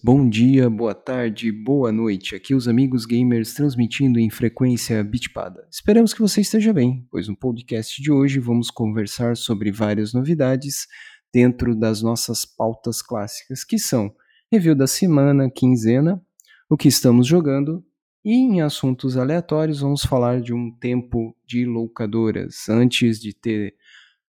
Bom 0.00 0.28
dia, 0.28 0.70
boa 0.70 0.94
tarde, 0.94 1.50
boa 1.50 1.90
noite. 1.90 2.36
Aqui 2.36 2.54
os 2.54 2.68
amigos 2.68 3.04
gamers 3.04 3.52
transmitindo 3.52 4.20
em 4.20 4.30
frequência 4.30 5.02
bitpada. 5.02 5.66
Esperamos 5.68 6.14
que 6.14 6.20
você 6.20 6.40
esteja 6.40 6.72
bem, 6.72 7.04
pois 7.10 7.26
no 7.26 7.36
podcast 7.36 8.00
de 8.00 8.08
hoje 8.08 8.38
vamos 8.38 8.70
conversar 8.70 9.36
sobre 9.36 9.72
várias 9.72 10.14
novidades 10.14 10.86
dentro 11.34 11.74
das 11.74 12.00
nossas 12.00 12.44
pautas 12.44 13.02
clássicas, 13.02 13.64
que 13.64 13.76
são 13.76 14.14
review 14.52 14.76
da 14.76 14.86
semana, 14.86 15.50
quinzena, 15.50 16.24
o 16.70 16.76
que 16.76 16.86
estamos 16.86 17.26
jogando 17.26 17.84
e 18.24 18.34
em 18.34 18.60
assuntos 18.60 19.16
aleatórios 19.16 19.80
vamos 19.80 20.04
falar 20.04 20.40
de 20.40 20.54
um 20.54 20.70
tempo 20.70 21.36
de 21.44 21.64
locadoras 21.64 22.68
antes 22.68 23.18
de 23.18 23.34
ter 23.34 23.74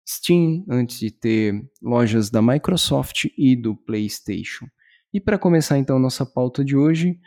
Steam, 0.05 0.65
antes 0.69 0.99
de 0.99 1.09
ter 1.09 1.65
lojas 1.81 2.29
da 2.29 2.41
Microsoft 2.41 3.27
e 3.37 3.55
do 3.55 3.77
PlayStation. 3.77 4.67
E 5.13 5.19
para 5.21 5.37
começar 5.37 5.77
então 5.77 5.99
nossa 5.99 6.25
pauta 6.25 6.65
de 6.65 6.75
hoje, 6.75 7.19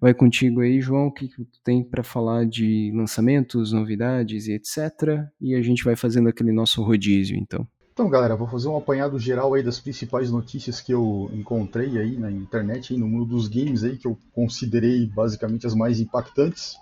vai 0.00 0.14
contigo 0.14 0.60
aí, 0.60 0.80
João, 0.80 1.08
o 1.08 1.12
que, 1.12 1.28
tu 1.28 1.46
tem 1.62 1.84
para 1.84 2.02
falar 2.02 2.46
de 2.46 2.90
lançamentos, 2.96 3.72
novidades 3.72 4.46
e 4.46 4.52
etc. 4.52 5.26
E 5.40 5.54
a 5.54 5.60
gente 5.60 5.84
vai 5.84 5.94
fazendo 5.94 6.28
aquele 6.28 6.52
nosso 6.52 6.82
rodízio, 6.82 7.36
então. 7.36 7.66
Então, 7.92 8.08
galera, 8.08 8.34
vou 8.34 8.48
fazer 8.48 8.66
um 8.66 8.76
apanhado 8.76 9.18
geral 9.18 9.54
aí 9.54 9.62
das 9.62 9.78
principais 9.78 10.30
notícias 10.30 10.80
que 10.80 10.92
eu 10.92 11.30
encontrei 11.32 11.96
aí 11.98 12.16
na 12.16 12.30
internet, 12.30 12.92
aí 12.92 12.98
no 12.98 13.06
mundo 13.06 13.26
dos 13.26 13.46
games 13.46 13.84
aí, 13.84 13.96
que 13.96 14.06
eu 14.06 14.18
considerei 14.32 15.06
basicamente 15.06 15.66
as 15.66 15.74
mais 15.74 16.00
impactantes. 16.00 16.76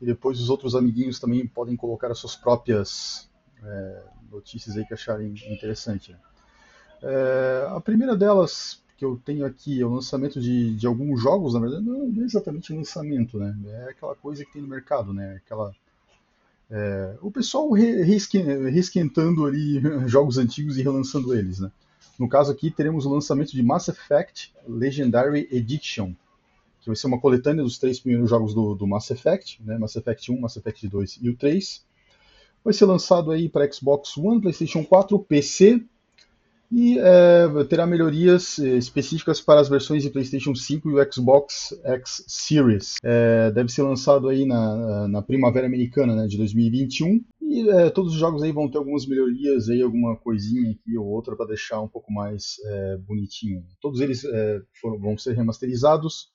E 0.00 0.06
depois 0.06 0.40
os 0.40 0.48
outros 0.48 0.74
amiguinhos 0.74 1.18
também 1.20 1.46
podem 1.46 1.76
colocar 1.76 2.10
as 2.10 2.18
suas 2.18 2.36
próprias 2.36 3.28
é, 3.62 4.02
notícias 4.30 4.78
aí 4.78 4.86
que 4.86 4.94
acharem 4.94 5.34
interessante. 5.50 6.12
Né? 6.12 6.18
É, 7.02 7.66
a 7.68 7.80
primeira 7.80 8.16
delas, 8.16 8.82
que 9.00 9.04
eu 9.06 9.18
tenho 9.24 9.46
aqui 9.46 9.80
é 9.80 9.86
o 9.86 9.94
lançamento 9.94 10.38
de, 10.38 10.76
de 10.76 10.86
alguns 10.86 11.22
jogos, 11.22 11.54
na 11.54 11.60
verdade, 11.60 11.82
não 11.82 12.02
é 12.22 12.22
exatamente 12.22 12.70
lançamento, 12.70 13.38
né? 13.38 13.56
É 13.64 13.90
aquela 13.92 14.14
coisa 14.14 14.44
que 14.44 14.52
tem 14.52 14.60
no 14.60 14.68
mercado, 14.68 15.14
né? 15.14 15.40
Aquela, 15.42 15.74
é, 16.70 17.16
o 17.22 17.30
pessoal 17.30 17.70
reesquentando 17.70 19.46
ali 19.46 19.80
jogos 20.06 20.36
antigos 20.36 20.76
e 20.76 20.82
relançando 20.82 21.34
eles, 21.34 21.60
né? 21.60 21.72
No 22.18 22.28
caso 22.28 22.52
aqui, 22.52 22.70
teremos 22.70 23.06
o 23.06 23.10
lançamento 23.10 23.52
de 23.52 23.62
Mass 23.62 23.88
Effect 23.88 24.52
Legendary 24.68 25.48
Edition, 25.50 26.12
que 26.82 26.88
vai 26.88 26.96
ser 26.96 27.06
uma 27.06 27.18
coletânea 27.18 27.64
dos 27.64 27.78
três 27.78 27.98
primeiros 27.98 28.28
jogos 28.28 28.52
do, 28.52 28.74
do 28.74 28.86
Mass 28.86 29.10
Effect, 29.10 29.62
né? 29.64 29.78
Mass 29.78 29.96
Effect 29.96 30.30
1, 30.30 30.38
Mass 30.38 30.58
Effect 30.58 30.86
2 30.86 31.20
e 31.22 31.30
o 31.30 31.36
3. 31.38 31.82
Vai 32.62 32.74
ser 32.74 32.84
lançado 32.84 33.30
aí 33.30 33.48
para 33.48 33.72
Xbox 33.72 34.18
One, 34.18 34.42
PlayStation 34.42 34.84
4, 34.84 35.18
PC, 35.20 35.82
e 36.70 36.98
é, 36.98 37.64
terá 37.68 37.86
melhorias 37.86 38.58
é, 38.58 38.76
específicas 38.76 39.40
para 39.40 39.60
as 39.60 39.68
versões 39.68 40.02
de 40.02 40.10
PlayStation 40.10 40.54
5 40.54 40.88
e 40.90 40.94
o 40.94 41.12
Xbox 41.12 41.74
X 41.84 42.24
Series. 42.28 42.94
É, 43.02 43.50
deve 43.50 43.70
ser 43.70 43.82
lançado 43.82 44.28
aí 44.28 44.46
na, 44.46 45.08
na 45.08 45.22
primavera 45.22 45.66
americana 45.66 46.14
né, 46.14 46.26
de 46.26 46.36
2021 46.36 47.20
e 47.42 47.68
é, 47.68 47.90
todos 47.90 48.12
os 48.12 48.18
jogos 48.18 48.42
aí 48.42 48.52
vão 48.52 48.70
ter 48.70 48.78
algumas 48.78 49.06
melhorias 49.06 49.68
aí, 49.68 49.82
alguma 49.82 50.16
coisinha 50.16 50.70
aqui 50.70 50.96
ou 50.96 51.06
outra 51.06 51.34
para 51.34 51.46
deixar 51.46 51.80
um 51.80 51.88
pouco 51.88 52.12
mais 52.12 52.56
é, 52.64 52.96
bonitinho. 52.98 53.64
Todos 53.80 54.00
eles 54.00 54.24
é, 54.24 54.62
foram, 54.80 55.00
vão 55.00 55.18
ser 55.18 55.34
remasterizados 55.34 56.28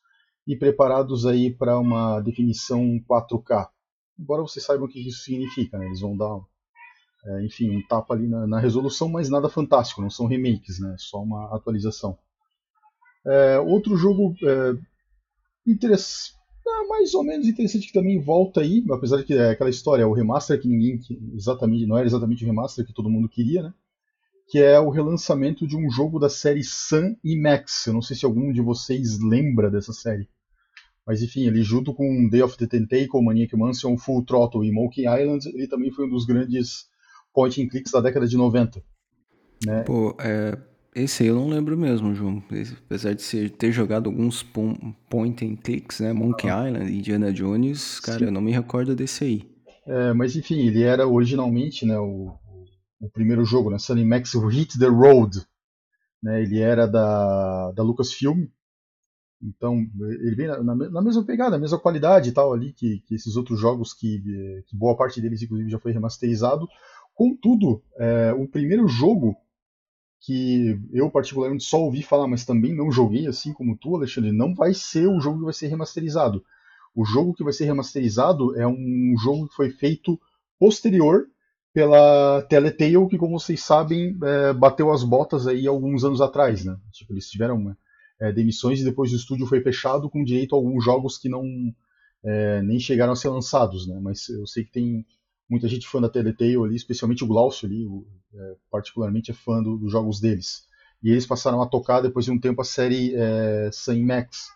e 0.46 0.56
preparados 0.56 1.26
aí 1.26 1.50
para 1.50 1.80
uma 1.80 2.20
definição 2.20 3.00
4K. 3.10 3.70
Embora 4.20 4.42
vocês 4.42 4.66
saibam 4.66 4.86
o 4.86 4.90
que 4.90 5.08
isso 5.08 5.24
significa, 5.24 5.78
né? 5.78 5.86
eles 5.86 6.02
vão 6.02 6.16
dar 6.16 6.40
é, 7.26 7.44
enfim, 7.44 7.76
um 7.76 7.82
tapa 7.88 8.14
ali 8.14 8.28
na, 8.28 8.46
na, 8.46 8.60
resolução, 8.60 9.10
mas 9.10 9.30
nada 9.30 9.50
fantástico, 9.50 10.02
não 10.02 10.10
são 10.10 10.28
remakes, 10.28 10.80
né? 10.80 10.96
Só 11.00 11.22
uma 11.24 11.56
atualização. 11.56 12.18
É, 13.26 13.60
outro 13.60 13.98
jogo 13.98 14.36
é, 14.44 14.78
interessante, 15.66 16.36
é, 16.68 16.88
mais 16.88 17.16
ou 17.16 17.24
menos 17.24 17.48
interessante 17.48 17.88
que 17.88 17.94
também 17.94 18.22
volta 18.22 18.62
aí, 18.62 18.86
apesar 18.92 19.18
de 19.18 19.24
que 19.24 19.34
é 19.34 19.50
aquela 19.50 19.72
história, 19.72 20.08
o 20.08 20.14
remaster 20.14 20.62
que 20.62 20.68
ninguém 20.68 21.00
que 21.00 21.20
exatamente 21.34 21.88
não 21.88 21.98
era 21.98 22.06
exatamente 22.06 22.44
o 22.44 22.48
remaster 22.48 22.86
que 22.86 22.94
todo 22.94 23.10
mundo 23.10 23.28
queria, 23.28 23.64
né? 23.64 23.74
Que 24.48 24.60
é 24.60 24.80
o 24.80 24.92
relançamento 24.92 25.66
de 25.66 25.76
um 25.76 25.90
jogo 25.90 26.20
da 26.20 26.30
série 26.30 26.64
Sun 26.64 27.16
e 27.24 27.36
Max. 27.36 27.88
Eu 27.88 27.94
não 27.94 28.02
sei 28.04 28.16
se 28.16 28.26
algum 28.26 28.54
de 28.54 28.62
vocês 28.62 29.20
lembra 29.20 29.72
dessa 29.72 29.92
série. 29.92 30.30
Mas 31.08 31.24
enfim, 31.24 31.48
ele 31.48 31.64
junto 31.64 31.92
com 31.96 32.30
Day 32.30 32.44
of 32.44 32.56
the 32.56 32.68
Tentacle, 32.68 33.24
Maniac 33.24 33.56
Mansion, 33.56 33.98
Full 33.98 34.24
Throttle 34.26 34.64
e 34.64 34.72
Monkey 34.72 35.02
Island, 35.08 35.48
ele 35.50 35.68
também 35.68 35.90
foi 35.90 36.06
um 36.06 36.10
dos 36.10 36.26
grandes 36.26 36.88
point 37.36 37.62
and 37.62 37.68
clicks 37.68 37.92
da 37.92 38.00
década 38.00 38.26
de 38.26 38.38
90. 38.38 38.82
Né? 39.66 39.84
Pô, 39.84 40.16
é, 40.20 40.58
esse 40.96 41.24
aí 41.24 41.30
eu 41.30 41.36
não 41.36 41.50
lembro 41.50 41.78
mesmo, 41.78 42.16
João. 42.16 42.42
Apesar 42.86 43.14
de 43.14 43.22
ser, 43.22 43.52
ter 43.52 43.72
jogado 43.74 44.08
alguns 44.08 44.42
point 44.42 45.46
and 45.46 45.58
clicks, 45.58 46.00
né? 46.00 46.14
Monkey 46.14 46.50
ah. 46.50 46.68
Island, 46.68 46.92
Indiana 46.92 47.34
Jones, 47.34 48.00
cara, 48.00 48.20
Sim. 48.20 48.26
eu 48.26 48.32
não 48.32 48.42
me 48.42 48.52
recordo 48.52 48.96
desse 48.96 49.26
aí. 49.26 49.56
É, 49.86 50.14
mas 50.14 50.36
enfim, 50.36 50.66
ele 50.66 50.82
era 50.82 51.06
originalmente 51.06 51.86
né, 51.86 52.00
o, 52.00 52.34
o 53.00 53.10
primeiro 53.10 53.44
jogo, 53.44 53.70
né? 53.70 53.78
Sunny 53.78 54.06
Max 54.06 54.34
Hit 54.34 54.80
the 54.80 54.88
Road. 54.88 55.42
Né, 56.24 56.42
ele 56.42 56.60
era 56.60 56.88
da, 56.88 57.72
da 57.74 57.84
Lucasfilm. 57.84 58.48
Então, 59.44 59.86
ele 60.00 60.36
vem 60.36 60.48
na, 60.48 60.64
na, 60.64 61.02
mesma 61.02 61.24
pegada, 61.24 61.52
na 61.52 61.60
mesma 61.60 61.78
qualidade 61.78 62.30
e 62.30 62.32
tal 62.32 62.54
ali 62.54 62.72
que, 62.72 63.00
que 63.02 63.14
esses 63.14 63.36
outros 63.36 63.60
jogos 63.60 63.94
que, 63.94 64.64
que 64.66 64.76
boa 64.76 64.96
parte 64.96 65.22
deles, 65.22 65.42
inclusive, 65.42 65.70
já 65.70 65.78
foi 65.78 65.92
remasterizado. 65.92 66.68
Contudo, 67.16 67.82
é, 67.98 68.34
o 68.34 68.46
primeiro 68.48 68.88
jogo 68.88 69.36
que 70.20 70.80
eu 70.92 71.10
particularmente 71.10 71.64
só 71.64 71.82
ouvi 71.82 72.04
falar, 72.04 72.28
mas 72.28 72.46
também 72.46 72.76
não 72.76 72.92
joguei, 72.92 73.26
assim 73.26 73.54
como 73.54 73.78
tu, 73.78 73.96
Alexandre, 73.96 74.32
não 74.32 74.54
vai 74.54 74.74
ser 74.74 75.08
o 75.08 75.20
jogo 75.20 75.40
que 75.40 75.46
vai 75.46 75.54
ser 75.54 75.68
remasterizado. 75.68 76.44
O 76.94 77.06
jogo 77.06 77.34
que 77.34 77.44
vai 77.44 77.54
ser 77.54 77.66
remasterizado 77.66 78.60
é 78.60 78.68
um 78.68 79.14
jogo 79.18 79.48
que 79.48 79.56
foi 79.56 79.70
feito 79.70 80.20
posterior 80.60 81.28
pela 81.74 82.42
Telltale, 82.44 83.08
que, 83.10 83.18
como 83.18 83.40
vocês 83.40 83.62
sabem, 83.62 84.18
é, 84.24 84.54
bateu 84.54 84.92
as 84.92 85.04
botas 85.04 85.46
aí 85.46 85.68
alguns 85.68 86.04
anos 86.04 86.22
atrás, 86.22 86.66
né? 86.66 86.78
Tipo, 86.92 87.14
eles 87.14 87.30
tiveram 87.30 87.76
é, 88.20 88.32
demissões 88.32 88.80
e 88.80 88.86
depois 88.86 89.12
o 89.12 89.16
estúdio 89.16 89.46
foi 89.46 89.62
fechado 89.62 90.10
com 90.10 90.24
direito 90.24 90.56
a 90.56 90.58
alguns 90.58 90.84
jogos 90.84 91.18
que 91.18 91.30
não 91.30 91.44
é, 92.24 92.62
nem 92.62 92.80
chegaram 92.80 93.14
a 93.14 93.16
ser 93.16 93.30
lançados, 93.30 93.88
né? 93.88 94.00
Mas 94.02 94.28
eu 94.30 94.48
sei 94.48 94.64
que 94.64 94.72
tem 94.72 95.06
muita 95.50 95.68
gente 95.68 95.88
fã 95.88 96.02
da 96.02 96.10
Telltale 96.10 96.58
ali, 96.58 96.76
especialmente 96.76 97.24
o 97.24 97.28
Glaucio 97.28 97.68
ali, 97.68 97.86
o, 97.86 98.06
é, 98.34 98.56
particularmente 98.70 99.32
é 99.32 99.34
fã 99.34 99.62
do, 99.62 99.78
dos 99.78 99.92
jogos 99.92 100.20
deles. 100.20 100.68
E 101.04 101.12
eles 101.12 101.26
passaram 101.26 101.62
a 101.62 101.68
tocar 101.68 102.02
depois 102.02 102.26
de 102.26 102.32
um 102.32 102.40
tempo 102.40 102.62
a 102.62 102.66
série 102.66 103.14
é, 103.16 103.70
Sun 103.72 104.04
Max, 104.04 104.50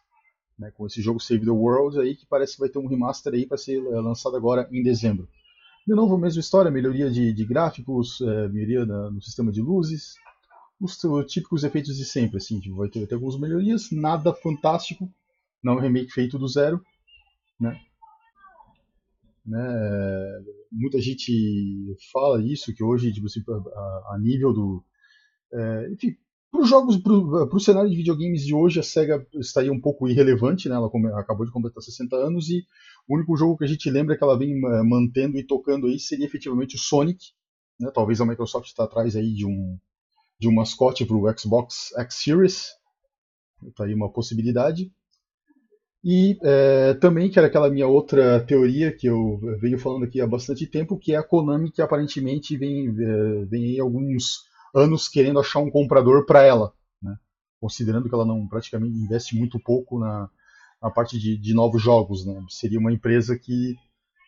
né, 0.58 0.72
com 0.72 0.86
esse 0.86 1.02
jogo 1.02 1.20
Save 1.20 1.46
the 1.46 1.52
World 1.52 2.00
aí, 2.00 2.16
que 2.16 2.26
parece 2.26 2.54
que 2.54 2.60
vai 2.60 2.70
ter 2.70 2.80
um 2.80 2.88
remaster 2.88 3.34
aí 3.34 3.46
para 3.46 3.58
ser 3.58 3.78
é, 3.78 4.00
lançado 4.00 4.36
agora 4.36 4.68
em 4.72 4.84
dezembro. 4.84 5.28
De 5.88 5.96
novo, 5.96 6.16
a 6.16 6.20
mesma 6.20 6.40
história, 6.40 6.70
melhoria 6.70 7.10
de, 7.10 7.34
de 7.34 7.46
gráficos, 7.46 8.20
é, 8.22 8.48
melhoria 8.50 8.86
na, 8.86 9.10
no 9.10 9.22
sistema 9.22 9.52
de 9.52 9.62
luzes, 9.62 10.16
os, 10.80 11.02
os, 11.04 11.32
típicos 11.32 11.64
efeitos 11.64 11.98
de 11.98 12.06
sempre, 12.06 12.38
assim, 12.38 12.60
tipo, 12.60 12.76
vai 12.76 12.90
ter, 12.90 13.06
ter 13.08 13.16
algumas 13.16 13.40
melhorias, 13.40 13.92
nada 13.92 14.34
fantástico, 14.34 15.12
não 15.64 15.74
é 15.74 15.76
um 15.78 15.80
remake 15.80 16.12
feito 16.12 16.38
do 16.38 16.48
zero, 16.48 16.82
né? 17.60 17.80
Né? 19.46 20.44
Muita 20.72 21.00
gente 21.02 21.32
fala 22.12 22.44
isso, 22.44 22.74
que 22.74 22.84
hoje, 22.84 23.12
tipo 23.12 23.26
assim, 23.26 23.42
a, 23.48 24.16
a 24.16 24.20
nível 24.20 24.54
do. 24.54 24.84
É, 25.52 25.92
enfim, 25.92 26.16
para 26.52 26.62
os 26.62 26.70
jogos, 26.70 26.98
para 26.98 27.14
o 27.14 27.60
cenário 27.60 27.90
de 27.90 27.96
videogames 27.96 28.44
de 28.44 28.56
hoje, 28.56 28.80
a 28.80 28.84
SEGA 28.84 29.26
estaria 29.36 29.72
um 29.72 29.80
pouco 29.80 30.08
irrelevante, 30.08 30.68
né? 30.68 30.76
ela 30.76 30.90
acabou 31.20 31.46
de 31.46 31.52
completar 31.52 31.82
60 31.82 32.16
anos 32.16 32.50
e 32.50 32.66
o 33.08 33.16
único 33.16 33.36
jogo 33.38 33.58
que 33.58 33.64
a 33.64 33.68
gente 33.68 33.90
lembra 33.90 34.18
que 34.18 34.24
ela 34.24 34.38
vem 34.38 34.54
é, 34.54 34.84
mantendo 34.84 35.38
e 35.38 35.46
tocando 35.46 35.88
aí 35.88 36.00
seria 36.00 36.26
efetivamente 36.26 36.76
o 36.76 36.80
Sonic. 36.80 37.20
Né? 37.80 37.92
Talvez 37.94 38.20
a 38.20 38.26
Microsoft 38.26 38.68
está 38.68 38.84
atrás 38.84 39.16
aí 39.16 39.32
de 39.34 39.46
um, 39.46 39.78
de 40.40 40.48
um 40.48 40.54
mascote 40.54 41.06
para 41.06 41.16
o 41.16 41.38
Xbox 41.38 41.94
X 41.98 42.16
Series. 42.16 42.68
Está 43.68 43.86
aí 43.86 43.94
uma 43.94 44.12
possibilidade. 44.12 44.92
E 46.04 46.38
é, 46.42 46.94
também, 46.94 47.30
que 47.30 47.38
era 47.38 47.48
aquela 47.48 47.70
minha 47.70 47.88
outra 47.88 48.40
teoria 48.46 48.96
que 48.96 49.08
eu 49.08 49.40
venho 49.60 49.78
falando 49.78 50.06
aqui 50.06 50.22
há 50.22 50.28
bastante 50.28 50.66
tempo, 50.66 50.98
que 50.98 51.14
é 51.14 51.18
a 51.18 51.24
Konami 51.24 51.72
que 51.72 51.82
aparentemente 51.82 52.56
vem, 52.56 52.88
é, 52.88 53.46
vem 53.46 53.66
aí 53.66 53.80
alguns 53.80 54.46
anos 54.74 55.10
querendo 55.10 55.40
achar 55.40 55.60
um 55.60 55.70
comprador 55.70 56.26
para 56.26 56.42
ela, 56.42 56.74
né? 57.02 57.18
considerando 57.60 58.08
que 58.08 58.16
ela 58.16 58.26
não 58.26 58.48
praticamente 58.48 58.96
investe 58.96 59.36
muito 59.36 59.60
pouco 59.60 60.00
na, 60.00 60.30
na 60.82 60.90
parte 60.90 61.20
de, 61.20 61.38
de 61.38 61.54
novos 61.54 61.82
jogos. 61.82 62.26
Né? 62.26 62.46
Seria 62.48 62.80
uma 62.80 62.94
empresa 62.94 63.38
que 63.38 63.76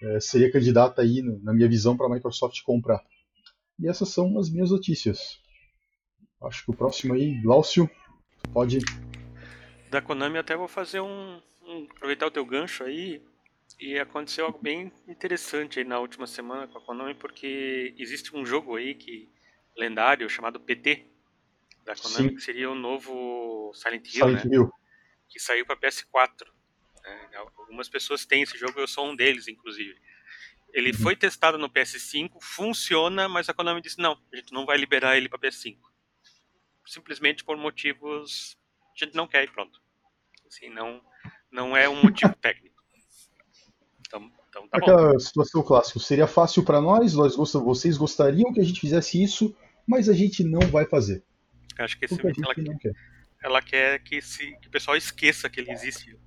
é, 0.04 0.20
seria 0.20 0.52
candidata 0.52 1.02
aí, 1.02 1.22
na 1.42 1.54
minha 1.54 1.70
visão, 1.70 1.96
para 1.96 2.08
a 2.08 2.10
Microsoft 2.10 2.62
comprar. 2.64 3.02
E 3.80 3.88
essas 3.88 4.10
são 4.10 4.38
as 4.38 4.50
minhas 4.50 4.72
notícias. 4.72 5.40
Acho 6.44 6.66
que 6.66 6.72
o 6.72 6.76
próximo 6.76 7.14
aí, 7.14 7.40
Glaucio, 7.42 7.90
pode. 8.52 8.80
Da 9.90 10.02
Konami 10.02 10.38
até 10.38 10.58
vou 10.58 10.68
fazer 10.68 11.00
um, 11.00 11.40
aproveitar 11.92 12.28
o 12.28 12.32
teu 12.32 12.46
gancho 12.46 12.84
aí, 12.84 13.22
e 13.80 13.98
aconteceu 13.98 14.46
algo 14.46 14.60
bem 14.60 14.92
interessante 15.08 15.80
aí 15.80 15.86
na 15.86 16.00
última 16.00 16.28
semana 16.28 16.68
com 16.68 16.78
a 16.78 16.82
Konami, 16.82 17.16
porque 17.16 17.96
existe 17.98 18.36
um 18.36 18.46
jogo 18.46 18.76
aí 18.76 18.94
que 18.94 19.30
lendário 19.76 20.30
chamado 20.30 20.60
PT 20.60 21.08
da 21.84 21.96
Konami, 21.96 22.30
Sim. 22.30 22.36
que 22.36 22.42
seria 22.42 22.70
o 22.70 22.76
novo 22.76 23.72
Silent 23.74 24.06
Hill, 24.06 24.26
Silent 24.26 24.46
né? 24.46 24.56
Hill. 24.56 24.72
que 25.28 25.40
saiu 25.40 25.66
para 25.66 25.78
PS4. 25.78 26.46
Né? 27.04 27.30
Algumas 27.58 27.90
pessoas 27.90 28.26
têm 28.26 28.44
esse 28.44 28.58
jogo, 28.58 28.80
eu 28.80 28.88
sou 28.88 29.10
um 29.10 29.16
deles, 29.16 29.48
inclusive. 29.48 30.00
Ele 30.74 30.92
uhum. 30.92 30.98
foi 31.00 31.16
testado 31.16 31.58
no 31.58 31.70
PS5, 31.70 32.32
funciona, 32.42 33.28
mas 33.28 33.50
a 33.50 33.54
Konami 33.54 33.82
disse: 33.82 34.00
não, 34.00 34.22
a 34.32 34.36
gente 34.36 34.54
não 34.54 34.66
vai 34.66 34.78
liberar 34.78 35.18
ele 35.18 35.28
para 35.28 35.40
PS5. 35.40 35.78
Simplesmente 36.86 37.44
por 37.44 37.58
motivos. 37.58 38.58
A 38.96 39.06
gente 39.06 39.16
não 39.16 39.28
quer 39.28 39.44
e 39.44 39.48
pronto. 39.48 39.82
Assim, 40.46 40.70
não, 40.70 41.02
não 41.52 41.76
é 41.76 41.90
um 41.90 42.02
motivo 42.02 42.34
técnico. 42.36 42.82
Então, 44.08 44.32
então 44.50 44.68
tá 44.68 44.78
Aquela 44.78 45.14
bom. 45.14 45.20
situação 45.20 45.64
clássica. 45.64 46.00
Seria 46.00 46.28
fácil 46.28 46.64
para 46.64 46.82
nós, 46.82 47.14
nós 47.14 47.36
gostamos, 47.36 47.66
vocês 47.66 47.98
gostariam 47.98 48.54
que 48.54 48.60
a 48.60 48.64
gente 48.64 48.80
fizesse 48.80 49.22
isso, 49.22 49.56
mas 49.86 50.10
a 50.10 50.14
gente 50.14 50.44
não 50.44 50.62
vai 50.62 50.86
fazer. 50.86 51.24
Acho 51.78 51.98
que 51.98 52.06
esse 52.06 52.20
ela, 52.20 52.54
não 52.58 52.78
quer. 52.78 52.94
ela 53.44 53.62
quer 53.62 54.00
que, 54.00 54.22
se, 54.22 54.56
que 54.62 54.68
o 54.68 54.72
pessoal 54.72 54.96
esqueça 54.96 55.50
que 55.50 55.60
ele 55.60 55.72
existe 55.72 56.18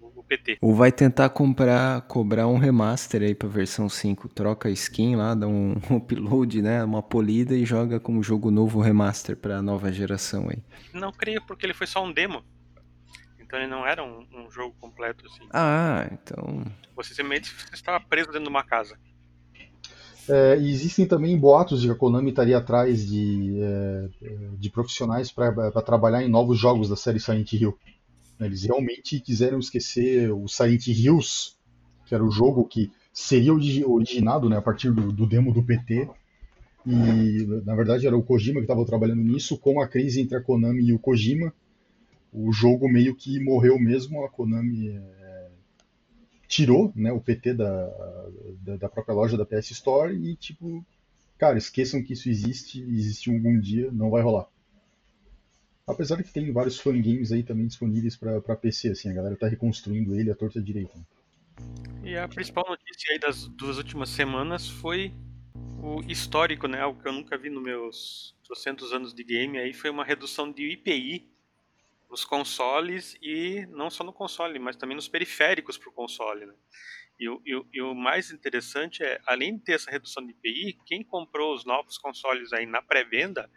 o 0.00 0.22
PT. 0.22 0.58
Ou 0.60 0.74
vai 0.74 0.92
tentar 0.92 1.28
comprar, 1.30 2.02
cobrar 2.02 2.46
um 2.46 2.58
remaster 2.58 3.22
aí 3.22 3.34
pra 3.34 3.48
versão 3.48 3.88
5. 3.88 4.28
Troca 4.28 4.68
a 4.68 4.72
skin 4.72 5.16
lá, 5.16 5.34
dá 5.34 5.46
um 5.46 5.74
upload, 5.90 6.62
né? 6.62 6.82
Uma 6.84 7.02
polida 7.02 7.54
e 7.54 7.64
joga 7.64 7.98
como 8.00 8.22
jogo 8.22 8.50
novo 8.50 8.80
remaster 8.80 9.36
pra 9.36 9.62
nova 9.62 9.92
geração 9.92 10.48
aí. 10.50 10.62
Não 10.92 11.12
creio, 11.12 11.42
porque 11.46 11.66
ele 11.66 11.74
foi 11.74 11.86
só 11.86 12.04
um 12.04 12.12
demo. 12.12 12.44
Então 13.44 13.58
ele 13.58 13.68
não 13.68 13.86
era 13.86 14.02
um, 14.02 14.26
um 14.32 14.50
jogo 14.50 14.74
completo 14.80 15.26
assim. 15.26 15.46
Ah, 15.52 16.08
então. 16.10 16.64
Você 16.96 17.14
simplesmente 17.14 17.54
estava 17.72 18.00
preso 18.00 18.28
dentro 18.28 18.44
de 18.44 18.48
uma 18.48 18.64
casa. 18.64 18.98
É, 20.26 20.56
existem 20.56 21.06
também 21.06 21.38
boatos 21.38 21.82
de 21.82 21.88
que 21.88 21.92
a 21.92 21.96
Konami 21.96 22.30
estaria 22.30 22.56
atrás 22.56 23.06
de, 23.06 23.58
é, 23.60 24.08
de 24.56 24.70
profissionais 24.70 25.30
para 25.30 25.70
trabalhar 25.82 26.22
em 26.22 26.30
novos 26.30 26.58
jogos 26.58 26.88
da 26.88 26.96
série 26.96 27.20
Silent 27.20 27.52
Hill. 27.52 27.78
Eles 28.40 28.64
realmente 28.64 29.20
quiseram 29.20 29.58
esquecer 29.58 30.32
o 30.32 30.48
Silent 30.48 30.86
Hills, 30.86 31.56
que 32.06 32.14
era 32.14 32.24
o 32.24 32.30
jogo 32.30 32.64
que 32.64 32.90
seria 33.12 33.52
originado 33.52 34.48
né, 34.48 34.56
a 34.56 34.62
partir 34.62 34.90
do, 34.90 35.12
do 35.12 35.26
demo 35.26 35.52
do 35.52 35.62
PT. 35.62 36.08
E 36.86 37.46
na 37.64 37.74
verdade 37.74 38.06
era 38.06 38.16
o 38.16 38.22
Kojima 38.22 38.60
que 38.60 38.64
estava 38.64 38.84
trabalhando 38.84 39.22
nisso. 39.22 39.58
Com 39.58 39.80
a 39.80 39.86
crise 39.86 40.22
entre 40.22 40.36
a 40.36 40.42
Konami 40.42 40.84
e 40.84 40.92
o 40.92 40.98
Kojima, 40.98 41.52
o 42.34 42.52
jogo 42.52 42.88
meio 42.88 43.14
que 43.14 43.38
morreu 43.38 43.78
mesmo. 43.78 44.24
A 44.24 44.28
Konami 44.28 44.88
é, 44.88 45.50
tirou 46.48 46.92
né, 46.96 47.12
o 47.12 47.20
PT 47.20 47.54
da, 47.54 47.86
da, 48.60 48.76
da, 48.76 48.88
própria 48.88 49.14
loja 49.14 49.38
da 49.38 49.46
PS 49.46 49.70
Store 49.70 50.12
e, 50.12 50.34
tipo, 50.34 50.84
cara, 51.38 51.56
esqueçam 51.56 52.02
que 52.02 52.12
isso 52.12 52.28
existe, 52.28 52.82
existiu 52.82 53.34
algum 53.34 53.58
dia, 53.58 53.90
não 53.92 54.10
vai 54.10 54.20
rolar. 54.20 54.48
Apesar 55.86 56.16
de 56.16 56.24
que 56.24 56.32
tem 56.32 56.50
vários 56.50 56.80
fangames 56.80 57.30
aí 57.30 57.44
também 57.44 57.66
disponíveis 57.66 58.16
para 58.16 58.56
PC, 58.56 58.88
assim, 58.88 59.10
a 59.10 59.14
galera 59.14 59.36
tá 59.36 59.46
reconstruindo 59.46 60.18
ele 60.18 60.30
à 60.30 60.34
torta 60.34 60.60
direita. 60.60 60.98
E 62.02 62.16
a 62.16 62.26
principal 62.26 62.64
notícia 62.66 63.12
aí 63.12 63.18
das 63.18 63.46
duas 63.48 63.76
últimas 63.76 64.08
semanas 64.08 64.68
foi 64.68 65.12
o 65.82 66.00
histórico, 66.10 66.66
né? 66.66 66.80
Algo 66.80 67.00
que 67.00 67.06
eu 67.06 67.12
nunca 67.12 67.36
vi 67.36 67.50
nos 67.50 67.62
meus 67.62 68.34
200 68.48 68.92
anos 68.92 69.14
de 69.14 69.22
game 69.22 69.58
aí 69.58 69.74
foi 69.74 69.90
uma 69.90 70.04
redução 70.04 70.50
de 70.50 70.72
IPI 70.72 71.33
nos 72.14 72.24
consoles 72.24 73.18
e 73.20 73.66
não 73.70 73.90
só 73.90 74.04
no 74.04 74.12
console, 74.12 74.56
mas 74.60 74.76
também 74.76 74.94
nos 74.94 75.08
periféricos 75.08 75.76
para 75.76 75.88
o 75.88 75.92
console, 75.92 76.46
né? 76.46 76.54
E, 77.18 77.26
e, 77.26 77.64
e, 77.72 77.82
o 77.82 77.92
mais 77.92 78.30
interessante 78.30 79.02
é, 79.02 79.20
além 79.26 79.56
de 79.56 79.64
ter 79.64 79.72
essa 79.72 79.90
redução 79.90 80.24
de 80.24 80.30
IPI, 80.30 80.78
quem 80.86 81.02
comprou 81.02 81.52
os 81.52 81.64
novos 81.64 81.98
consoles 81.98 82.52
aí 82.52 82.66
na 82.66 82.80
pré-venda 82.80 83.50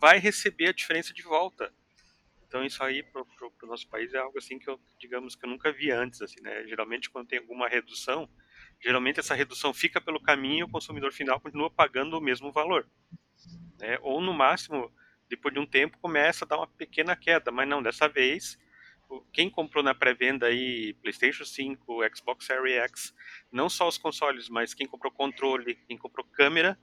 vai 0.00 0.18
receber 0.18 0.68
a 0.68 0.72
diferença 0.72 1.14
de 1.14 1.22
volta. 1.22 1.72
Então 2.48 2.64
isso 2.64 2.82
aí 2.82 3.04
para 3.04 3.22
o 3.22 3.66
nosso 3.68 3.88
país 3.88 4.12
é 4.12 4.18
algo 4.18 4.36
assim 4.38 4.58
que 4.58 4.68
eu, 4.68 4.80
digamos 4.98 5.36
que 5.36 5.44
eu 5.44 5.50
nunca 5.50 5.70
vi 5.72 5.92
antes, 5.92 6.20
assim, 6.20 6.40
né? 6.40 6.66
Geralmente 6.66 7.08
quando 7.10 7.28
tem 7.28 7.38
alguma 7.38 7.68
redução, 7.68 8.28
geralmente 8.80 9.20
essa 9.20 9.36
redução 9.36 9.72
fica 9.72 10.00
pelo 10.00 10.20
caminho 10.20 10.60
e 10.60 10.64
o 10.64 10.68
consumidor 10.68 11.12
final 11.12 11.40
continua 11.40 11.70
pagando 11.70 12.18
o 12.18 12.20
mesmo 12.20 12.50
valor, 12.50 12.88
né? 13.78 13.98
Ou 14.02 14.20
no 14.20 14.34
máximo 14.34 14.92
depois 15.30 15.54
de 15.54 15.60
um 15.60 15.66
tempo 15.66 15.96
começa 15.98 16.44
a 16.44 16.48
dar 16.48 16.56
uma 16.58 16.66
pequena 16.66 17.14
queda, 17.14 17.52
mas 17.52 17.68
não 17.68 17.80
dessa 17.80 18.08
vez. 18.08 18.58
Quem 19.32 19.48
comprou 19.48 19.82
na 19.82 19.94
pré-venda 19.94 20.46
aí 20.46 20.92
PlayStation 20.94 21.44
5, 21.44 22.00
Xbox 22.14 22.44
Series 22.44 22.76
X, 22.76 23.14
não 23.50 23.68
só 23.68 23.88
os 23.88 23.96
consoles, 23.96 24.48
mas 24.48 24.74
quem 24.74 24.86
comprou 24.86 25.12
controle, 25.12 25.76
quem 25.86 25.96
comprou 25.96 26.26
câmera, 26.26 26.78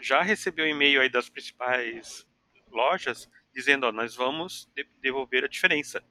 já 0.00 0.22
recebeu 0.22 0.66
e-mail 0.66 1.00
aí 1.00 1.08
das 1.08 1.28
principais 1.28 2.26
lojas 2.70 3.30
dizendo, 3.54 3.86
ó, 3.86 3.92
nós 3.92 4.16
vamos 4.16 4.68
devolver 5.00 5.44
a 5.44 5.48
diferença. 5.48 6.02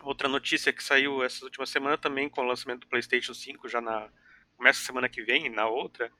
Outra 0.00 0.28
notícia 0.28 0.72
que 0.72 0.82
saiu 0.82 1.22
essa 1.22 1.44
última 1.44 1.66
semana 1.66 1.98
também 1.98 2.28
com 2.28 2.40
o 2.40 2.46
lançamento 2.46 2.80
do 2.80 2.86
PlayStation 2.86 3.34
5 3.34 3.68
já 3.68 3.80
na 3.80 4.08
começa 4.56 4.84
semana 4.84 5.08
que 5.08 5.22
vem, 5.22 5.48
na 5.48 5.66
outra, 5.66 6.12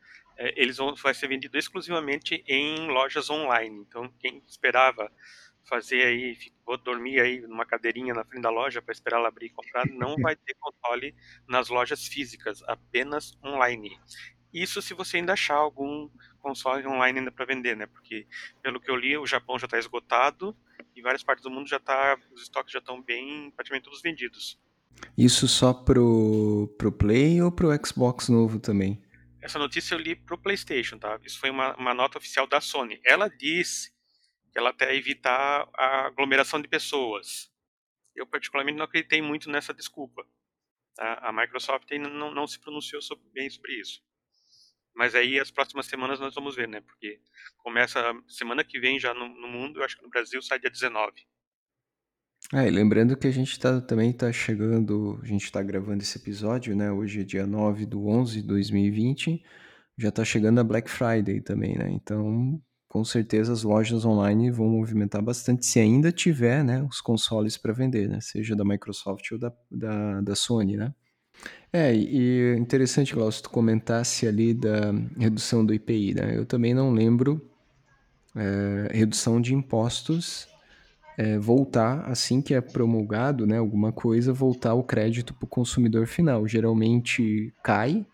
eles 0.56 0.78
vão 0.78 0.94
vai 0.94 1.14
ser 1.14 1.28
vendido 1.28 1.58
exclusivamente 1.58 2.42
em 2.46 2.88
lojas 2.88 3.28
online. 3.30 3.84
Então 3.86 4.12
quem 4.18 4.42
esperava 4.46 5.10
fazer 5.68 6.02
aí, 6.02 6.36
vou 6.66 6.76
dormir 6.76 7.20
aí 7.20 7.40
numa 7.42 7.64
cadeirinha 7.64 8.14
na 8.14 8.24
frente 8.24 8.42
da 8.42 8.50
loja 8.50 8.82
para 8.82 8.92
esperar 8.92 9.18
ela 9.18 9.28
abrir 9.28 9.46
e 9.46 9.50
comprar, 9.50 9.84
não 9.94 10.16
vai 10.16 10.34
ter 10.34 10.54
controle 10.58 11.14
nas 11.46 11.68
lojas 11.68 12.06
físicas, 12.06 12.62
apenas 12.66 13.38
online. 13.44 13.98
Isso 14.52 14.82
se 14.82 14.94
você 14.94 15.18
ainda 15.18 15.34
achar 15.34 15.54
algum 15.54 16.08
console 16.40 16.84
online 16.86 17.20
ainda 17.20 17.30
para 17.30 17.44
vender, 17.44 17.76
né? 17.76 17.86
Porque 17.86 18.26
pelo 18.60 18.80
que 18.80 18.90
eu 18.90 18.96
li, 18.96 19.16
o 19.16 19.26
Japão 19.26 19.58
já 19.58 19.66
está 19.66 19.78
esgotado 19.78 20.56
e 20.96 21.00
várias 21.00 21.22
partes 21.22 21.44
do 21.44 21.50
mundo 21.50 21.68
já 21.68 21.78
tá, 21.78 22.18
os 22.32 22.42
estoques 22.42 22.72
já 22.72 22.80
estão 22.80 23.00
bem, 23.00 23.52
praticamente 23.54 23.84
todos 23.84 24.02
vendidos. 24.02 24.58
Isso 25.16 25.46
só 25.46 25.72
pro 25.72 26.74
pro 26.76 26.90
Play 26.90 27.40
ou 27.40 27.52
pro 27.52 27.70
Xbox 27.86 28.28
novo 28.28 28.58
também? 28.58 29.00
Essa 29.42 29.58
notícia 29.58 29.94
eu 29.94 29.98
li 29.98 30.14
pro 30.14 30.36
PlayStation, 30.36 30.98
tá? 30.98 31.18
Isso 31.24 31.38
foi 31.38 31.50
uma, 31.50 31.74
uma 31.76 31.94
nota 31.94 32.18
oficial 32.18 32.46
da 32.46 32.60
Sony. 32.60 33.00
Ela 33.04 33.28
disse 33.28 33.90
que 34.52 34.58
ela 34.58 34.70
até 34.70 34.94
evitar 34.94 35.68
a 35.74 36.06
aglomeração 36.06 36.60
de 36.60 36.68
pessoas. 36.68 37.50
Eu 38.14 38.26
particularmente 38.26 38.76
não 38.76 38.84
acreditei 38.84 39.22
muito 39.22 39.48
nessa 39.48 39.72
desculpa. 39.72 40.26
Tá? 40.94 41.14
A 41.22 41.32
Microsoft 41.32 41.90
ainda 41.90 42.08
não, 42.08 42.30
não 42.34 42.46
se 42.46 42.58
pronunciou 42.58 43.00
sobre, 43.00 43.24
bem 43.30 43.48
sobre 43.48 43.80
isso. 43.80 44.02
Mas 44.94 45.14
aí 45.14 45.38
as 45.38 45.50
próximas 45.50 45.86
semanas 45.86 46.20
nós 46.20 46.34
vamos 46.34 46.56
ver, 46.56 46.68
né? 46.68 46.80
Porque 46.82 47.20
começa 47.58 48.12
semana 48.28 48.64
que 48.64 48.78
vem 48.78 48.98
já 48.98 49.14
no, 49.14 49.28
no 49.28 49.48
mundo, 49.48 49.80
eu 49.80 49.84
acho 49.84 49.96
que 49.96 50.02
no 50.02 50.10
Brasil 50.10 50.42
sai 50.42 50.58
dia 50.58 50.68
19. 50.68 51.26
É, 52.52 52.66
e 52.66 52.70
lembrando 52.70 53.16
que 53.16 53.28
a 53.28 53.30
gente 53.30 53.58
tá, 53.60 53.80
também 53.80 54.10
está 54.10 54.32
chegando, 54.32 55.20
a 55.22 55.26
gente 55.26 55.44
está 55.44 55.62
gravando 55.62 56.02
esse 56.02 56.18
episódio, 56.18 56.74
né? 56.74 56.90
Hoje 56.90 57.20
é 57.20 57.24
dia 57.24 57.46
9 57.46 57.86
do 57.86 58.08
11 58.08 58.42
de 58.42 58.46
2020, 58.48 59.40
já 59.96 60.08
está 60.08 60.24
chegando 60.24 60.58
a 60.58 60.64
Black 60.64 60.90
Friday 60.90 61.40
também, 61.40 61.78
né? 61.78 61.88
Então, 61.92 62.60
com 62.88 63.04
certeza 63.04 63.52
as 63.52 63.62
lojas 63.62 64.04
online 64.04 64.50
vão 64.50 64.68
movimentar 64.68 65.22
bastante 65.22 65.64
se 65.64 65.78
ainda 65.78 66.10
tiver, 66.10 66.64
né, 66.64 66.82
os 66.82 67.00
consoles 67.00 67.56
para 67.56 67.72
vender, 67.72 68.08
né? 68.08 68.20
Seja 68.20 68.56
da 68.56 68.64
Microsoft 68.64 69.30
ou 69.30 69.38
da, 69.38 69.52
da, 69.70 70.20
da 70.20 70.34
Sony, 70.34 70.76
né? 70.76 70.92
É, 71.72 71.94
e 71.94 72.56
interessante, 72.58 73.14
Glaucio, 73.14 73.44
tu 73.44 73.50
comentasse 73.50 74.26
ali 74.26 74.52
da 74.52 74.92
redução 75.16 75.64
do 75.64 75.72
IPI, 75.72 76.14
né? 76.14 76.36
Eu 76.36 76.44
também 76.44 76.74
não 76.74 76.92
lembro 76.92 77.40
é, 78.34 78.88
redução 78.92 79.40
de 79.40 79.54
impostos 79.54 80.48
é, 81.16 81.38
voltar, 81.38 82.04
assim 82.06 82.40
que 82.40 82.54
é 82.54 82.60
promulgado, 82.60 83.46
né, 83.46 83.58
alguma 83.58 83.92
coisa, 83.92 84.32
voltar 84.32 84.74
o 84.74 84.82
crédito 84.82 85.34
para 85.34 85.44
o 85.44 85.48
consumidor 85.48 86.06
final. 86.06 86.46
Geralmente 86.46 87.52
cai, 87.62 88.06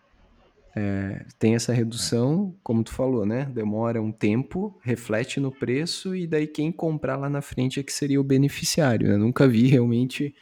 é, 0.75 1.25
tem 1.39 1.55
essa 1.55 1.73
redução, 1.73 2.53
como 2.63 2.83
tu 2.83 2.91
falou, 2.91 3.25
né? 3.25 3.45
Demora 3.53 4.01
um 4.01 4.11
tempo, 4.11 4.77
reflete 4.83 5.39
no 5.39 5.51
preço 5.51 6.15
e 6.15 6.27
daí 6.27 6.45
quem 6.45 6.71
comprar 6.71 7.15
lá 7.15 7.29
na 7.29 7.41
frente 7.41 7.79
é 7.79 7.83
que 7.83 7.91
seria 7.91 8.21
o 8.21 8.23
beneficiário. 8.23 9.07
Né? 9.07 9.17
Nunca 9.17 9.47
vi 9.47 9.67
realmente 9.67 10.35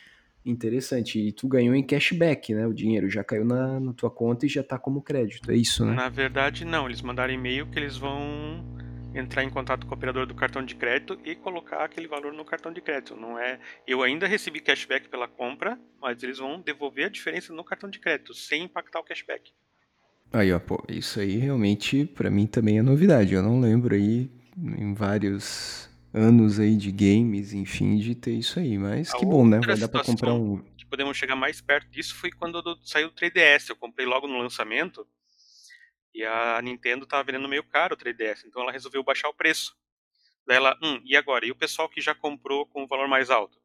Interessante. 0.45 1.19
E 1.19 1.31
tu 1.31 1.47
ganhou 1.47 1.73
em 1.73 1.81
cashback, 1.81 2.53
né? 2.53 2.67
O 2.67 2.73
dinheiro 2.73 3.09
já 3.09 3.23
caiu 3.23 3.43
na, 3.43 3.79
na 3.79 3.93
tua 3.93 4.11
conta 4.11 4.45
e 4.45 4.49
já 4.49 4.61
tá 4.61 4.77
como 4.77 5.01
crédito, 5.01 5.49
é 5.49 5.55
isso, 5.55 5.83
né? 5.83 5.93
Na 5.93 6.07
verdade, 6.07 6.63
não. 6.63 6.85
Eles 6.85 7.01
mandaram 7.01 7.33
e-mail 7.33 7.65
que 7.65 7.79
eles 7.79 7.97
vão 7.97 8.63
entrar 9.15 9.43
em 9.43 9.49
contato 9.49 9.85
com 9.85 9.93
o 9.93 9.97
operador 9.97 10.25
do 10.25 10.35
cartão 10.35 10.63
de 10.63 10.75
crédito 10.75 11.17
e 11.23 11.35
colocar 11.35 11.83
aquele 11.83 12.07
valor 12.07 12.33
no 12.33 12.43
cartão 12.43 12.71
de 12.71 12.81
crédito. 12.81 13.15
Não 13.15 13.39
é. 13.39 13.59
Eu 13.87 14.03
ainda 14.03 14.27
recebi 14.27 14.59
cashback 14.59 15.07
pela 15.07 15.27
compra, 15.27 15.79
mas 16.01 16.21
eles 16.21 16.37
vão 16.37 16.59
devolver 16.59 17.05
a 17.05 17.09
diferença 17.09 17.53
no 17.53 17.63
cartão 17.63 17.89
de 17.89 17.99
crédito, 17.99 18.33
sem 18.33 18.63
impactar 18.63 18.99
o 18.99 19.03
cashback. 19.03 19.51
Aí, 20.33 20.51
ó, 20.51 20.59
pô, 20.59 20.83
isso 20.89 21.19
aí 21.19 21.37
realmente 21.37 22.05
para 22.05 22.29
mim 22.29 22.45
também 22.45 22.79
é 22.79 22.81
novidade. 22.81 23.33
Eu 23.33 23.41
não 23.41 23.59
lembro 23.59 23.95
aí 23.95 24.29
em 24.57 24.93
vários 24.93 25.89
anos 26.13 26.59
aí 26.59 26.75
de 26.75 26.91
games, 26.91 27.53
enfim, 27.53 27.97
de 27.97 28.15
ter 28.15 28.31
isso 28.31 28.59
aí. 28.59 28.77
Mas 28.77 29.13
a 29.13 29.17
que 29.17 29.25
bom, 29.25 29.45
né? 29.45 29.59
Vai 29.65 29.77
dar 29.77 29.87
pra 29.87 30.03
comprar 30.03 30.33
um. 30.33 30.57
Que 30.77 30.85
podemos 30.85 31.15
chegar 31.15 31.35
mais 31.35 31.61
perto 31.61 31.89
disso 31.89 32.15
foi 32.15 32.31
quando 32.31 32.61
saiu 32.83 33.07
o 33.07 33.11
3DS. 33.11 33.69
Eu 33.69 33.75
comprei 33.75 34.05
logo 34.05 34.27
no 34.27 34.37
lançamento. 34.37 35.07
E 36.15 36.23
a 36.23 36.61
Nintendo 36.61 37.05
tava 37.05 37.25
vendendo 37.25 37.49
meio 37.49 37.63
caro 37.65 37.93
o 37.93 37.97
3DS. 37.97 38.45
Então 38.45 38.61
ela 38.61 38.71
resolveu 38.71 39.03
baixar 39.03 39.27
o 39.27 39.33
preço. 39.33 39.77
Daí 40.47 40.55
ela, 40.55 40.79
hum, 40.81 41.01
e 41.03 41.13
agora? 41.17 41.45
E 41.45 41.51
o 41.51 41.55
pessoal 41.55 41.89
que 41.89 41.99
já 41.99 42.15
comprou 42.15 42.65
com 42.65 42.85
o 42.85 42.87
valor 42.87 43.09
mais 43.09 43.29
alto? 43.29 43.59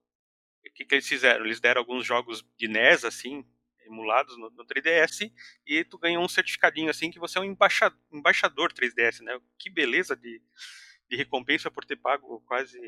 o 0.67 0.73
que, 0.73 0.85
que 0.85 0.95
eles 0.97 1.07
fizeram? 1.07 1.45
Eles 1.45 1.61
deram 1.61 1.81
alguns 1.81 2.05
jogos 2.05 2.45
de 2.59 2.69
NES, 2.69 3.05
assim, 3.05 3.45
emulados 3.87 4.37
no, 4.37 4.51
no 4.51 4.67
3DS, 4.67 5.33
e 5.67 5.85
tu 5.85 5.97
ganhou 5.97 6.23
um 6.23 6.29
certificadinho, 6.29 6.91
assim, 6.91 7.11
que 7.11 7.19
você 7.19 7.39
é 7.39 7.41
um 7.41 7.45
embaixador, 7.45 7.99
embaixador 8.13 8.73
3DS, 8.73 9.21
né? 9.21 9.41
Que 9.59 9.71
beleza 9.71 10.17
de, 10.17 10.43
de 11.09 11.17
recompensa 11.17 11.71
por 11.71 11.85
ter 11.85 11.97
pago 11.97 12.41
quase 12.47 12.79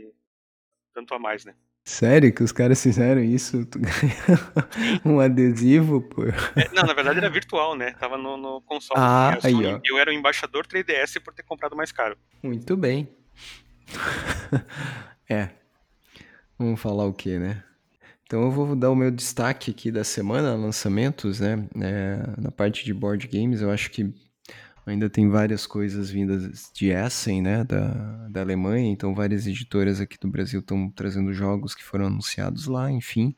tanto 0.92 1.14
a 1.14 1.18
mais, 1.18 1.44
né? 1.44 1.56
Sério 1.84 2.32
que 2.32 2.44
os 2.44 2.52
caras 2.52 2.80
fizeram 2.80 3.22
isso? 3.22 3.66
Tu 3.66 3.80
um 5.04 5.18
adesivo 5.18 6.00
por. 6.00 6.28
É, 6.56 6.68
não, 6.72 6.84
na 6.84 6.94
verdade 6.94 7.18
era 7.18 7.28
virtual, 7.28 7.74
né? 7.74 7.92
Tava 7.98 8.16
no, 8.16 8.36
no 8.36 8.60
console. 8.62 9.00
Ah, 9.00 9.36
eu, 9.42 9.48
aí, 9.48 9.66
ó. 9.66 9.80
eu 9.84 9.98
era 9.98 10.10
o 10.10 10.14
embaixador 10.14 10.64
3DS 10.64 11.20
por 11.20 11.34
ter 11.34 11.42
comprado 11.42 11.74
mais 11.74 11.90
caro. 11.90 12.16
Muito 12.40 12.76
bem. 12.76 13.08
é. 15.28 15.48
Vamos 16.56 16.80
falar 16.80 17.04
o 17.06 17.12
que, 17.12 17.36
né? 17.36 17.64
Então 18.24 18.42
eu 18.42 18.50
vou 18.52 18.76
dar 18.76 18.90
o 18.90 18.96
meu 18.96 19.10
destaque 19.10 19.72
aqui 19.72 19.90
da 19.90 20.04
semana, 20.04 20.54
lançamentos, 20.54 21.40
né? 21.40 21.68
É, 21.80 22.40
na 22.40 22.52
parte 22.52 22.84
de 22.84 22.94
board 22.94 23.26
games, 23.26 23.60
eu 23.60 23.70
acho 23.70 23.90
que 23.90 24.14
ainda 24.86 25.08
tem 25.08 25.28
várias 25.28 25.66
coisas 25.66 26.10
vindas 26.10 26.70
de 26.74 26.88
Essen, 26.90 27.42
né? 27.42 27.64
Da, 27.64 28.28
da 28.28 28.40
Alemanha, 28.40 28.90
então 28.90 29.14
várias 29.14 29.46
editoras 29.46 30.00
aqui 30.00 30.18
do 30.18 30.28
Brasil 30.28 30.60
estão 30.60 30.90
trazendo 30.90 31.32
jogos 31.32 31.74
que 31.74 31.84
foram 31.84 32.06
anunciados 32.06 32.66
lá, 32.66 32.90
enfim. 32.90 33.34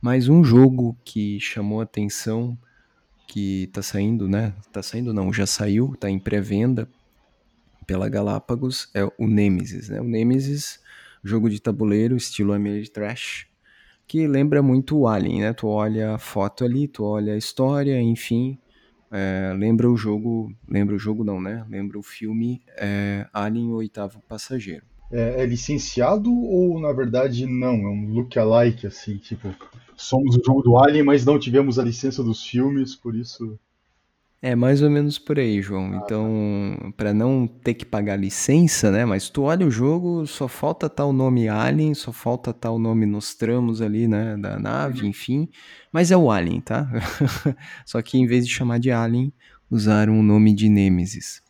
Mas 0.00 0.28
um 0.28 0.42
jogo 0.42 0.96
que 1.04 1.38
chamou 1.38 1.80
atenção, 1.80 2.56
que 3.26 3.68
tá 3.72 3.82
saindo, 3.82 4.28
né? 4.28 4.54
Tá 4.72 4.82
saindo 4.82 5.12
não, 5.12 5.32
já 5.32 5.46
saiu, 5.46 5.94
tá 5.98 6.10
em 6.10 6.18
pré-venda 6.18 6.88
pela 7.86 8.08
Galápagos, 8.08 8.88
é 8.94 9.04
o 9.04 9.26
Nemesis, 9.26 9.88
né? 9.88 10.00
O 10.00 10.04
Nemesis, 10.04 10.80
jogo 11.22 11.50
de 11.50 11.60
tabuleiro, 11.60 12.16
estilo 12.16 12.52
Ameritrash, 12.52 13.46
que 14.06 14.26
lembra 14.26 14.62
muito 14.62 14.96
o 14.96 15.06
Alien, 15.06 15.40
né? 15.40 15.52
Tu 15.52 15.66
olha 15.66 16.14
a 16.14 16.18
foto 16.18 16.64
ali, 16.64 16.88
tu 16.88 17.04
olha 17.04 17.34
a 17.34 17.36
história, 17.36 18.00
enfim, 18.00 18.58
é, 19.10 19.52
lembra 19.56 19.90
o 19.90 19.96
jogo, 19.96 20.52
lembra 20.68 20.94
o 20.94 20.98
jogo 20.98 21.24
não, 21.24 21.40
né? 21.40 21.64
Lembra 21.68 21.98
o 21.98 22.02
filme 22.02 22.62
é, 22.76 23.26
Alien, 23.32 23.70
o 23.70 23.76
Oitavo 23.76 24.20
Passageiro. 24.28 24.84
É, 25.10 25.42
é, 25.42 25.46
licenciado 25.46 26.32
ou 26.32 26.80
na 26.80 26.92
verdade 26.92 27.44
não? 27.44 27.74
É 27.74 27.88
um 27.88 28.08
look-alike, 28.12 28.86
assim, 28.86 29.16
tipo, 29.16 29.52
somos 29.96 30.36
o 30.36 30.42
jogo 30.44 30.62
do 30.62 30.78
Alien, 30.78 31.02
mas 31.02 31.24
não 31.24 31.38
tivemos 31.38 31.78
a 31.78 31.82
licença 31.82 32.22
dos 32.22 32.44
filmes, 32.44 32.94
por 32.94 33.16
isso. 33.16 33.58
É 34.42 34.54
mais 34.56 34.80
ou 34.80 34.88
menos 34.88 35.18
por 35.18 35.38
aí, 35.38 35.60
João. 35.60 35.94
Então, 35.96 36.94
para 36.96 37.12
não 37.12 37.46
ter 37.46 37.74
que 37.74 37.84
pagar 37.84 38.16
licença, 38.16 38.90
né? 38.90 39.04
Mas 39.04 39.28
tu 39.28 39.42
olha 39.42 39.66
o 39.66 39.70
jogo, 39.70 40.26
só 40.26 40.48
falta 40.48 40.88
tal 40.88 41.12
nome 41.12 41.46
Alien, 41.46 41.94
só 41.94 42.10
falta 42.10 42.52
tal 42.54 42.78
nome 42.78 43.04
nos 43.04 43.34
tramos 43.34 43.82
ali, 43.82 44.08
né? 44.08 44.38
Da 44.38 44.58
nave, 44.58 45.06
enfim. 45.06 45.46
Mas 45.92 46.10
é 46.10 46.16
o 46.16 46.30
Alien, 46.30 46.62
tá? 46.62 46.90
só 47.84 48.00
que 48.00 48.16
em 48.16 48.26
vez 48.26 48.46
de 48.46 48.52
chamar 48.52 48.78
de 48.78 48.90
Alien, 48.90 49.30
usaram 49.70 50.18
o 50.18 50.22
nome 50.22 50.54
de 50.54 50.70
Nemesis. 50.70 51.42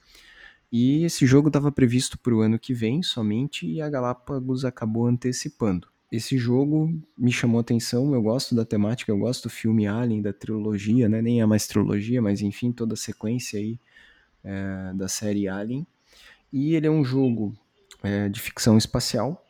E 0.72 1.04
esse 1.04 1.26
jogo 1.26 1.48
estava 1.48 1.70
previsto 1.70 2.18
para 2.18 2.34
o 2.34 2.40
ano 2.40 2.58
que 2.58 2.74
vem 2.74 3.04
somente 3.04 3.66
e 3.66 3.80
a 3.80 3.88
Galápagos 3.88 4.64
acabou 4.64 5.06
antecipando 5.06 5.86
esse 6.10 6.36
jogo 6.36 6.92
me 7.16 7.30
chamou 7.30 7.60
atenção, 7.60 8.12
eu 8.12 8.22
gosto 8.22 8.54
da 8.54 8.64
temática, 8.64 9.12
eu 9.12 9.18
gosto 9.18 9.44
do 9.44 9.50
filme 9.50 9.86
Alien, 9.86 10.20
da 10.20 10.32
trilogia, 10.32 11.08
né? 11.08 11.22
Nem 11.22 11.40
é 11.40 11.46
mais 11.46 11.66
trilogia, 11.68 12.20
mas 12.20 12.42
enfim, 12.42 12.72
toda 12.72 12.94
a 12.94 12.96
sequência 12.96 13.60
aí 13.60 13.78
é, 14.42 14.92
da 14.94 15.06
série 15.06 15.48
Alien. 15.48 15.86
E 16.52 16.74
ele 16.74 16.86
é 16.86 16.90
um 16.90 17.04
jogo 17.04 17.54
é, 18.02 18.28
de 18.28 18.40
ficção 18.40 18.76
espacial, 18.76 19.46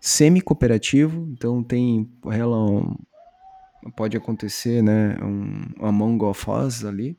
semi-cooperativo, 0.00 1.28
então 1.30 1.62
tem 1.62 2.10
ela 2.32 2.58
um, 2.58 2.96
pode 3.96 4.16
acontecer, 4.16 4.82
né, 4.82 5.16
um 5.22 5.86
Among 5.86 6.24
Us 6.24 6.84
ali. 6.84 7.16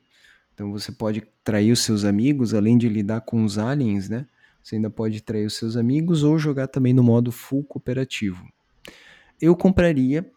Então 0.53 0.72
você 0.72 0.91
pode 0.91 1.24
trair 1.43 1.72
os 1.72 1.79
seus 1.79 2.03
amigos, 2.03 2.53
além 2.53 2.77
de 2.77 2.89
lidar 2.89 3.22
com 3.22 3.46
os 3.46 3.58
aliens, 3.58 4.10
né? 4.10 4.27
Você 4.63 4.75
ainda 4.75 4.89
pode 4.89 5.22
trair 5.22 5.46
os 5.46 5.56
seus 5.56 5.75
amigos 5.75 6.24
ou 6.24 6.38
jogar 6.38 6.68
também 6.68 6.94
no 6.94 7.03
modo 7.03 7.32
full 7.32 7.63
cooperativo. 7.63 8.46
Eu 9.41 9.56
compraria, 9.56 10.30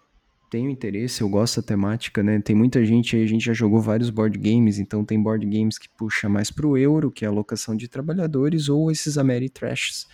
tenho 0.51 0.71
interesse, 0.71 1.21
eu 1.21 1.29
gosto 1.29 1.61
da 1.61 1.67
temática, 1.67 2.23
né? 2.23 2.41
Tem 2.41 2.55
muita 2.55 2.85
gente 2.85 3.17
aí, 3.17 3.23
a 3.25 3.27
gente 3.27 3.45
já 3.45 3.53
jogou 3.53 3.81
vários 3.81 4.09
board 4.09 4.39
games, 4.39 4.79
então 4.79 5.05
tem 5.05 5.23
board 5.23 5.45
games 5.45 5.79
que 5.79 5.89
puxa 5.89 6.29
mais 6.29 6.51
pro 6.51 6.79
euro, 6.79 7.11
que 7.11 7.25
é 7.25 7.29
a 7.29 7.31
alocação 7.31 7.77
de 7.77 7.89
trabalhadores, 7.89 8.69
ou 8.69 8.91
esses 8.91 9.19
Ameritrashs, 9.19 10.07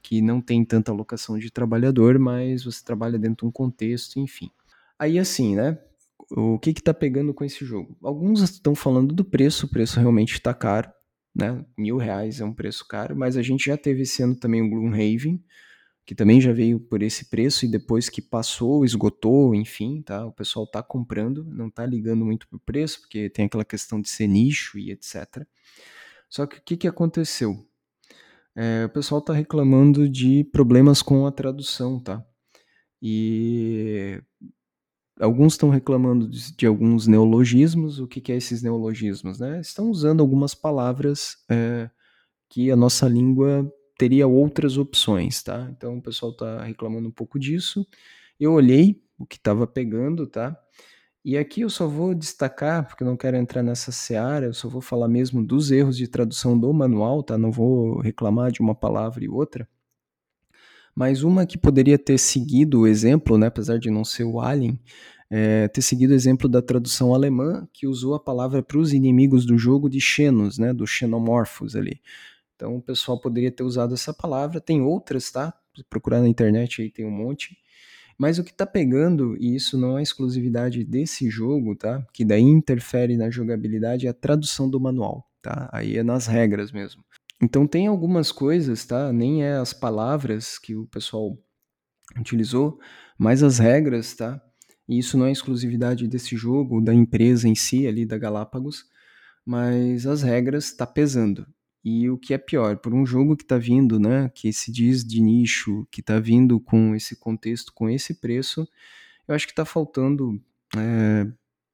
que 0.00 0.22
não 0.22 0.40
tem 0.40 0.64
tanta 0.64 0.90
alocação 0.90 1.38
de 1.38 1.50
trabalhador, 1.50 2.18
mas 2.18 2.64
você 2.64 2.82
trabalha 2.84 3.18
dentro 3.18 3.44
de 3.44 3.48
um 3.48 3.52
contexto, 3.52 4.18
enfim. 4.18 4.50
Aí 4.98 5.18
assim, 5.18 5.56
né? 5.56 5.78
O 6.30 6.58
que 6.58 6.72
que 6.72 6.82
tá 6.82 6.94
pegando 6.94 7.34
com 7.34 7.44
esse 7.44 7.64
jogo? 7.64 7.96
Alguns 8.02 8.40
estão 8.40 8.74
falando 8.74 9.12
do 9.14 9.24
preço, 9.24 9.66
o 9.66 9.68
preço 9.68 10.00
realmente 10.00 10.34
está 10.34 10.54
caro, 10.54 10.90
né? 11.34 11.64
Mil 11.76 11.96
reais 11.96 12.40
é 12.40 12.44
um 12.44 12.52
preço 12.52 12.86
caro, 12.86 13.16
mas 13.16 13.36
a 13.36 13.42
gente 13.42 13.66
já 13.66 13.76
teve 13.76 14.02
esse 14.02 14.22
ano 14.22 14.36
também 14.36 14.62
o 14.62 14.68
Gloomhaven, 14.68 15.42
que 16.04 16.14
também 16.14 16.40
já 16.40 16.52
veio 16.52 16.80
por 16.80 17.02
esse 17.02 17.30
preço 17.30 17.64
e 17.64 17.70
depois 17.70 18.08
que 18.08 18.20
passou, 18.20 18.84
esgotou, 18.84 19.54
enfim, 19.54 20.02
tá? 20.02 20.26
O 20.26 20.32
pessoal 20.32 20.66
tá 20.66 20.82
comprando, 20.82 21.44
não 21.44 21.70
tá 21.70 21.86
ligando 21.86 22.24
muito 22.24 22.48
pro 22.48 22.58
preço, 22.58 23.00
porque 23.00 23.30
tem 23.30 23.46
aquela 23.46 23.64
questão 23.64 24.00
de 24.00 24.08
ser 24.08 24.26
nicho 24.26 24.78
e 24.78 24.90
etc. 24.90 25.46
Só 26.28 26.46
que 26.46 26.58
o 26.58 26.62
que, 26.62 26.76
que 26.76 26.88
aconteceu? 26.88 27.66
É, 28.54 28.84
o 28.84 28.88
pessoal 28.90 29.22
tá 29.22 29.32
reclamando 29.32 30.08
de 30.08 30.44
problemas 30.44 31.02
com 31.02 31.26
a 31.26 31.32
tradução, 31.32 32.00
tá? 32.00 32.24
E 33.00 34.22
alguns 35.20 35.54
estão 35.54 35.68
reclamando 35.68 36.28
de, 36.28 36.54
de, 36.56 36.66
alguns 36.66 37.06
neologismos. 37.06 37.98
O 37.98 38.06
que, 38.06 38.20
que 38.20 38.32
é 38.32 38.36
esses 38.36 38.62
neologismos? 38.62 39.38
Né? 39.38 39.60
Estão 39.60 39.90
usando 39.90 40.20
algumas 40.20 40.54
palavras 40.54 41.36
é, 41.48 41.90
que 42.48 42.70
a 42.70 42.76
nossa 42.76 43.08
língua 43.08 43.70
teria 43.98 44.26
outras 44.26 44.76
opções, 44.76 45.42
tá? 45.42 45.68
Então 45.70 45.98
o 45.98 46.02
pessoal 46.02 46.32
está 46.32 46.64
reclamando 46.64 47.08
um 47.08 47.12
pouco 47.12 47.38
disso. 47.38 47.86
Eu 48.38 48.52
olhei 48.52 49.00
o 49.18 49.24
que 49.26 49.36
estava 49.36 49.66
pegando, 49.66 50.26
tá? 50.26 50.58
E 51.24 51.38
aqui 51.38 51.60
eu 51.60 51.70
só 51.70 51.86
vou 51.86 52.14
destacar, 52.14 52.84
porque 52.86 53.04
eu 53.04 53.06
não 53.06 53.16
quero 53.16 53.36
entrar 53.36 53.62
nessa 53.62 53.92
seara, 53.92 54.46
eu 54.46 54.54
só 54.54 54.68
vou 54.68 54.80
falar 54.80 55.06
mesmo 55.06 55.44
dos 55.44 55.70
erros 55.70 55.96
de 55.96 56.08
tradução 56.08 56.58
do 56.58 56.72
manual, 56.72 57.22
tá? 57.22 57.38
Não 57.38 57.52
vou 57.52 58.00
reclamar 58.00 58.50
de 58.50 58.60
uma 58.60 58.74
palavra 58.74 59.24
e 59.24 59.28
outra. 59.28 59.68
Mas 60.94 61.22
uma 61.22 61.46
que 61.46 61.56
poderia 61.56 61.98
ter 61.98 62.18
seguido 62.18 62.80
o 62.80 62.86
exemplo, 62.86 63.38
né, 63.38 63.46
apesar 63.46 63.78
de 63.78 63.90
não 63.90 64.04
ser 64.04 64.24
o 64.24 64.40
Alien, 64.40 64.78
é, 65.30 65.66
ter 65.68 65.80
seguido 65.80 66.12
o 66.12 66.16
exemplo 66.16 66.48
da 66.48 66.60
tradução 66.60 67.14
alemã, 67.14 67.66
que 67.72 67.86
usou 67.86 68.14
a 68.14 68.20
palavra 68.20 68.62
para 68.62 68.78
os 68.78 68.92
inimigos 68.92 69.46
do 69.46 69.56
jogo 69.56 69.88
de 69.88 69.98
xenos, 69.98 70.58
né, 70.58 70.74
dos 70.74 70.90
xenomorfos 70.90 71.74
ali. 71.74 72.00
Então 72.54 72.76
o 72.76 72.82
pessoal 72.82 73.18
poderia 73.18 73.50
ter 73.50 73.62
usado 73.62 73.94
essa 73.94 74.12
palavra, 74.12 74.60
tem 74.60 74.82
outras, 74.82 75.30
tá? 75.30 75.54
Procurar 75.88 76.20
na 76.20 76.28
internet 76.28 76.82
aí 76.82 76.90
tem 76.90 77.06
um 77.06 77.10
monte. 77.10 77.56
Mas 78.18 78.38
o 78.38 78.44
que 78.44 78.50
está 78.50 78.66
pegando, 78.66 79.36
e 79.40 79.56
isso 79.56 79.78
não 79.78 79.98
é 79.98 80.02
exclusividade 80.02 80.84
desse 80.84 81.30
jogo, 81.30 81.74
tá? 81.74 82.06
Que 82.12 82.24
daí 82.24 82.42
interfere 82.42 83.16
na 83.16 83.30
jogabilidade, 83.30 84.06
é 84.06 84.10
a 84.10 84.14
tradução 84.14 84.68
do 84.68 84.78
manual, 84.78 85.26
tá? 85.40 85.68
Aí 85.72 85.96
é 85.96 86.02
nas 86.02 86.26
regras 86.26 86.70
mesmo. 86.70 87.02
Então 87.42 87.66
tem 87.66 87.88
algumas 87.88 88.30
coisas, 88.30 88.84
tá? 88.84 89.12
Nem 89.12 89.42
é 89.42 89.54
as 89.54 89.72
palavras 89.72 90.58
que 90.58 90.76
o 90.76 90.86
pessoal 90.86 91.36
utilizou, 92.18 92.78
mas 93.18 93.42
as 93.42 93.58
regras, 93.58 94.14
tá? 94.14 94.40
E 94.88 94.98
isso 94.98 95.18
não 95.18 95.26
é 95.26 95.32
exclusividade 95.32 96.06
desse 96.06 96.36
jogo, 96.36 96.80
da 96.80 96.94
empresa 96.94 97.48
em 97.48 97.54
si, 97.54 97.86
ali 97.86 98.06
da 98.06 98.16
Galápagos, 98.16 98.84
mas 99.44 100.06
as 100.06 100.22
regras 100.22 100.72
tá 100.72 100.86
pesando. 100.86 101.46
E 101.84 102.08
o 102.08 102.16
que 102.16 102.32
é 102.32 102.38
pior, 102.38 102.76
por 102.76 102.94
um 102.94 103.04
jogo 103.04 103.36
que 103.36 103.44
tá 103.44 103.58
vindo, 103.58 103.98
né, 103.98 104.30
que 104.34 104.52
se 104.52 104.70
diz 104.70 105.04
de 105.04 105.20
nicho, 105.20 105.86
que 105.90 106.00
tá 106.00 106.20
vindo 106.20 106.60
com 106.60 106.94
esse 106.94 107.16
contexto, 107.16 107.72
com 107.74 107.88
esse 107.90 108.14
preço, 108.14 108.68
eu 109.26 109.34
acho 109.34 109.48
que 109.48 109.54
tá 109.54 109.64
faltando 109.64 110.40
é, 110.76 111.26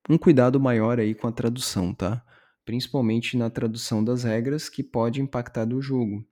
um 0.09 0.17
cuidado 0.17 0.59
maior 0.59 0.99
aí 0.99 1.15
com 1.15 1.27
a 1.27 1.33
tradução, 1.33 1.93
tá? 1.93 2.25
Principalmente 2.69 3.35
na 3.35 3.49
tradução 3.49 4.05
das 4.05 4.25
regras, 4.25 4.69
que 4.69 4.83
pode 4.83 5.23
impactar 5.23 5.65
do 5.65 5.81
jogo. 5.81 6.23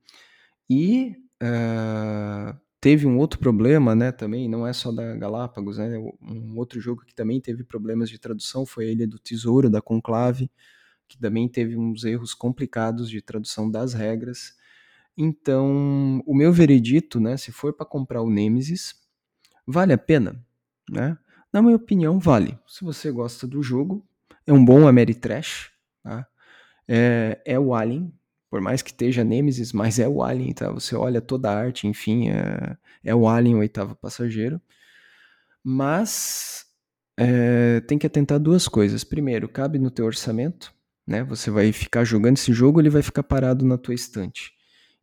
E 0.69 1.17
uh, 1.43 2.55
teve 2.79 3.07
um 3.07 3.17
outro 3.17 3.39
problema, 3.39 3.95
né, 3.95 4.13
também, 4.13 4.47
não 4.47 4.67
é 4.67 4.73
só 4.75 4.93
da 4.93 5.17
Galápagos, 5.17 5.79
né, 5.79 5.97
um 5.97 6.59
outro 6.59 6.79
jogo 6.79 7.07
que 7.07 7.15
também 7.15 7.41
teve 7.41 7.65
problemas 7.65 8.11
de 8.11 8.19
tradução 8.19 8.67
foi 8.67 8.85
a 8.89 8.93
Ilha 8.93 9.09
do 9.09 9.19
Tesouro, 9.19 9.71
da 9.71 9.81
Conclave, 9.81 10.51
que 11.09 11.17
também 11.17 11.49
teve 11.49 11.75
uns 11.75 12.05
erros 12.05 12.35
complicados 12.35 13.09
de 13.09 13.23
tradução 13.23 13.71
das 13.71 13.95
regras. 13.95 14.53
Então, 15.17 16.23
o 16.27 16.35
meu 16.35 16.53
veredito, 16.53 17.19
né, 17.19 17.39
se 17.39 17.51
for 17.51 17.73
para 17.73 17.87
comprar 17.87 18.21
o 18.21 18.29
Nemesis, 18.29 18.95
vale 19.67 19.95
a 19.95 19.99
pena, 19.99 20.39
né? 20.91 21.17
Na 21.51 21.63
minha 21.63 21.77
opinião, 21.77 22.19
vale. 22.19 22.59
Se 22.69 22.85
você 22.85 23.11
gosta 23.11 23.47
do 23.47 23.63
jogo, 23.63 24.07
é 24.47 24.53
um 24.53 24.63
bom 24.63 24.87
Ameritrash, 24.87 25.75
Tá? 26.07 26.27
É, 26.87 27.41
é 27.45 27.59
o 27.59 27.75
Alien, 27.75 28.13
por 28.49 28.61
mais 28.61 28.81
que 28.81 28.91
esteja 28.91 29.25
Nemesis, 29.25 29.73
mas 29.73 29.99
é 29.99 30.09
o 30.09 30.23
Alien, 30.23 30.53
tá? 30.53 30.71
Você 30.71 30.95
olha 30.95 31.21
toda 31.21 31.51
a 31.51 31.59
arte, 31.59 31.89
enfim, 31.89 32.29
é, 32.31 32.77
é 33.03 33.15
o 33.15 33.29
Alien, 33.29 33.57
o 33.57 33.59
oitavo 33.59 33.97
passageiro. 33.97 34.61
Mas 35.65 36.65
é, 37.17 37.81
tem 37.81 37.99
que 37.99 38.07
atentar 38.07 38.39
duas 38.39 38.69
coisas. 38.69 39.03
Primeiro, 39.03 39.49
cabe 39.49 39.81
no 39.81 39.91
teu 39.91 40.07
orçamento, 40.07 40.73
né? 41.05 41.25
Você 41.25 41.51
vai 41.51 41.73
ficar 41.73 42.05
jogando 42.05 42.37
esse 42.37 42.53
jogo, 42.53 42.81
ele 42.81 42.91
vai 42.91 43.03
ficar 43.03 43.25
parado 43.25 43.65
na 43.65 43.77
tua 43.77 43.95
estante. 43.95 44.53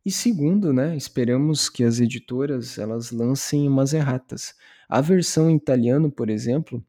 E 0.06 0.10
segundo, 0.10 0.72
né, 0.72 0.96
esperamos 0.96 1.68
que 1.70 1.82
as 1.84 1.98
editoras 2.00 2.78
elas 2.78 3.10
lancem 3.10 3.68
umas 3.68 3.92
erratas. 3.92 4.54
A 4.88 5.00
versão 5.00 5.50
em 5.50 5.56
italiano, 5.56 6.10
por 6.10 6.30
exemplo, 6.30 6.84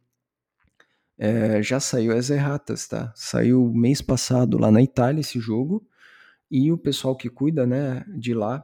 é, 1.18 1.62
já 1.62 1.80
saiu 1.80 2.16
as 2.16 2.30
erratas, 2.30 2.88
tá? 2.88 3.12
Saiu 3.16 3.72
mês 3.74 4.02
passado 4.02 4.58
lá 4.58 4.70
na 4.72 4.82
Itália 4.82 5.22
esse 5.22 5.40
jogo 5.40 5.88
e 6.50 6.72
o 6.72 6.78
pessoal 6.78 7.16
que 7.16 7.30
cuida, 7.30 7.66
né, 7.66 8.04
de 8.18 8.34
lá, 8.34 8.64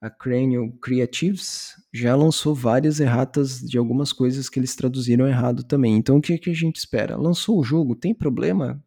a 0.00 0.10
Cranial 0.10 0.70
Creatives, 0.80 1.74
já 1.92 2.14
lançou 2.14 2.54
várias 2.54 3.00
erratas 3.00 3.60
de 3.60 3.78
algumas 3.78 4.12
coisas 4.12 4.48
que 4.48 4.58
eles 4.58 4.76
traduziram 4.76 5.26
errado 5.26 5.64
também. 5.64 5.96
Então 5.96 6.18
o 6.18 6.20
que, 6.20 6.38
que 6.38 6.50
a 6.50 6.54
gente 6.54 6.76
espera? 6.76 7.16
Lançou 7.16 7.58
o 7.58 7.64
jogo, 7.64 7.96
tem 7.96 8.14
problema? 8.14 8.82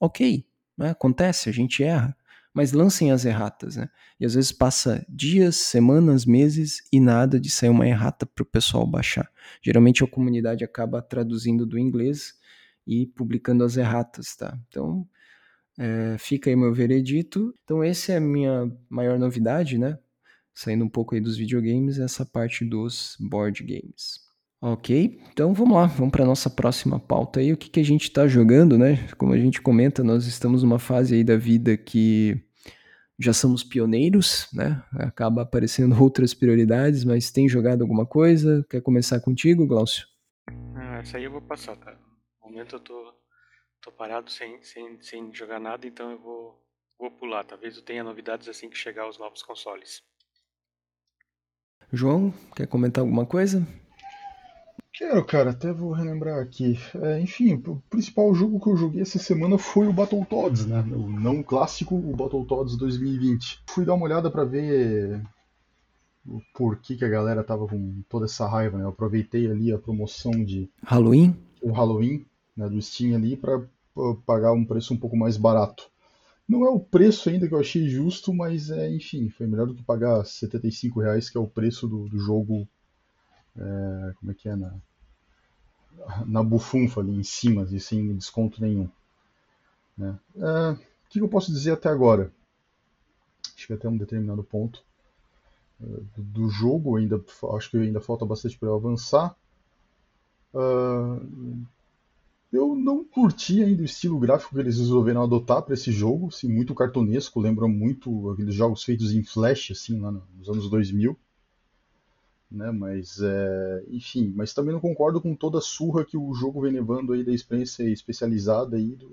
Ok, 0.00 0.46
né? 0.76 0.90
acontece, 0.90 1.48
a 1.48 1.52
gente 1.52 1.82
erra 1.82 2.16
mas 2.54 2.72
lancem 2.72 3.10
as 3.10 3.24
erratas, 3.24 3.76
né? 3.76 3.88
E 4.20 4.26
às 4.26 4.34
vezes 4.34 4.52
passa 4.52 5.04
dias, 5.08 5.56
semanas, 5.56 6.26
meses 6.26 6.82
e 6.92 7.00
nada 7.00 7.40
de 7.40 7.50
sair 7.50 7.70
uma 7.70 7.86
errata 7.86 8.26
para 8.26 8.42
o 8.42 8.46
pessoal 8.46 8.86
baixar. 8.86 9.30
Geralmente 9.62 10.04
a 10.04 10.06
comunidade 10.06 10.64
acaba 10.64 11.00
traduzindo 11.00 11.64
do 11.64 11.78
inglês 11.78 12.34
e 12.86 13.06
publicando 13.06 13.64
as 13.64 13.76
erratas, 13.76 14.36
tá? 14.36 14.58
Então 14.68 15.08
é, 15.78 16.16
fica 16.18 16.50
aí 16.50 16.56
meu 16.56 16.74
veredito. 16.74 17.54
Então 17.64 17.82
essa 17.82 18.12
é 18.12 18.16
a 18.16 18.20
minha 18.20 18.70
maior 18.88 19.18
novidade, 19.18 19.78
né? 19.78 19.98
Saindo 20.54 20.84
um 20.84 20.88
pouco 20.88 21.14
aí 21.14 21.20
dos 21.20 21.36
videogames, 21.36 21.98
essa 21.98 22.26
parte 22.26 22.64
dos 22.64 23.16
board 23.18 23.62
games. 23.64 24.31
Ok, 24.64 25.20
então 25.32 25.52
vamos 25.52 25.76
lá, 25.76 25.86
vamos 25.86 26.12
para 26.12 26.24
nossa 26.24 26.48
próxima 26.48 26.96
pauta 26.96 27.40
aí. 27.40 27.52
O 27.52 27.56
que, 27.56 27.68
que 27.68 27.80
a 27.80 27.84
gente 27.84 28.04
está 28.04 28.28
jogando, 28.28 28.78
né? 28.78 29.08
Como 29.18 29.32
a 29.32 29.36
gente 29.36 29.60
comenta, 29.60 30.04
nós 30.04 30.24
estamos 30.24 30.62
numa 30.62 30.78
fase 30.78 31.16
aí 31.16 31.24
da 31.24 31.36
vida 31.36 31.76
que 31.76 32.40
já 33.18 33.32
somos 33.32 33.64
pioneiros, 33.64 34.46
né? 34.52 34.80
Acaba 35.00 35.42
aparecendo 35.42 35.98
outras 36.00 36.32
prioridades, 36.32 37.04
mas 37.04 37.32
tem 37.32 37.48
jogado 37.48 37.82
alguma 37.82 38.06
coisa? 38.06 38.64
Quer 38.70 38.80
começar 38.82 39.18
contigo, 39.18 39.66
Glaucio? 39.66 40.06
Ah, 40.76 40.98
essa 41.00 41.18
aí 41.18 41.24
eu 41.24 41.32
vou 41.32 41.42
passar, 41.42 41.74
tá? 41.74 41.98
No 42.40 42.48
momento 42.48 42.76
eu 42.76 42.80
tô, 42.80 43.14
tô 43.80 43.90
parado 43.90 44.30
sem, 44.30 44.62
sem, 44.62 44.96
sem 45.02 45.34
jogar 45.34 45.58
nada, 45.58 45.88
então 45.88 46.12
eu 46.12 46.20
vou, 46.20 46.64
vou 47.00 47.10
pular. 47.10 47.42
Talvez 47.42 47.76
eu 47.76 47.82
tenha 47.82 48.04
novidades 48.04 48.46
assim 48.48 48.70
que 48.70 48.78
chegar 48.78 49.02
aos 49.02 49.18
novos 49.18 49.42
consoles. 49.42 50.04
João, 51.92 52.32
quer 52.54 52.68
comentar 52.68 53.02
alguma 53.02 53.26
coisa? 53.26 53.66
Quero, 55.02 55.24
cara, 55.24 55.50
até 55.50 55.72
vou 55.72 55.90
relembrar 55.90 56.38
aqui. 56.38 56.78
É, 56.94 57.20
enfim, 57.20 57.60
o 57.66 57.82
principal 57.90 58.32
jogo 58.32 58.60
que 58.60 58.68
eu 58.68 58.76
joguei 58.76 59.02
essa 59.02 59.18
semana 59.18 59.58
foi 59.58 59.88
o 59.88 59.92
Battletoads, 59.92 60.64
né? 60.64 60.80
O 60.80 61.10
não 61.10 61.42
clássico, 61.42 61.96
o 61.96 62.14
Battletoads 62.14 62.76
2020. 62.76 63.64
Fui 63.66 63.84
dar 63.84 63.94
uma 63.94 64.04
olhada 64.04 64.30
para 64.30 64.44
ver 64.44 65.20
o 66.24 66.40
porquê 66.54 66.94
que 66.94 67.04
a 67.04 67.08
galera 67.08 67.42
tava 67.42 67.66
com 67.66 68.00
toda 68.08 68.26
essa 68.26 68.46
raiva, 68.46 68.78
né? 68.78 68.84
Eu 68.84 68.90
aproveitei 68.90 69.50
ali 69.50 69.72
a 69.72 69.78
promoção 69.78 70.30
de 70.30 70.70
Halloween, 70.84 71.36
o 71.60 71.72
Halloween, 71.72 72.24
né, 72.56 72.68
do 72.68 72.80
Steam 72.80 73.16
ali 73.16 73.36
para 73.36 73.60
pagar 74.24 74.52
um 74.52 74.64
preço 74.64 74.94
um 74.94 74.96
pouco 74.96 75.16
mais 75.16 75.36
barato. 75.36 75.90
Não 76.48 76.64
é 76.64 76.70
o 76.70 76.78
preço 76.78 77.28
ainda 77.28 77.48
que 77.48 77.54
eu 77.54 77.60
achei 77.60 77.88
justo, 77.88 78.32
mas 78.32 78.70
é, 78.70 78.88
enfim, 78.88 79.28
foi 79.30 79.48
melhor 79.48 79.66
do 79.66 79.74
que 79.74 79.82
pagar 79.82 80.24
75 80.24 81.00
reais, 81.00 81.28
que 81.28 81.36
é 81.36 81.40
o 81.40 81.48
preço 81.48 81.88
do, 81.88 82.08
do 82.08 82.18
jogo 82.20 82.68
é, 83.56 84.12
como 84.14 84.30
é 84.30 84.34
que 84.34 84.48
é, 84.48 84.54
na, 84.54 84.72
na 86.26 86.42
bufunfa 86.42 87.00
ali 87.00 87.14
em 87.14 87.22
cima, 87.22 87.66
e 87.70 87.80
sem 87.80 88.14
desconto 88.16 88.60
nenhum. 88.60 88.88
Né? 89.96 90.18
É, 90.36 90.70
o 90.72 90.78
que 91.08 91.20
eu 91.20 91.28
posso 91.28 91.52
dizer 91.52 91.72
até 91.72 91.88
agora? 91.88 92.32
Acho 93.56 93.66
que 93.66 93.72
até 93.72 93.88
um 93.88 93.96
determinado 93.96 94.42
ponto 94.42 94.82
é, 95.80 95.86
do 96.16 96.48
jogo, 96.48 96.96
ainda 96.96 97.22
acho 97.56 97.70
que 97.70 97.76
ainda 97.76 98.00
falta 98.00 98.24
bastante 98.24 98.58
para 98.58 98.68
eu 98.68 98.74
avançar. 98.74 99.36
Uh, 100.54 101.64
eu 102.52 102.74
não 102.74 103.02
curti 103.02 103.62
ainda 103.62 103.80
o 103.80 103.86
estilo 103.86 104.18
gráfico 104.18 104.54
que 104.54 104.60
eles 104.60 104.78
resolveram 104.78 105.22
adotar 105.22 105.62
para 105.62 105.72
esse 105.72 105.90
jogo, 105.90 106.28
assim, 106.28 106.52
muito 106.52 106.74
cartunesco, 106.74 107.40
lembra 107.40 107.66
muito 107.66 108.30
aqueles 108.30 108.54
jogos 108.54 108.84
feitos 108.84 109.12
em 109.12 109.22
Flash, 109.22 109.70
assim, 109.70 109.98
lá 109.98 110.10
nos 110.10 110.48
anos 110.50 110.68
2000 110.68 111.18
né? 112.52 112.70
Mas, 112.70 113.20
é, 113.20 113.84
enfim, 113.88 114.32
mas 114.34 114.52
também 114.52 114.72
não 114.72 114.80
concordo 114.80 115.20
com 115.20 115.34
toda 115.34 115.58
a 115.58 115.62
surra 115.62 116.04
que 116.04 116.16
o 116.16 116.34
jogo 116.34 116.60
vem 116.60 116.72
levando 116.72 117.12
aí 117.12 117.24
da 117.24 117.32
experiência 117.32 117.84
especializada 117.84 118.76
aí 118.76 118.94
do, 118.94 119.10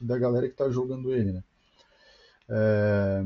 da 0.00 0.18
galera 0.18 0.46
que 0.46 0.54
está 0.54 0.68
jogando 0.70 1.12
ele, 1.12 1.32
né? 1.32 1.44
É, 2.48 3.24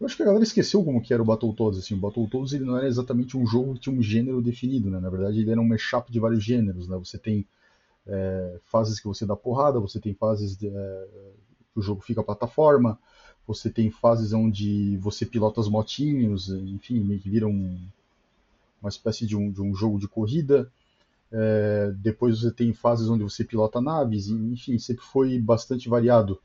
eu 0.00 0.06
acho 0.06 0.16
que 0.16 0.22
a 0.22 0.26
galera 0.26 0.44
esqueceu 0.44 0.84
como 0.84 1.00
que 1.00 1.14
era 1.14 1.22
o 1.22 1.26
Battletoads, 1.26 1.78
assim, 1.78 1.94
o 1.94 1.98
Battletoads 1.98 2.52
ele 2.52 2.64
não 2.64 2.76
era 2.76 2.86
exatamente 2.86 3.36
um 3.36 3.46
jogo 3.46 3.74
que 3.74 3.80
tinha 3.80 3.96
um 3.96 4.02
gênero 4.02 4.42
definido, 4.42 4.90
né? 4.90 5.00
Na 5.00 5.08
verdade 5.08 5.40
ele 5.40 5.50
era 5.50 5.60
um 5.60 5.66
mashup 5.66 6.10
de 6.10 6.20
vários 6.20 6.42
gêneros, 6.44 6.88
né? 6.88 6.96
Você 6.98 7.18
tem 7.18 7.46
é, 8.06 8.58
fases 8.64 8.98
que 9.00 9.06
você 9.06 9.24
dá 9.24 9.36
porrada, 9.36 9.80
você 9.80 10.00
tem 10.00 10.12
fases 10.12 10.56
de, 10.56 10.68
que 10.68 11.78
o 11.78 11.82
jogo 11.82 12.00
fica 12.00 12.22
plataforma, 12.22 12.98
você 13.46 13.70
tem 13.70 13.90
fases 13.90 14.32
onde 14.32 14.96
você 14.98 15.24
pilota 15.24 15.60
os 15.60 15.68
motinhos, 15.68 16.48
enfim, 16.48 17.00
meio 17.00 17.20
que 17.20 17.30
vira 17.30 17.46
um, 17.46 17.78
uma 18.82 18.88
espécie 18.88 19.26
de 19.26 19.36
um, 19.36 19.50
de 19.50 19.62
um 19.62 19.74
jogo 19.74 19.98
de 19.98 20.08
corrida. 20.08 20.70
É, 21.30 21.92
depois 21.96 22.40
você 22.40 22.50
tem 22.50 22.74
fases 22.74 23.08
onde 23.08 23.22
você 23.22 23.44
pilota 23.44 23.80
naves, 23.80 24.28
enfim, 24.28 24.78
sempre 24.78 25.04
foi 25.04 25.38
bastante 25.38 25.88
variado. 25.88 26.38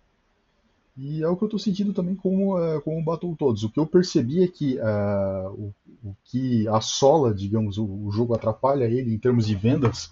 E 0.98 1.22
é 1.22 1.28
o 1.28 1.38
que 1.38 1.44
eu 1.44 1.48
estou 1.48 1.60
sentindo 1.60 1.94
também 1.94 2.16
com, 2.16 2.56
uh, 2.56 2.82
com 2.82 3.00
o 3.00 3.04
Battletoads. 3.04 3.64
O 3.64 3.70
que 3.70 3.80
eu 3.80 3.86
percebi 3.86 4.44
é 4.44 4.48
que 4.48 4.80
uh, 4.80 5.52
o, 5.52 5.74
o, 6.04 6.16
que 6.24 6.68
assola, 6.70 7.36
digamos, 7.36 7.78
o, 7.78 7.86
o, 7.86 8.12
jogo 8.12 8.34
atrapalha 8.34 8.86
ele 8.86 9.14
em 9.14 9.20
termos 9.20 9.46
de 9.46 9.54
vendas 9.54 10.12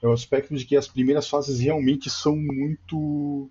é 0.00 0.06
o 0.06 0.12
aspecto 0.12 0.54
de 0.54 0.64
que 0.64 0.76
as 0.76 0.86
primeiras 0.86 1.28
fases 1.28 1.58
realmente 1.58 2.08
são 2.08 2.36
muito. 2.36 3.50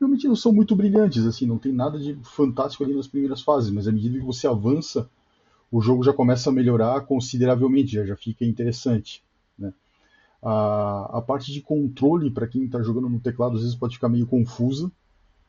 Realmente 0.00 0.26
não 0.26 0.34
são 0.34 0.52
muito 0.52 0.74
brilhantes, 0.74 1.26
assim, 1.26 1.46
não 1.46 1.58
tem 1.58 1.72
nada 1.72 1.98
de 1.98 2.18
fantástico 2.24 2.82
ali 2.82 2.94
nas 2.94 3.06
primeiras 3.06 3.42
fases, 3.42 3.70
mas 3.70 3.86
à 3.86 3.92
medida 3.92 4.18
que 4.18 4.24
você 4.24 4.48
avança 4.48 5.08
o 5.70 5.80
jogo 5.80 6.02
já 6.02 6.12
começa 6.12 6.50
a 6.50 6.52
melhorar 6.52 7.02
consideravelmente, 7.02 7.92
já, 7.92 8.04
já 8.04 8.16
fica 8.16 8.44
interessante. 8.44 9.22
Né? 9.58 9.72
A, 10.42 11.18
a 11.18 11.22
parte 11.22 11.52
de 11.52 11.60
controle, 11.60 12.30
para 12.30 12.48
quem 12.48 12.64
está 12.64 12.82
jogando 12.82 13.08
no 13.08 13.20
teclado, 13.20 13.56
às 13.56 13.62
vezes 13.62 13.76
pode 13.76 13.94
ficar 13.94 14.08
meio 14.08 14.26
confusa. 14.26 14.90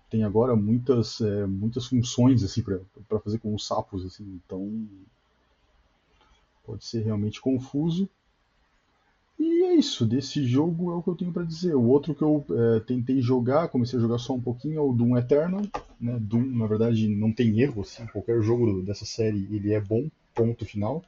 Tem 0.10 0.24
agora 0.24 0.56
muitas, 0.56 1.22
é, 1.22 1.46
muitas 1.48 1.88
funções 1.88 2.44
assim 2.44 2.62
para 2.62 3.20
fazer 3.20 3.40
com 3.40 3.56
os 3.56 3.66
sapos, 3.66 4.06
assim, 4.06 4.40
então 4.46 4.88
pode 6.66 6.86
ser 6.86 7.02
realmente 7.02 7.40
confuso. 7.40 8.10
E 9.40 9.64
é 9.64 9.74
isso, 9.74 10.06
desse 10.06 10.46
jogo 10.46 10.92
é 10.92 10.96
o 10.96 11.02
que 11.02 11.10
eu 11.10 11.16
tenho 11.16 11.34
para 11.34 11.44
dizer. 11.44 11.74
O 11.76 11.88
outro 11.88 12.14
que 12.14 12.22
eu 12.22 12.46
é, 12.52 12.80
tentei 12.82 13.22
jogar, 13.22 13.70
comecei 13.70 13.98
a 13.98 14.02
jogar 14.02 14.20
só 14.20 14.34
um 14.34 14.42
pouquinho, 14.42 14.78
é 14.78 14.82
o 14.82 14.94
Doom 14.94 15.18
Eternal. 15.18 15.64
Né? 16.02 16.18
Doom, 16.20 16.46
na 16.58 16.66
verdade, 16.66 17.08
não 17.08 17.32
tem 17.32 17.62
erro, 17.62 17.82
assim, 17.82 18.06
qualquer 18.08 18.42
jogo 18.42 18.82
dessa 18.82 19.06
série 19.06 19.48
ele 19.52 19.74
é 19.74 19.80
bom, 19.80 20.10
ponto 20.34 20.66
final. 20.66 21.04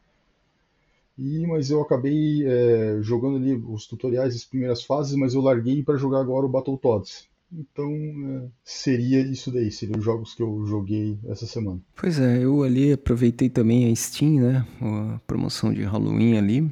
E, 1.17 1.45
mas 1.47 1.69
eu 1.69 1.82
acabei 1.82 2.45
é, 2.45 2.97
jogando 3.01 3.38
ali 3.38 3.53
os 3.53 3.88
tutoriais 3.88 4.34
das 4.34 4.45
primeiras 4.45 4.84
fases, 4.84 5.15
mas 5.15 5.34
eu 5.34 5.41
larguei 5.41 5.84
para 5.84 5.97
jogar 5.97 6.19
agora 6.19 6.45
o 6.45 6.49
Battletoads. 6.49 7.27
Então 7.51 7.91
é, 7.91 8.47
seria 8.63 9.19
isso 9.19 9.51
daí, 9.51 9.71
seriam 9.71 9.99
os 9.99 10.06
jogos 10.06 10.34
que 10.34 10.41
eu 10.41 10.65
joguei 10.65 11.19
essa 11.27 11.45
semana. 11.45 11.79
Pois 11.95 12.19
é, 12.19 12.43
eu 12.43 12.63
ali 12.63 12.93
aproveitei 12.93 13.47
também 13.47 13.91
a 13.91 13.95
Steam, 13.95 14.41
né? 14.41 14.65
A 14.82 15.19
promoção 15.27 15.71
de 15.71 15.84
Halloween 15.84 16.38
ali 16.38 16.71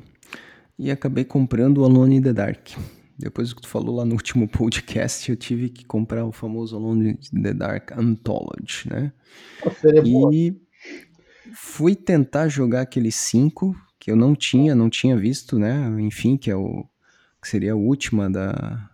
e 0.77 0.89
acabei 0.89 1.23
comprando 1.23 1.79
o 1.79 1.85
Alone 1.85 2.15
in 2.15 2.21
the 2.23 2.33
Dark. 2.33 2.69
Depois 3.17 3.49
do 3.49 3.55
que 3.55 3.61
tu 3.61 3.67
falou 3.67 3.95
lá 3.95 4.05
no 4.05 4.13
último 4.13 4.47
podcast, 4.49 5.29
eu 5.29 5.37
tive 5.37 5.69
que 5.69 5.85
comprar 5.85 6.25
o 6.25 6.31
famoso 6.31 6.75
Alone 6.75 7.19
in 7.33 7.41
the 7.41 7.53
Dark 7.53 7.91
Anthology, 7.91 8.89
né? 8.89 9.13
E 10.31 10.55
fui 11.53 11.95
tentar 11.95 12.47
jogar 12.47 12.81
aquele 12.81 13.11
5 13.11 13.75
que 13.99 14.09
eu 14.09 14.15
não 14.15 14.35
tinha, 14.35 14.73
não 14.73 14.89
tinha 14.89 15.15
visto, 15.15 15.59
né? 15.59 15.87
Enfim, 15.99 16.35
que 16.35 16.49
é 16.49 16.55
o 16.55 16.85
que 17.41 17.47
seria 17.47 17.73
a 17.73 17.75
última 17.75 18.29
da, 18.29 18.89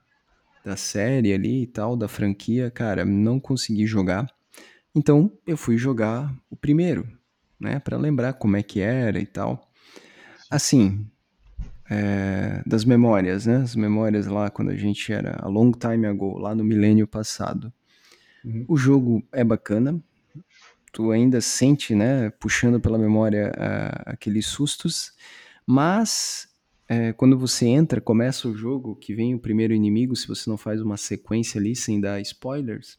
da 0.63 0.75
série 0.75 1.33
ali 1.33 1.63
e 1.63 1.67
tal, 1.67 1.95
da 1.95 2.07
franquia, 2.07 2.71
cara, 2.71 3.05
não 3.05 3.39
consegui 3.39 3.85
jogar. 3.85 4.27
Então 4.95 5.31
eu 5.45 5.55
fui 5.55 5.77
jogar 5.77 6.33
o 6.49 6.55
primeiro, 6.55 7.07
né, 7.59 7.79
para 7.79 7.97
lembrar 7.97 8.33
como 8.33 8.57
é 8.57 8.63
que 8.63 8.79
era 8.79 9.19
e 9.19 9.25
tal. 9.25 9.69
Assim, 10.49 11.05
é, 11.89 12.61
das 12.65 12.83
memórias, 12.85 13.45
né? 13.45 13.57
As 13.57 13.75
memórias 13.75 14.27
lá 14.27 14.49
quando 14.49 14.69
a 14.69 14.75
gente 14.75 15.11
era 15.11 15.37
a 15.41 15.47
long 15.47 15.71
time 15.71 16.05
ago, 16.07 16.37
lá 16.37 16.53
no 16.53 16.63
milênio 16.63 17.07
passado. 17.07 17.71
Uhum. 18.43 18.65
O 18.67 18.77
jogo 18.77 19.23
é 19.31 19.43
bacana. 19.43 19.99
Tu 20.91 21.11
ainda 21.11 21.41
sente, 21.41 21.93
né, 21.93 22.29
puxando 22.39 22.79
pela 22.79 22.97
memória 22.97 23.51
uh, 23.55 24.03
aqueles 24.05 24.47
sustos, 24.47 25.11
mas 25.65 26.47
é, 26.87 27.11
quando 27.13 27.37
você 27.37 27.67
entra, 27.67 27.99
começa 27.99 28.47
o 28.47 28.55
jogo, 28.55 28.95
que 28.95 29.13
vem 29.13 29.35
o 29.35 29.39
primeiro 29.39 29.73
inimigo, 29.73 30.15
se 30.15 30.27
você 30.27 30.49
não 30.49 30.57
faz 30.57 30.81
uma 30.81 30.97
sequência 30.97 31.59
ali 31.59 31.75
sem 31.75 31.99
dar 31.99 32.21
spoilers, 32.21 32.97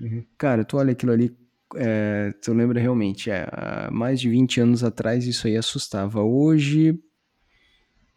Uhum. 0.00 0.24
cara, 0.36 0.64
tu 0.64 0.76
olha 0.76 0.92
aquilo 0.92 1.12
ali, 1.12 1.34
é, 1.74 2.32
tu 2.42 2.52
lembra 2.52 2.80
realmente, 2.80 3.30
é, 3.30 3.48
há 3.50 3.90
mais 3.90 4.20
de 4.20 4.28
20 4.28 4.60
anos 4.60 4.84
atrás 4.84 5.26
isso 5.26 5.46
aí 5.46 5.56
assustava. 5.56 6.22
Hoje, 6.22 6.98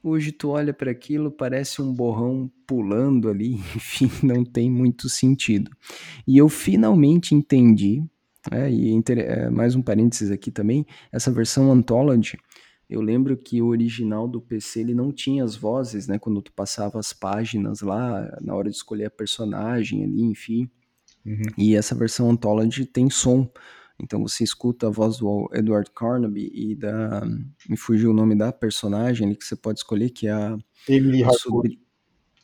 hoje 0.04 0.32
tu 0.32 0.50
olha 0.50 0.74
para 0.74 0.92
aquilo, 0.92 1.32
parece 1.32 1.82
um 1.82 1.94
borrão 1.94 2.52
pulando 2.66 3.30
ali, 3.30 3.54
enfim, 3.76 4.10
não 4.24 4.44
tem 4.44 4.70
muito 4.70 5.10
sentido. 5.10 5.72
E 6.28 6.38
eu 6.38 6.50
finalmente 6.50 7.36
entendi, 7.36 8.04
é, 8.52 8.70
e 8.70 8.92
inter- 8.92 9.20
é, 9.20 9.50
mais 9.50 9.76
um 9.76 9.82
parênteses 9.82 10.32
aqui 10.32 10.52
também, 10.52 10.86
essa 11.12 11.32
versão 11.32 11.72
Anthology, 11.72 12.38
eu 12.90 13.02
lembro 13.02 13.38
que 13.38 13.62
o 13.62 13.68
original 13.68 14.28
do 14.28 14.42
PC 14.42 14.80
ele 14.80 14.96
não 14.96 15.12
tinha 15.12 15.44
as 15.44 15.56
vozes, 15.56 16.08
né? 16.08 16.18
Quando 16.18 16.42
tu 16.42 16.52
passava 16.52 16.98
as 16.98 17.14
páginas 17.14 17.82
lá, 17.82 18.36
na 18.42 18.56
hora 18.56 18.68
de 18.68 18.76
escolher 18.76 19.06
a 19.06 19.12
personagem 19.12 20.04
ali, 20.04 20.24
enfim. 20.24 20.68
Uhum. 21.24 21.44
E 21.56 21.76
essa 21.76 21.94
versão 21.94 22.32
Anthology 22.32 22.88
tem 22.88 23.08
som. 23.08 23.48
Então 24.02 24.22
você 24.22 24.44
escuta 24.44 24.88
a 24.88 24.90
voz 24.90 25.18
do 25.18 25.50
Edward 25.54 25.90
Carnaby 25.92 26.52
e 26.54 26.76
da. 26.76 27.22
Me 27.68 27.76
fugiu 27.78 28.12
o 28.12 28.14
nome 28.14 28.36
da 28.36 28.52
personagem 28.52 29.28
ali 29.28 29.36
que 29.36 29.46
você 29.46 29.56
pode 29.56 29.80
escolher, 29.80 30.10
que 30.10 30.28
é 30.28 30.32
a. 30.32 30.58
Emily 30.88 31.24
a 31.24 31.30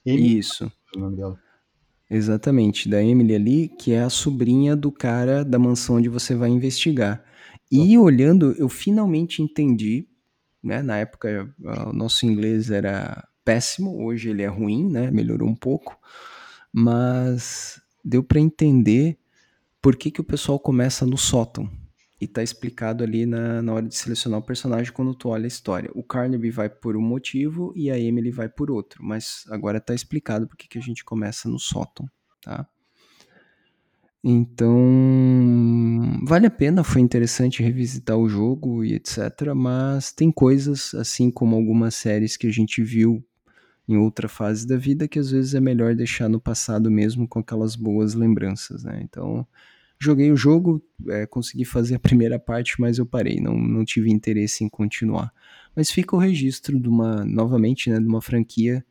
Emily 0.05 0.37
Isso. 0.37 0.71
é 0.93 0.97
o 0.97 1.01
nome 1.01 1.15
dela. 1.15 1.39
Exatamente, 2.09 2.87
da 2.87 3.03
Emily 3.03 3.33
ali, 3.33 3.67
que 3.67 3.91
é 3.91 4.01
a 4.01 4.09
sobrinha 4.09 4.75
do 4.75 4.91
cara 4.91 5.43
da 5.43 5.57
mansão 5.57 5.95
onde 5.95 6.07
você 6.09 6.35
vai 6.35 6.49
investigar. 6.49 7.23
E 7.71 7.97
olhando, 7.97 8.51
eu 8.59 8.69
finalmente 8.69 9.41
entendi, 9.41 10.07
né? 10.63 10.83
Na 10.83 10.97
época 10.97 11.51
ah, 11.65 11.89
o 11.89 11.93
nosso 11.93 12.25
inglês 12.25 12.69
era 12.69 13.27
péssimo, 13.43 14.03
hoje 14.03 14.29
ele 14.29 14.43
é 14.43 14.47
ruim, 14.47 14.87
né? 14.87 15.09
Melhorou 15.09 15.49
um 15.49 15.55
pouco, 15.55 15.97
mas 16.71 17.81
deu 18.03 18.23
para 18.23 18.39
entender 18.39 19.17
por 19.85 19.95
que, 19.95 20.09
que 20.09 20.19
o 20.19 20.23
pessoal 20.23 20.59
começa 20.59 21.05
no 21.05 21.15
sótão. 21.15 21.69
E 22.19 22.25
tá 22.25 22.41
explicado 22.41 23.03
ali 23.03 23.23
na, 23.23 23.61
na 23.61 23.71
hora 23.71 23.87
de 23.87 23.95
selecionar 23.95 24.39
o 24.39 24.43
personagem 24.43 24.91
quando 24.91 25.13
tu 25.13 25.29
olha 25.29 25.43
a 25.43 25.47
história. 25.47 25.91
O 25.93 26.01
Carnaby 26.01 26.49
vai 26.49 26.67
por 26.67 26.97
um 26.97 27.01
motivo 27.01 27.71
e 27.75 27.91
a 27.91 27.99
Emily 27.99 28.31
vai 28.31 28.49
por 28.49 28.71
outro. 28.71 29.03
Mas 29.05 29.43
agora 29.47 29.79
tá 29.79 29.93
explicado 29.93 30.47
por 30.47 30.57
que, 30.57 30.67
que 30.67 30.79
a 30.79 30.81
gente 30.81 31.05
começa 31.05 31.47
no 31.47 31.59
sótão, 31.59 32.09
tá? 32.41 32.67
Então, 34.23 34.75
vale 36.23 36.47
a 36.47 36.51
pena, 36.51 36.83
foi 36.83 37.01
interessante 37.01 37.61
revisitar 37.61 38.17
o 38.17 38.27
jogo 38.27 38.83
e 38.83 38.95
etc. 38.95 39.53
Mas 39.55 40.11
tem 40.11 40.31
coisas, 40.31 40.95
assim 40.95 41.29
como 41.29 41.55
algumas 41.55 41.93
séries 41.93 42.35
que 42.35 42.47
a 42.47 42.51
gente 42.51 42.81
viu 42.81 43.23
em 43.87 43.97
outra 43.97 44.27
fase 44.27 44.65
da 44.65 44.77
vida, 44.77 45.07
que 45.07 45.19
às 45.19 45.29
vezes 45.29 45.53
é 45.53 45.59
melhor 45.59 45.93
deixar 45.93 46.27
no 46.27 46.41
passado 46.41 46.89
mesmo 46.89 47.27
com 47.27 47.37
aquelas 47.37 47.75
boas 47.75 48.15
lembranças, 48.15 48.83
né? 48.83 48.99
Então, 49.03 49.47
joguei 50.05 50.31
o 50.31 50.37
jogo, 50.37 50.81
é, 51.09 51.25
consegui 51.25 51.65
fazer 51.65 51.95
a 51.95 51.99
primeira 51.99 52.39
parte, 52.39 52.79
mas 52.79 52.97
eu 52.97 53.05
parei, 53.05 53.39
não, 53.39 53.57
não 53.57 53.83
tive 53.83 54.11
interesse 54.11 54.63
em 54.63 54.69
continuar. 54.69 55.33
Mas 55.75 55.91
fica 55.91 56.15
o 56.15 56.19
registro 56.19 56.79
de 56.79 56.87
uma, 56.87 57.25
novamente, 57.25 57.89
né, 57.89 57.99
de 57.99 58.05
uma 58.05 58.21
franquia 58.21 58.85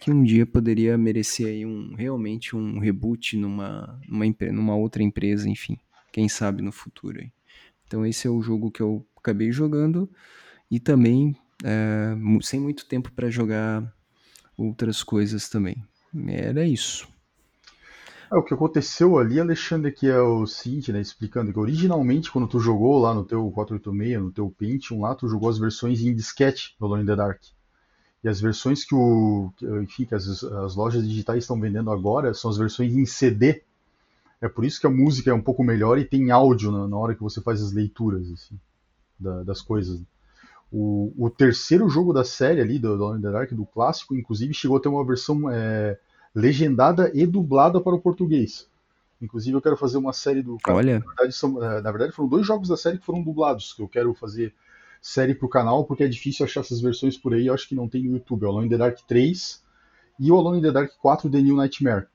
que 0.00 0.10
um 0.10 0.22
dia 0.22 0.46
poderia 0.46 0.96
merecer 0.96 1.46
aí 1.46 1.66
um, 1.66 1.94
realmente 1.94 2.54
um 2.54 2.78
reboot 2.78 3.36
numa, 3.36 4.00
numa, 4.08 4.24
numa 4.52 4.76
outra 4.76 5.02
empresa, 5.02 5.48
enfim, 5.48 5.76
quem 6.12 6.28
sabe 6.28 6.62
no 6.62 6.70
futuro 6.70 7.18
aí. 7.20 7.32
Então 7.86 8.04
esse 8.04 8.26
é 8.26 8.30
o 8.30 8.42
jogo 8.42 8.70
que 8.70 8.82
eu 8.82 9.04
acabei 9.16 9.50
jogando 9.50 10.08
e 10.70 10.78
também 10.78 11.34
é, 11.64 12.14
sem 12.42 12.60
muito 12.60 12.86
tempo 12.86 13.10
para 13.12 13.30
jogar 13.30 13.92
outras 14.56 15.02
coisas 15.02 15.48
também. 15.48 15.82
Era 16.28 16.66
isso. 16.66 17.08
É, 18.30 18.36
o 18.36 18.42
que 18.42 18.52
aconteceu 18.52 19.18
ali, 19.18 19.40
Alexandre, 19.40 19.90
que 19.92 20.06
é 20.06 20.20
o 20.20 20.46
seguinte, 20.46 20.92
né, 20.92 21.00
explicando 21.00 21.52
que 21.52 21.58
originalmente 21.58 22.30
quando 22.30 22.46
tu 22.48 22.60
jogou 22.60 22.98
lá 22.98 23.14
no 23.14 23.24
teu 23.24 23.50
486, 23.50 24.20
no 24.22 24.32
teu 24.32 24.50
Pentium 24.50 25.00
lá, 25.00 25.14
tu 25.14 25.28
jogou 25.28 25.48
as 25.48 25.58
versões 25.58 26.00
em 26.02 26.14
disquete 26.14 26.76
do 26.78 26.86
Alone 26.86 27.02
in 27.02 27.06
the 27.06 27.16
Dark. 27.16 27.40
E 28.24 28.28
as 28.28 28.40
versões 28.40 28.84
que 28.84 28.94
o, 28.94 29.52
enfim, 29.82 30.04
que 30.06 30.14
as, 30.14 30.44
as 30.44 30.76
lojas 30.76 31.06
digitais 31.08 31.44
estão 31.44 31.60
vendendo 31.60 31.90
agora 31.90 32.34
são 32.34 32.50
as 32.50 32.58
versões 32.58 32.94
em 32.96 33.06
CD. 33.06 33.62
É 34.40 34.48
por 34.48 34.64
isso 34.64 34.80
que 34.80 34.86
a 34.86 34.90
música 34.90 35.30
é 35.30 35.34
um 35.34 35.42
pouco 35.42 35.64
melhor 35.64 35.98
e 35.98 36.04
tem 36.04 36.30
áudio 36.30 36.72
na, 36.72 36.88
na 36.88 36.96
hora 36.98 37.14
que 37.14 37.22
você 37.22 37.40
faz 37.42 37.62
as 37.62 37.72
leituras 37.72 38.30
assim, 38.32 38.58
da- 39.20 39.42
das 39.44 39.62
coisas. 39.62 40.00
O, 40.72 41.12
o 41.16 41.30
terceiro 41.30 41.88
jogo 41.88 42.12
da 42.12 42.24
série 42.24 42.60
ali, 42.60 42.78
do, 42.78 42.96
do 42.96 43.04
Alone 43.04 43.18
in 43.20 43.22
the 43.22 43.32
Dark, 43.32 43.52
do 43.52 43.66
clássico, 43.66 44.14
inclusive 44.16 44.52
chegou 44.54 44.76
a 44.76 44.80
ter 44.80 44.88
uma 44.88 45.04
versão 45.06 45.50
é, 45.50 45.98
legendada 46.38 47.10
e 47.12 47.26
dublada 47.26 47.80
para 47.80 47.94
o 47.94 48.00
português. 48.00 48.68
Inclusive 49.20 49.56
eu 49.56 49.60
quero 49.60 49.76
fazer 49.76 49.98
uma 49.98 50.12
série 50.12 50.42
do. 50.42 50.56
Olha, 50.68 51.00
Na 51.00 51.06
verdade, 51.06 51.32
são, 51.32 51.62
é, 51.62 51.82
na 51.82 51.90
verdade, 51.90 52.12
foram 52.12 52.28
dois 52.28 52.46
jogos 52.46 52.68
da 52.68 52.76
série 52.76 52.98
que 52.98 53.04
foram 53.04 53.22
dublados, 53.22 53.72
que 53.72 53.82
eu 53.82 53.88
quero 53.88 54.14
fazer 54.14 54.54
série 55.02 55.34
pro 55.34 55.48
canal, 55.48 55.84
porque 55.84 56.04
é 56.04 56.08
difícil 56.08 56.44
achar 56.44 56.60
essas 56.60 56.80
versões 56.80 57.16
por 57.16 57.34
aí, 57.34 57.46
eu 57.46 57.54
acho 57.54 57.68
que 57.68 57.74
não 57.74 57.88
tem 57.88 58.04
no 58.04 58.14
YouTube. 58.14 58.44
É 58.44 58.46
o 58.46 58.50
Alone 58.50 58.66
in 58.66 58.70
the 58.70 58.78
Dark 58.78 58.98
3 59.06 59.62
e 60.20 60.30
o 60.30 60.36
Alone 60.36 60.58
in 60.58 60.62
the 60.62 60.70
Dark 60.70 60.92
4 61.00 61.28
The 61.28 61.40
New 61.40 61.56
Nightmare. 61.56 62.06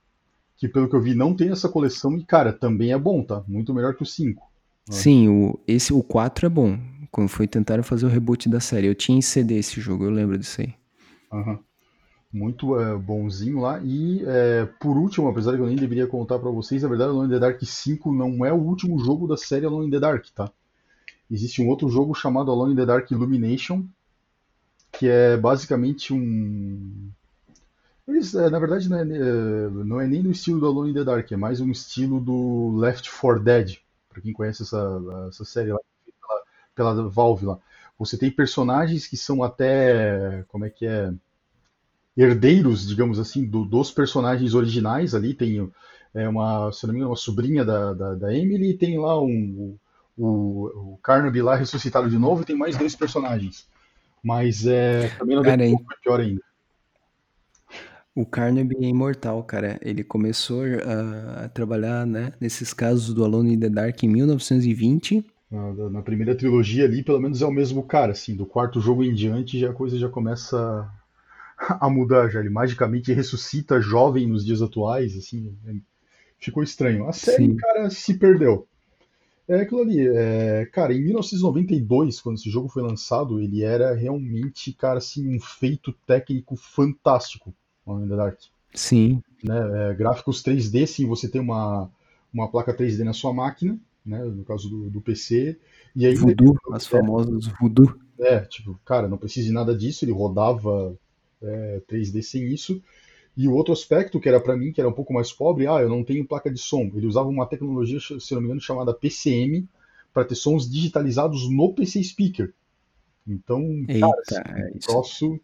Que 0.57 0.67
pelo 0.69 0.87
que 0.89 0.95
eu 0.95 1.01
vi 1.01 1.13
não 1.13 1.35
tem 1.35 1.49
essa 1.49 1.67
coleção 1.67 2.17
e, 2.17 2.23
cara, 2.23 2.53
também 2.53 2.93
é 2.93 2.97
bom, 2.97 3.21
tá? 3.21 3.43
Muito 3.47 3.73
melhor 3.73 3.95
que 3.95 4.03
o 4.03 4.05
5. 4.05 4.49
sim, 4.89 5.27
o, 5.27 5.59
esse, 5.67 5.91
o 5.91 6.01
4 6.01 6.45
é 6.45 6.49
bom. 6.49 6.79
Quando 7.11 7.27
foi 7.27 7.47
tentar 7.47 7.83
fazer 7.83 8.05
o 8.05 8.09
reboot 8.09 8.47
da 8.47 8.59
série. 8.59 8.87
Eu 8.87 8.95
tinha 8.95 9.17
em 9.17 9.21
CD 9.21 9.57
esse 9.57 9.81
jogo, 9.81 10.05
eu 10.05 10.09
lembro 10.09 10.37
disso 10.37 10.61
aí. 10.61 10.73
Aham. 11.31 11.59
Muito 12.33 12.79
é, 12.79 12.97
bonzinho 12.97 13.59
lá. 13.59 13.79
E 13.83 14.23
é, 14.25 14.65
por 14.79 14.97
último, 14.97 15.29
apesar 15.29 15.55
que 15.55 15.61
eu 15.61 15.67
nem 15.67 15.75
deveria 15.75 16.07
contar 16.07 16.39
pra 16.39 16.49
vocês, 16.49 16.81
na 16.81 16.89
verdade, 16.89 17.11
Alone 17.11 17.27
in 17.27 17.31
the 17.31 17.39
Dark 17.39 17.61
5 17.63 18.11
não 18.11 18.43
é 18.43 18.51
o 18.51 18.57
último 18.57 18.97
jogo 18.97 19.27
da 19.27 19.37
série 19.37 19.67
Alone 19.67 19.87
in 19.87 19.91
the 19.91 19.99
Dark, 19.99 20.25
tá? 20.33 20.51
Existe 21.29 21.61
um 21.61 21.67
outro 21.69 21.87
jogo 21.89 22.15
chamado 22.15 22.49
Alone 22.49 22.73
in 22.73 22.75
the 22.75 22.87
Dark 22.87 23.11
Illumination, 23.11 23.85
que 24.91 25.07
é 25.07 25.37
basicamente 25.37 26.11
um. 26.11 27.11
Eles, 28.07 28.33
é, 28.33 28.49
na 28.49 28.57
verdade, 28.57 28.89
não 28.89 28.97
é, 28.97 29.01
é, 29.03 29.69
não 29.69 30.01
é 30.01 30.07
nem 30.07 30.23
no 30.23 30.31
estilo 30.31 30.59
do 30.59 30.65
Alone 30.65 30.89
in 30.89 30.93
the 30.95 31.03
Dark, 31.03 31.31
é 31.31 31.37
mais 31.37 31.61
um 31.61 31.69
estilo 31.69 32.19
do 32.19 32.75
Left 32.77 33.11
4 33.11 33.43
Dead, 33.43 33.77
pra 34.09 34.21
quem 34.21 34.33
conhece 34.33 34.63
essa, 34.63 35.01
essa 35.29 35.45
série 35.45 35.71
lá, 35.71 35.79
pela, 36.75 36.95
pela 36.95 37.09
Valve 37.09 37.45
lá. 37.45 37.59
Você 37.97 38.17
tem 38.17 38.31
personagens 38.31 39.05
que 39.05 39.15
são 39.15 39.43
até. 39.43 40.43
Como 40.47 40.65
é 40.65 40.69
que 40.71 40.85
é? 40.87 41.13
Herdeiros, 42.15 42.87
digamos 42.87 43.19
assim, 43.19 43.45
do- 43.45 43.65
dos 43.65 43.91
personagens 43.91 44.53
originais 44.53 45.15
ali. 45.15 45.33
Tem 45.33 45.69
é, 46.13 46.27
uma, 46.27 46.71
se 46.71 46.85
não 46.85 46.93
me 46.93 46.99
engano, 46.99 47.11
uma 47.11 47.17
sobrinha 47.17 47.65
da, 47.65 47.93
da, 47.93 48.13
da 48.15 48.33
Emily 48.33 48.71
e 48.71 48.77
tem 48.77 48.99
lá 48.99 49.19
um, 49.19 49.77
o, 50.17 50.93
o, 50.93 50.99
Carnaby 51.01 51.41
lá 51.41 51.55
ressuscitado 51.55 52.09
de 52.09 52.17
novo 52.17 52.43
e 52.43 52.45
tem 52.45 52.55
mais 52.55 52.77
dois 52.77 52.95
personagens. 52.95 53.67
Mas 54.23 54.65
é, 54.65 55.09
também 55.17 55.35
não 55.35 55.43
Cara, 55.43 55.63
um 55.63 55.71
pouco 55.71 55.93
pior 56.01 56.19
ainda. 56.19 56.41
O 58.15 58.27
Carnaby 58.27 58.75
é 58.79 58.87
imortal, 58.87 59.43
cara. 59.43 59.79
Ele 59.81 60.03
começou 60.03 60.63
a, 60.63 61.45
a 61.45 61.49
trabalhar, 61.49 62.05
né, 62.05 62.31
nesses 62.39 62.71
casos 62.71 63.11
do 63.11 63.25
Alone 63.25 63.55
in 63.55 63.59
the 63.59 63.69
Dark 63.69 64.03
em 64.03 64.07
1920. 64.07 65.25
Na, 65.49 65.89
na 65.89 66.01
primeira 66.01 66.35
trilogia 66.35 66.85
ali, 66.85 67.03
pelo 67.03 67.19
menos 67.19 67.41
é 67.41 67.45
o 67.45 67.51
mesmo 67.51 67.83
cara, 67.83 68.11
assim, 68.11 68.35
do 68.35 68.45
quarto 68.45 68.79
jogo 68.79 69.03
em 69.03 69.13
diante 69.13 69.59
já 69.59 69.71
a 69.71 69.73
coisa 69.73 69.97
já 69.97 70.09
começa 70.09 70.87
a 71.79 71.89
mudar 71.89 72.29
já. 72.29 72.39
Ele 72.39 72.49
magicamente 72.49 73.13
ressuscita 73.13 73.81
jovem 73.81 74.27
nos 74.27 74.45
dias 74.45 74.61
atuais, 74.61 75.17
assim, 75.17 75.55
é- 75.67 75.75
ficou 76.39 76.63
estranho. 76.63 77.07
A 77.07 77.13
série, 77.13 77.47
Sim. 77.47 77.55
cara, 77.55 77.89
se 77.89 78.15
perdeu. 78.15 78.67
É 79.47 79.61
aquilo 79.61 79.81
ali, 79.81 80.07
é, 80.07 80.65
cara, 80.67 80.93
em 80.93 81.01
1992, 81.03 82.21
quando 82.21 82.37
esse 82.37 82.49
jogo 82.49 82.69
foi 82.69 82.81
lançado, 82.81 83.41
ele 83.41 83.61
era 83.61 83.93
realmente, 83.93 84.71
cara, 84.71 84.99
assim, 84.99 85.35
um 85.35 85.39
feito 85.39 85.91
técnico 86.07 86.55
fantástico, 86.55 87.53
Alone 87.85 88.05
in 88.05 88.09
the 88.09 88.15
Dark, 88.15 88.39
Sim, 88.73 89.21
né? 89.43 89.91
É, 89.91 89.93
gráficos 89.93 90.41
3D, 90.41 90.87
sim, 90.87 91.05
você 91.05 91.27
tem 91.27 91.41
uma, 91.41 91.89
uma 92.33 92.49
placa 92.49 92.73
3D 92.73 93.03
na 93.03 93.13
sua 93.13 93.33
máquina, 93.33 93.77
né, 94.05 94.23
no 94.23 94.43
caso 94.43 94.69
do, 94.69 94.89
do 94.89 95.01
PC, 95.01 95.57
e 95.95 96.05
ainda 96.05 96.21
Voodoo, 96.21 96.57
as 96.71 96.87
famosas 96.87 97.47
Voodoo. 97.59 97.93
é, 98.19 98.39
tipo, 98.41 98.79
cara, 98.85 99.07
não 99.07 99.17
precisa 99.17 99.47
de 99.47 99.53
nada 99.53 99.75
disso, 99.75 100.05
ele 100.05 100.11
rodava 100.13 100.97
é, 101.43 101.81
3D 101.87 102.21
sem 102.21 102.47
isso. 102.47 102.81
E 103.35 103.47
o 103.47 103.53
outro 103.53 103.73
aspecto, 103.73 104.19
que 104.19 104.29
era 104.29 104.39
pra 104.39 104.55
mim, 104.55 104.71
que 104.71 104.79
era 104.79 104.89
um 104.89 104.93
pouco 104.93 105.13
mais 105.13 105.31
pobre, 105.31 105.65
ah, 105.67 105.81
eu 105.81 105.89
não 105.89 106.03
tenho 106.03 106.25
placa 106.25 106.51
de 106.51 106.59
som. 106.59 106.91
Ele 106.95 107.07
usava 107.07 107.27
uma 107.29 107.47
tecnologia, 107.47 107.99
se 107.99 108.33
não 108.33 108.41
me 108.41 108.45
engano, 108.45 108.61
chamada 108.61 108.93
PCM, 108.93 109.67
para 110.13 110.23
ter 110.23 110.35
sons 110.35 110.69
digitalizados 110.69 111.49
no 111.49 111.73
PC 111.73 112.03
Speaker. 112.03 112.53
Então, 113.27 113.61
cara, 113.87 114.21
assim, 114.21 114.35
Eita, 114.35 114.75
é 114.75 114.79
troço, 114.79 115.39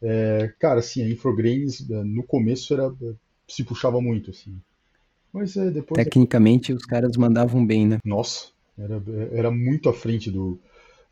é, 0.00 0.52
cara, 0.58 0.80
assim, 0.80 1.02
a 1.02 1.08
Infogrames, 1.08 1.88
é, 1.90 2.04
no 2.04 2.22
começo 2.22 2.72
era, 2.72 2.86
é, 3.02 3.12
se 3.46 3.64
puxava 3.64 4.00
muito, 4.00 4.30
assim. 4.30 4.58
Mas 5.32 5.56
é, 5.56 5.70
depois, 5.70 6.02
Tecnicamente 6.02 6.72
os 6.72 6.86
caras 6.86 7.16
mandavam 7.16 7.66
bem, 7.66 7.86
né? 7.86 7.98
nossa, 8.02 8.48
era, 8.78 9.02
era 9.32 9.50
muito 9.50 9.88
à 9.88 9.92
frente 9.92 10.30
do, 10.30 10.58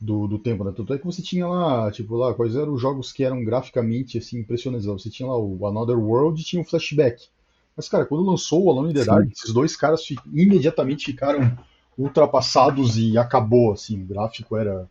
do, 0.00 0.26
do 0.26 0.38
tempo, 0.38 0.64
né? 0.64 0.72
Tanto 0.76 0.92
é 0.92 0.98
que 0.98 1.06
você 1.06 1.22
tinha 1.22 1.46
lá, 1.46 1.90
tipo, 1.90 2.16
lá, 2.16 2.34
quais 2.34 2.56
eram 2.56 2.74
os 2.74 2.80
jogos 2.80 3.12
que 3.12 3.24
eram 3.24 3.44
graficamente, 3.44 4.18
assim, 4.18 4.38
impressionantes. 4.38 4.86
Você 4.86 5.10
tinha 5.10 5.28
lá 5.28 5.38
o 5.38 5.66
Another 5.66 5.98
World 5.98 6.40
e 6.40 6.44
tinha 6.44 6.60
o 6.60 6.64
Flashback. 6.64 7.28
Mas, 7.76 7.88
cara, 7.88 8.04
quando 8.04 8.24
lançou 8.24 8.64
o 8.64 8.70
Alone 8.70 8.90
in 8.90 8.94
the 8.94 9.04
Dark, 9.04 9.30
esses 9.30 9.52
dois 9.52 9.76
caras 9.76 10.04
fi 10.04 10.16
imediatamente 10.32 11.06
ficaram 11.06 11.56
ultrapassados 11.98 12.96
e 12.96 13.16
acabou, 13.18 13.72
assim, 13.72 14.02
o 14.02 14.06
gráfico 14.06 14.56
era... 14.56 14.88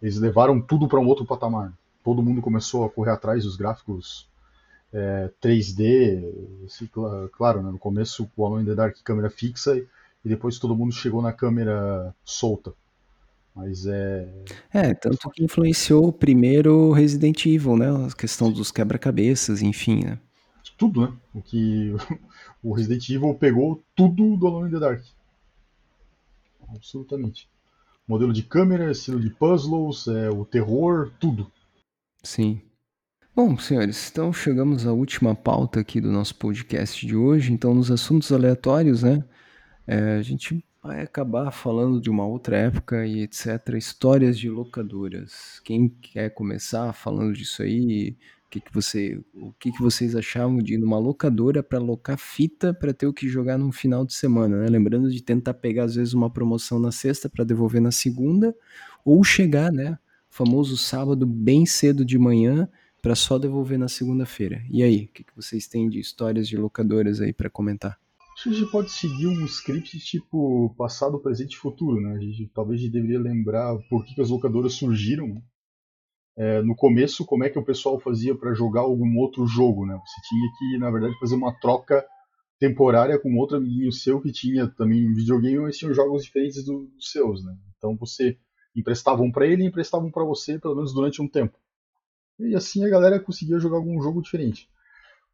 Eles 0.00 0.18
levaram 0.18 0.60
tudo 0.60 0.88
para 0.88 1.00
um 1.00 1.06
outro 1.06 1.24
patamar. 1.24 1.72
Todo 2.04 2.22
mundo 2.22 2.42
começou 2.42 2.84
a 2.84 2.90
correr 2.90 3.12
atrás 3.12 3.44
dos 3.44 3.56
gráficos 3.56 4.28
é, 4.92 5.30
3D, 5.42 6.24
assim, 6.64 6.88
claro, 7.32 7.62
né, 7.62 7.70
no 7.70 7.78
começo 7.78 8.28
o 8.36 8.46
Alone 8.46 8.62
in 8.62 8.66
the 8.66 8.74
Dark 8.74 8.96
câmera 9.02 9.30
fixa 9.30 9.76
e 9.76 10.28
depois 10.28 10.58
todo 10.58 10.76
mundo 10.76 10.92
chegou 10.92 11.22
na 11.22 11.32
câmera 11.32 12.14
solta. 12.24 12.72
Mas 13.56 13.86
é. 13.86 14.28
É, 14.70 14.92
tanto 14.92 15.30
que 15.30 15.42
influenciou 15.42 16.12
primeiro 16.12 16.92
Resident 16.92 17.46
Evil, 17.46 17.78
né? 17.78 17.86
A 18.06 18.14
questão 18.14 18.52
dos 18.52 18.70
quebra-cabeças, 18.70 19.62
enfim, 19.62 20.04
né? 20.04 20.18
Tudo, 20.76 21.00
né? 21.00 21.16
O 21.32 21.40
que 21.40 21.94
o 22.62 22.74
Resident 22.74 23.08
Evil 23.08 23.34
pegou 23.34 23.82
tudo 23.94 24.36
do 24.36 24.46
Alone 24.46 24.68
in 24.68 24.72
the 24.72 24.78
Dark. 24.78 25.02
Absolutamente. 26.68 27.48
Modelo 28.06 28.30
de 28.30 28.42
câmera, 28.42 28.90
estilo 28.90 29.18
de 29.18 29.30
puzzles, 29.30 30.06
é, 30.06 30.28
o 30.28 30.44
terror, 30.44 31.10
tudo. 31.18 31.50
Sim. 32.22 32.60
Bom, 33.34 33.56
senhores, 33.56 34.10
então 34.10 34.34
chegamos 34.34 34.86
à 34.86 34.92
última 34.92 35.34
pauta 35.34 35.80
aqui 35.80 35.98
do 35.98 36.12
nosso 36.12 36.34
podcast 36.34 37.06
de 37.06 37.16
hoje. 37.16 37.52
Então, 37.52 37.74
nos 37.74 37.90
assuntos 37.90 38.30
aleatórios, 38.30 39.02
né? 39.02 39.24
É, 39.86 40.16
a 40.16 40.22
gente 40.22 40.62
vai 40.86 41.02
acabar 41.02 41.50
falando 41.50 42.00
de 42.00 42.08
uma 42.08 42.24
outra 42.24 42.56
época 42.56 43.04
e 43.04 43.22
etc. 43.22 43.74
Histórias 43.76 44.38
de 44.38 44.48
locadoras. 44.48 45.60
Quem 45.64 45.88
quer 45.88 46.30
começar 46.30 46.92
falando 46.92 47.32
disso 47.34 47.62
aí? 47.62 48.16
O 48.46 48.48
que, 48.48 48.60
que, 48.60 48.72
você, 48.72 49.20
o 49.34 49.52
que, 49.58 49.72
que 49.72 49.82
vocês 49.82 50.14
achavam 50.14 50.58
de 50.58 50.74
ir 50.74 50.78
numa 50.78 50.98
locadora 50.98 51.62
para 51.62 51.78
alocar 51.78 52.16
fita 52.16 52.72
para 52.72 52.94
ter 52.94 53.06
o 53.08 53.12
que 53.12 53.28
jogar 53.28 53.58
no 53.58 53.72
final 53.72 54.06
de 54.06 54.14
semana? 54.14 54.58
Né? 54.58 54.68
Lembrando 54.68 55.10
de 55.10 55.20
tentar 55.20 55.54
pegar, 55.54 55.84
às 55.84 55.96
vezes, 55.96 56.14
uma 56.14 56.30
promoção 56.30 56.78
na 56.78 56.92
sexta 56.92 57.28
para 57.28 57.44
devolver 57.44 57.82
na 57.82 57.90
segunda, 57.90 58.54
ou 59.04 59.24
chegar, 59.24 59.72
né? 59.72 59.98
Famoso 60.30 60.76
sábado 60.76 61.26
bem 61.26 61.66
cedo 61.66 62.04
de 62.04 62.16
manhã 62.16 62.68
para 63.02 63.16
só 63.16 63.38
devolver 63.38 63.78
na 63.78 63.88
segunda-feira. 63.88 64.62
E 64.70 64.82
aí, 64.82 65.04
o 65.04 65.08
que, 65.08 65.24
que 65.24 65.34
vocês 65.34 65.66
têm 65.66 65.88
de 65.88 65.98
histórias 65.98 66.46
de 66.46 66.56
locadoras 66.56 67.20
aí 67.20 67.32
para 67.32 67.50
comentar? 67.50 67.98
Acho 68.36 68.50
que 68.50 68.50
a 68.50 68.52
gente 68.52 68.70
pode 68.70 68.90
seguir 68.90 69.26
um 69.28 69.46
script 69.46 69.98
tipo 69.98 70.74
passado, 70.76 71.18
presente 71.18 71.54
e 71.54 71.56
futuro, 71.56 72.02
né? 72.02 72.16
A 72.16 72.20
gente 72.20 72.46
talvez 72.54 72.78
a 72.78 72.84
gente 72.84 72.92
deveria 72.92 73.18
lembrar 73.18 73.74
por 73.88 74.04
que, 74.04 74.14
que 74.14 74.20
as 74.20 74.28
locadoras 74.28 74.74
surgiram. 74.74 75.26
Né? 75.28 75.42
É, 76.36 76.62
no 76.62 76.76
começo, 76.76 77.24
como 77.24 77.44
é 77.44 77.48
que 77.48 77.58
o 77.58 77.64
pessoal 77.64 77.98
fazia 77.98 78.34
para 78.36 78.52
jogar 78.52 78.82
algum 78.82 79.16
outro 79.16 79.46
jogo, 79.46 79.86
né? 79.86 79.94
Você 79.94 80.20
tinha 80.28 80.50
que, 80.58 80.78
na 80.78 80.90
verdade, 80.90 81.18
fazer 81.18 81.34
uma 81.34 81.58
troca 81.58 82.06
temporária 82.58 83.18
com 83.18 83.34
outro 83.38 83.56
amiguinho 83.56 83.90
seu 83.90 84.20
que 84.20 84.30
tinha 84.30 84.68
também 84.68 85.14
videogame, 85.14 85.60
mas 85.60 85.78
tinham 85.78 85.94
jogos 85.94 86.22
diferentes 86.22 86.62
do, 86.62 86.88
dos 86.88 87.10
seus, 87.10 87.42
né? 87.42 87.56
Então 87.78 87.96
você 87.96 88.36
emprestava 88.76 89.22
um 89.22 89.32
para 89.32 89.46
ele 89.46 89.62
e 89.62 89.66
emprestava 89.66 90.04
um 90.04 90.10
para 90.10 90.24
você, 90.24 90.58
pelo 90.58 90.76
menos 90.76 90.92
durante 90.92 91.22
um 91.22 91.28
tempo. 91.28 91.58
E 92.38 92.54
assim 92.54 92.84
a 92.84 92.90
galera 92.90 93.18
conseguia 93.18 93.58
jogar 93.58 93.78
algum 93.78 93.98
jogo 94.02 94.20
diferente 94.20 94.68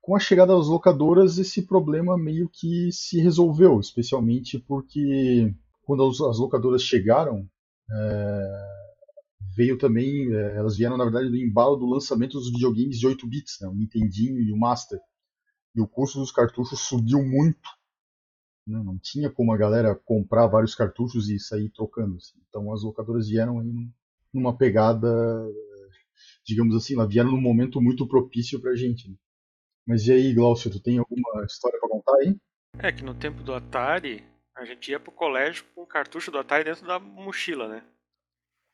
com 0.03 0.17
a 0.17 0.19
chegada 0.19 0.55
das 0.55 0.67
locadoras, 0.67 1.39
esse 1.39 1.63
problema 1.63 2.19
meio 2.19 2.49
que 2.49 2.91
se 2.91 3.21
resolveu, 3.21 3.79
especialmente 3.79 4.59
porque 4.59 5.55
quando 5.85 6.05
as 6.05 6.39
locadoras 6.39 6.83
chegaram, 6.83 7.49
é, 7.89 8.73
veio 9.57 9.79
também, 9.79 10.35
é, 10.35 10.57
elas 10.57 10.77
vieram 10.77 10.97
na 10.97 11.05
verdade 11.05 11.29
do 11.29 11.37
embalo 11.37 11.77
do 11.77 11.87
lançamento 11.87 12.33
dos 12.33 12.51
videogames 12.51 12.99
de 12.99 13.07
8 13.07 13.27
bits, 13.29 13.59
né, 13.61 13.69
o 13.69 13.75
Nintendinho 13.75 14.41
e 14.41 14.53
o 14.53 14.57
Master. 14.57 14.99
E 15.75 15.81
o 15.81 15.87
custo 15.87 16.19
dos 16.19 16.33
cartuchos 16.33 16.81
subiu 16.81 17.23
muito. 17.23 17.71
Né, 18.67 18.83
não 18.83 18.99
tinha 18.99 19.31
como 19.31 19.53
a 19.53 19.57
galera 19.57 19.95
comprar 19.95 20.49
vários 20.49 20.75
cartuchos 20.75 21.31
e 21.31 21.39
sair 21.39 21.71
trocando. 21.71 22.17
Assim. 22.17 22.39
Então 22.49 22.73
as 22.73 22.83
locadoras 22.83 23.29
vieram 23.29 23.61
aí 23.61 23.89
numa 24.35 24.57
pegada, 24.57 25.09
digamos 26.45 26.75
assim, 26.75 26.95
vieram 27.07 27.31
num 27.31 27.41
momento 27.41 27.81
muito 27.81 28.07
propício 28.07 28.61
pra 28.61 28.75
gente. 28.75 29.09
Né? 29.09 29.15
Mas 29.87 30.07
e 30.07 30.13
aí, 30.13 30.33
Glaucio, 30.33 30.71
tu 30.71 30.81
tem 30.81 30.99
alguma 30.99 31.45
história 31.45 31.79
para 31.79 31.89
contar 31.89 32.17
aí? 32.19 32.37
É 32.79 32.93
que 32.93 33.03
no 33.03 33.15
tempo 33.15 33.43
do 33.43 33.55
Atari, 33.55 34.25
a 34.55 34.65
gente 34.65 34.91
ia 34.91 35.01
pro 35.01 35.13
colégio 35.13 35.65
com 35.75 35.83
o 35.83 35.87
cartucho 35.87 36.31
do 36.31 36.39
Atari 36.39 36.65
dentro 36.65 36.87
da 36.87 36.99
mochila, 36.99 37.69
né? 37.69 37.85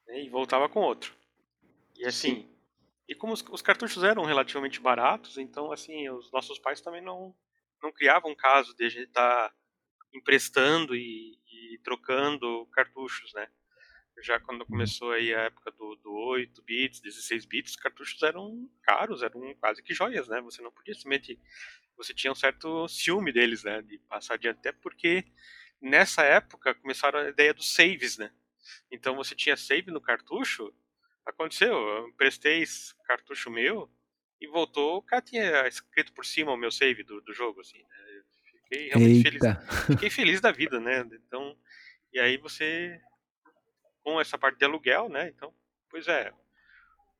E 0.08 0.28
voltava 0.28 0.68
com 0.68 0.80
outro. 0.80 1.14
E 1.96 2.06
assim, 2.06 2.42
Sim. 2.42 2.48
e 3.08 3.14
como 3.14 3.32
os, 3.32 3.44
os, 3.50 3.62
cartuchos 3.62 4.04
eram 4.04 4.24
relativamente 4.24 4.80
baratos, 4.80 5.36
então 5.36 5.72
assim, 5.72 6.08
os 6.10 6.30
nossos 6.30 6.58
pais 6.58 6.80
também 6.80 7.02
não, 7.02 7.34
não 7.82 7.92
criavam 7.92 8.34
caso 8.34 8.74
de 8.76 8.84
a 8.84 8.88
gente 8.88 9.08
estar 9.08 9.48
tá 9.48 9.54
emprestando 10.14 10.94
e, 10.94 11.38
e 11.46 11.78
trocando 11.82 12.66
cartuchos, 12.72 13.32
né? 13.34 13.48
Já 14.22 14.40
quando 14.40 14.60
uhum. 14.62 14.66
começou 14.66 15.12
aí 15.12 15.34
a 15.34 15.42
época 15.42 15.70
do, 15.72 15.96
do 15.96 16.12
8 16.12 16.62
bits, 16.62 17.00
16 17.00 17.44
bits, 17.44 17.72
os 17.72 17.76
cartuchos 17.76 18.22
eram 18.22 18.68
caros, 18.82 19.22
eram 19.22 19.54
quase 19.56 19.82
que 19.82 19.94
joias, 19.94 20.28
né? 20.28 20.40
Você 20.40 20.62
não 20.62 20.72
podia 20.72 20.94
simplesmente. 20.94 21.38
Você 21.96 22.14
tinha 22.14 22.32
um 22.32 22.36
certo 22.36 22.86
ciúme 22.88 23.32
deles, 23.32 23.64
né? 23.64 23.82
De 23.82 23.98
passar 24.08 24.34
adiante, 24.34 24.58
até 24.58 24.72
porque 24.72 25.24
nessa 25.80 26.22
época 26.22 26.74
começaram 26.74 27.20
a 27.20 27.28
ideia 27.28 27.54
dos 27.54 27.72
saves, 27.72 28.18
né? 28.18 28.30
Então 28.90 29.16
você 29.16 29.34
tinha 29.34 29.56
save 29.56 29.90
no 29.90 30.00
cartucho, 30.00 30.72
aconteceu, 31.24 31.72
eu 31.72 32.08
emprestei 32.08 32.64
cartucho 33.04 33.50
meu 33.50 33.90
e 34.40 34.46
voltou, 34.46 34.98
o 34.98 35.02
cara 35.02 35.22
tinha 35.22 35.66
escrito 35.66 36.12
por 36.12 36.24
cima 36.24 36.52
o 36.52 36.56
meu 36.56 36.70
save 36.70 37.02
do, 37.02 37.20
do 37.20 37.32
jogo, 37.32 37.60
assim, 37.60 37.78
né? 37.78 38.22
Fiquei 38.68 38.88
realmente 38.88 39.26
Eita. 39.26 39.54
feliz. 39.56 39.86
Fiquei 39.86 40.10
feliz 40.10 40.40
da 40.40 40.52
vida, 40.52 40.78
né? 40.78 41.00
Então, 41.26 41.56
e 42.12 42.18
aí 42.18 42.36
você 42.36 43.00
com 44.08 44.18
essa 44.18 44.38
parte 44.38 44.58
de 44.58 44.64
aluguel, 44.64 45.10
né? 45.10 45.28
Então, 45.28 45.52
pois 45.90 46.08
é, 46.08 46.32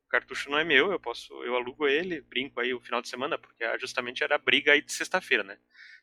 o 0.07 0.09
cartucho 0.09 0.51
não 0.51 0.59
é 0.59 0.65
meu, 0.65 0.91
eu 0.91 0.99
posso, 0.99 1.35
eu 1.45 1.55
alugo 1.55 1.87
ele, 1.87 2.23
brinco 2.23 2.59
aí 2.61 2.73
o 2.73 2.81
final 2.81 3.03
de 3.03 3.11
semana, 3.11 3.37
porque 3.37 3.63
justamente 3.79 4.25
era 4.25 4.37
a 4.37 4.39
briga 4.39 4.73
aí 4.73 4.81
de 4.81 4.91
sexta-feira, 4.91 5.45
né? 5.45 5.59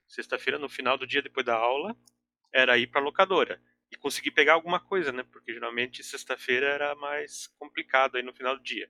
Sexta-feira, 0.08 0.60
no 0.60 0.70
final 0.70 0.96
do 0.96 1.08
dia 1.08 1.24
depois 1.24 1.44
da 1.44 1.56
aula, 1.56 1.98
era 2.54 2.78
ir 2.78 2.86
para 2.86 3.02
locadora 3.02 3.60
e 3.92 3.96
conseguir 3.96 4.30
pegar 4.30 4.54
alguma 4.54 4.80
coisa, 4.80 5.12
né? 5.12 5.24
Porque 5.24 5.52
geralmente 5.52 6.04
sexta-feira 6.04 6.68
era 6.68 6.94
mais 6.94 7.48
complicado 7.58 8.18
aí 8.18 8.22
no 8.22 8.34
final 8.34 8.56
do 8.56 8.62
dia, 8.62 8.88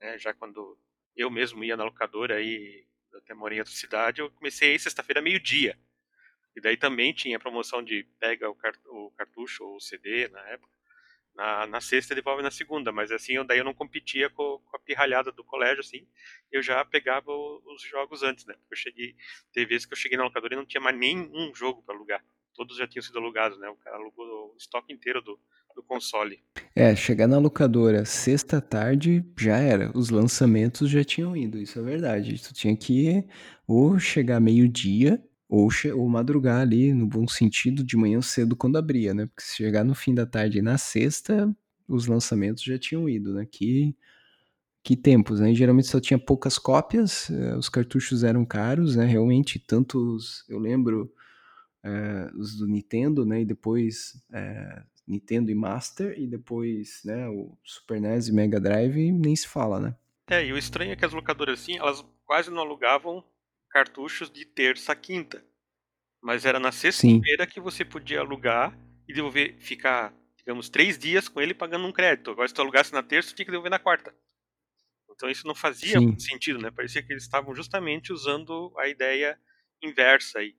né? 0.00 0.16
Já 0.18 0.32
quando 0.32 0.78
eu 1.16 1.28
mesmo 1.32 1.64
ia 1.64 1.76
na 1.76 1.82
locadora 1.82 2.36
aí, 2.36 2.86
até 3.12 3.34
morei 3.34 3.58
em 3.58 3.60
outra 3.60 3.74
cidade, 3.74 4.20
eu 4.20 4.30
comecei 4.30 4.70
aí 4.70 4.78
sexta-feira 4.78 5.20
meio-dia. 5.20 5.76
E 6.54 6.60
daí 6.60 6.76
também 6.76 7.12
tinha 7.12 7.40
promoção 7.40 7.82
de 7.82 8.04
pega 8.20 8.48
o, 8.48 9.10
cartucho 9.16 9.64
ou 9.64 9.76
o 9.76 9.80
CD 9.80 10.28
na 10.28 10.40
época 10.50 10.73
na, 11.34 11.66
na 11.66 11.80
sexta 11.80 12.14
devolve 12.14 12.42
na 12.42 12.50
segunda, 12.50 12.92
mas 12.92 13.10
assim, 13.10 13.34
eu, 13.34 13.44
daí 13.44 13.58
eu 13.58 13.64
não 13.64 13.74
competia 13.74 14.30
com, 14.30 14.60
com, 14.64 14.76
a 14.76 14.78
pirralhada 14.78 15.32
do 15.32 15.42
colégio, 15.42 15.80
assim, 15.80 16.06
eu 16.50 16.62
já 16.62 16.84
pegava 16.84 17.30
o, 17.30 17.62
os 17.74 17.82
jogos 17.82 18.22
antes, 18.22 18.46
né? 18.46 18.54
Eu 18.70 18.76
cheguei, 18.76 19.16
teve 19.52 19.66
vezes 19.66 19.86
que 19.86 19.92
eu 19.92 19.98
cheguei 19.98 20.16
na 20.16 20.24
locadora 20.24 20.54
e 20.54 20.56
não 20.56 20.66
tinha 20.66 20.80
mais 20.80 20.96
nenhum 20.96 21.52
jogo 21.54 21.82
para 21.82 21.94
alugar. 21.94 22.24
Todos 22.54 22.76
já 22.76 22.86
tinham 22.86 23.02
sido 23.02 23.18
alugados, 23.18 23.58
né? 23.58 23.68
O 23.68 23.76
cara 23.76 23.96
alugou 23.96 24.52
o 24.52 24.56
estoque 24.56 24.92
inteiro 24.92 25.20
do, 25.20 25.40
do 25.74 25.82
console. 25.82 26.40
É, 26.74 26.94
chegar 26.94 27.26
na 27.26 27.38
locadora 27.38 28.04
sexta 28.04 28.60
tarde 28.60 29.24
já 29.36 29.56
era. 29.56 29.90
Os 29.92 30.10
lançamentos 30.10 30.88
já 30.88 31.02
tinham 31.02 31.36
ido, 31.36 31.58
isso 31.58 31.80
é 31.80 31.82
verdade. 31.82 32.40
Tu 32.40 32.54
tinha 32.54 32.76
que 32.76 33.24
ou 33.66 33.98
chegar 33.98 34.40
meio-dia 34.40 35.20
ou, 35.54 35.68
ou 35.96 36.08
madrugar 36.08 36.60
ali, 36.60 36.92
no 36.92 37.06
bom 37.06 37.28
sentido, 37.28 37.84
de 37.84 37.96
manhã 37.96 38.20
cedo 38.20 38.56
quando 38.56 38.76
abria, 38.76 39.14
né? 39.14 39.26
Porque 39.26 39.42
se 39.42 39.56
chegar 39.56 39.84
no 39.84 39.94
fim 39.94 40.12
da 40.12 40.26
tarde 40.26 40.60
na 40.60 40.76
sexta, 40.76 41.54
os 41.88 42.06
lançamentos 42.06 42.64
já 42.64 42.76
tinham 42.76 43.08
ido, 43.08 43.32
né? 43.34 43.46
Que, 43.46 43.96
que 44.82 44.96
tempos, 44.96 45.38
né? 45.38 45.52
E 45.52 45.54
geralmente 45.54 45.86
só 45.86 46.00
tinha 46.00 46.18
poucas 46.18 46.58
cópias, 46.58 47.30
eh, 47.30 47.56
os 47.56 47.68
cartuchos 47.68 48.24
eram 48.24 48.44
caros, 48.44 48.96
né? 48.96 49.04
Realmente, 49.06 49.60
tantos, 49.60 50.44
eu 50.48 50.58
lembro, 50.58 51.12
eh, 51.84 52.30
os 52.36 52.56
do 52.56 52.66
Nintendo, 52.66 53.24
né? 53.24 53.42
E 53.42 53.44
depois 53.44 54.20
eh, 54.32 54.82
Nintendo 55.06 55.52
e 55.52 55.54
Master, 55.54 56.18
e 56.18 56.26
depois, 56.26 57.00
né, 57.04 57.28
o 57.28 57.56
Super 57.62 58.00
NES 58.00 58.28
e 58.28 58.32
Mega 58.32 58.58
Drive, 58.58 59.12
nem 59.12 59.36
se 59.36 59.46
fala, 59.46 59.78
né? 59.78 59.94
É, 60.28 60.44
e 60.44 60.52
o 60.52 60.58
estranho 60.58 60.92
é 60.92 60.96
que 60.96 61.04
as 61.04 61.12
locadoras, 61.12 61.60
assim, 61.60 61.76
elas 61.76 62.04
quase 62.24 62.50
não 62.50 62.62
alugavam 62.62 63.22
cartuchos 63.74 64.30
de 64.30 64.44
terça 64.44 64.92
a 64.92 64.96
quinta. 64.96 65.44
Mas 66.22 66.46
era 66.46 66.60
na 66.60 66.70
sexta-feira 66.70 67.44
que 67.44 67.60
você 67.60 67.84
podia 67.84 68.20
alugar 68.20 68.72
e 69.08 69.12
devolver, 69.12 69.58
ficar, 69.58 70.14
digamos, 70.36 70.68
três 70.68 70.96
dias 70.96 71.28
com 71.28 71.40
ele 71.40 71.52
pagando 71.52 71.84
um 71.84 71.92
crédito. 71.92 72.30
Agora, 72.30 72.46
se 72.46 72.54
tu 72.54 72.62
alugasse 72.62 72.92
na 72.92 73.02
terça, 73.02 73.30
tu 73.30 73.34
tinha 73.34 73.44
que 73.44 73.50
devolver 73.50 73.70
na 73.70 73.80
quarta. 73.80 74.14
Então 75.10 75.28
isso 75.28 75.44
não 75.46 75.56
fazia 75.56 75.98
Sim. 75.98 76.16
sentido, 76.18 76.60
né? 76.60 76.70
Parecia 76.70 77.02
que 77.02 77.12
eles 77.12 77.24
estavam 77.24 77.52
justamente 77.52 78.12
usando 78.12 78.72
a 78.78 78.86
ideia 78.86 79.38
inversa 79.82 80.38
aí. 80.38 80.56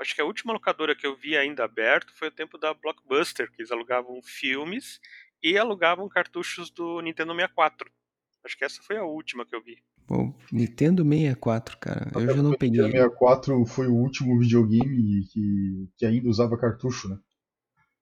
Acho 0.00 0.14
que 0.14 0.20
a 0.20 0.24
última 0.24 0.52
locadora 0.52 0.96
que 0.96 1.06
eu 1.06 1.14
vi 1.14 1.36
ainda 1.36 1.64
aberto 1.64 2.12
foi 2.14 2.28
o 2.28 2.32
tempo 2.32 2.58
da 2.58 2.74
Blockbuster, 2.74 3.50
que 3.52 3.62
eles 3.62 3.70
alugavam 3.70 4.20
filmes 4.22 5.00
e 5.42 5.56
alugavam 5.56 6.08
cartuchos 6.08 6.70
do 6.70 7.00
Nintendo 7.00 7.34
64. 7.34 7.90
Acho 8.44 8.58
que 8.58 8.64
essa 8.64 8.82
foi 8.82 8.96
a 8.96 9.04
última 9.04 9.46
que 9.46 9.54
eu 9.54 9.62
vi. 9.62 9.80
Nintendo 10.52 11.04
64, 11.04 11.78
cara. 11.78 12.10
Eu 12.14 12.34
já 12.34 12.42
não 12.42 12.52
peguei. 12.52 12.80
O 12.80 12.86
Nintendo 12.86 13.10
64 13.10 13.66
foi 13.66 13.86
o 13.86 13.94
último 13.94 14.38
videogame 14.38 15.24
que, 15.32 15.88
que 15.96 16.06
ainda 16.06 16.28
usava 16.28 16.58
cartucho, 16.58 17.08
né? 17.08 17.18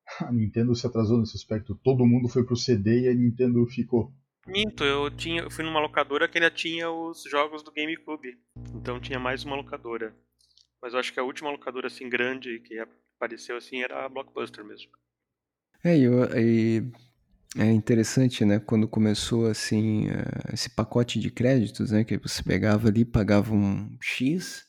A 0.21 0.33
Nintendo 0.33 0.75
se 0.75 0.87
atrasou 0.87 1.19
nesse 1.19 1.37
aspecto. 1.37 1.79
Todo 1.83 2.07
mundo 2.07 2.29
foi 2.29 2.45
pro 2.45 2.57
CD 2.57 3.03
e 3.03 3.09
a 3.09 3.15
Nintendo 3.15 3.65
ficou. 3.67 4.13
Minto, 4.47 4.83
eu, 4.83 5.11
tinha, 5.11 5.43
eu 5.43 5.51
fui 5.51 5.63
numa 5.63 5.81
locadora 5.81 6.27
que 6.27 6.39
ainda 6.39 6.51
tinha 6.51 6.91
os 6.91 7.25
jogos 7.25 7.63
do 7.63 7.71
GameCube. 7.71 8.39
Então 8.75 8.99
tinha 8.99 9.19
mais 9.19 9.45
uma 9.45 9.57
locadora. 9.57 10.17
Mas 10.81 10.95
eu 10.95 11.01
acho 11.01 11.13
que 11.13 11.21
a 11.21 11.25
última 11.25 11.51
locadora 11.51 11.89
assim 11.89 12.09
grande 12.09 12.61
que 12.61 12.79
apareceu 13.17 13.57
assim 13.57 13.83
era 13.83 14.07
a 14.07 14.09
Blockbuster 14.09 14.65
mesmo. 14.65 14.91
É, 15.85 15.99
eu, 15.99 16.25
e 16.37 16.91
é 17.57 17.71
interessante, 17.73 18.45
né? 18.45 18.59
Quando 18.59 18.87
começou 18.87 19.47
assim 19.47 20.09
eh, 20.09 20.53
esse 20.53 20.71
pacote 20.71 21.19
de 21.19 21.31
créditos, 21.31 21.91
né? 21.91 22.05
Que 22.05 22.19
você 22.19 22.43
pegava 22.43 22.89
ali, 22.89 23.05
pagava 23.05 23.55
um 23.55 23.97
X 24.01 24.69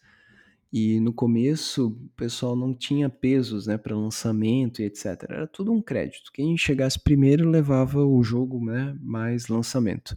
e 0.72 1.00
no 1.00 1.12
começo 1.12 1.88
o 1.88 2.10
pessoal 2.16 2.56
não 2.56 2.74
tinha 2.76 3.10
pesos, 3.10 3.66
né, 3.66 3.78
para 3.78 3.96
lançamento 3.96 4.82
e 4.82 4.86
etc. 4.86 5.26
Era 5.28 5.48
tudo 5.48 5.72
um 5.74 5.82
crédito. 5.82 6.32
Quem 6.32 6.56
chegasse 6.58 7.00
primeiro 7.00 7.50
levava 7.50 8.06
o 8.06 8.22
jogo, 8.24 8.64
né, 8.64 8.96
mais 9.02 9.48
lançamento. 9.48 10.16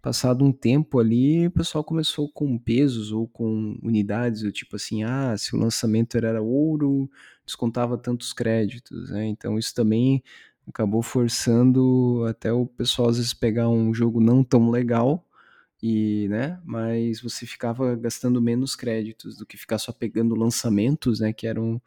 Passado 0.00 0.42
um 0.42 0.52
tempo 0.52 0.98
ali, 0.98 1.46
o 1.48 1.50
pessoal 1.50 1.84
começou 1.84 2.30
com 2.32 2.56
pesos 2.58 3.12
ou 3.12 3.28
com 3.28 3.78
unidades, 3.82 4.40
do 4.40 4.50
tipo 4.50 4.76
assim, 4.76 5.02
ah, 5.02 5.36
se 5.36 5.54
o 5.54 5.58
lançamento 5.58 6.16
era 6.16 6.40
ouro, 6.40 7.10
descontava 7.44 7.98
tantos 7.98 8.32
créditos, 8.32 9.10
né? 9.10 9.26
Então 9.26 9.58
isso 9.58 9.74
também 9.74 10.22
acabou 10.70 11.02
forçando 11.02 12.24
até 12.28 12.52
o 12.52 12.66
pessoal 12.66 13.10
às 13.10 13.18
vezes 13.18 13.34
pegar 13.34 13.68
um 13.68 13.92
jogo 13.94 14.20
não 14.20 14.42
tão 14.44 14.70
legal 14.70 15.26
e, 15.82 16.28
né, 16.28 16.60
mas 16.64 17.20
você 17.20 17.46
ficava 17.46 17.94
gastando 17.96 18.40
menos 18.40 18.76
créditos 18.76 19.36
do 19.36 19.46
que 19.46 19.56
ficar 19.56 19.78
só 19.78 19.92
pegando 19.92 20.34
lançamentos, 20.34 21.20
né, 21.20 21.32
que 21.32 21.46
eram 21.46 21.80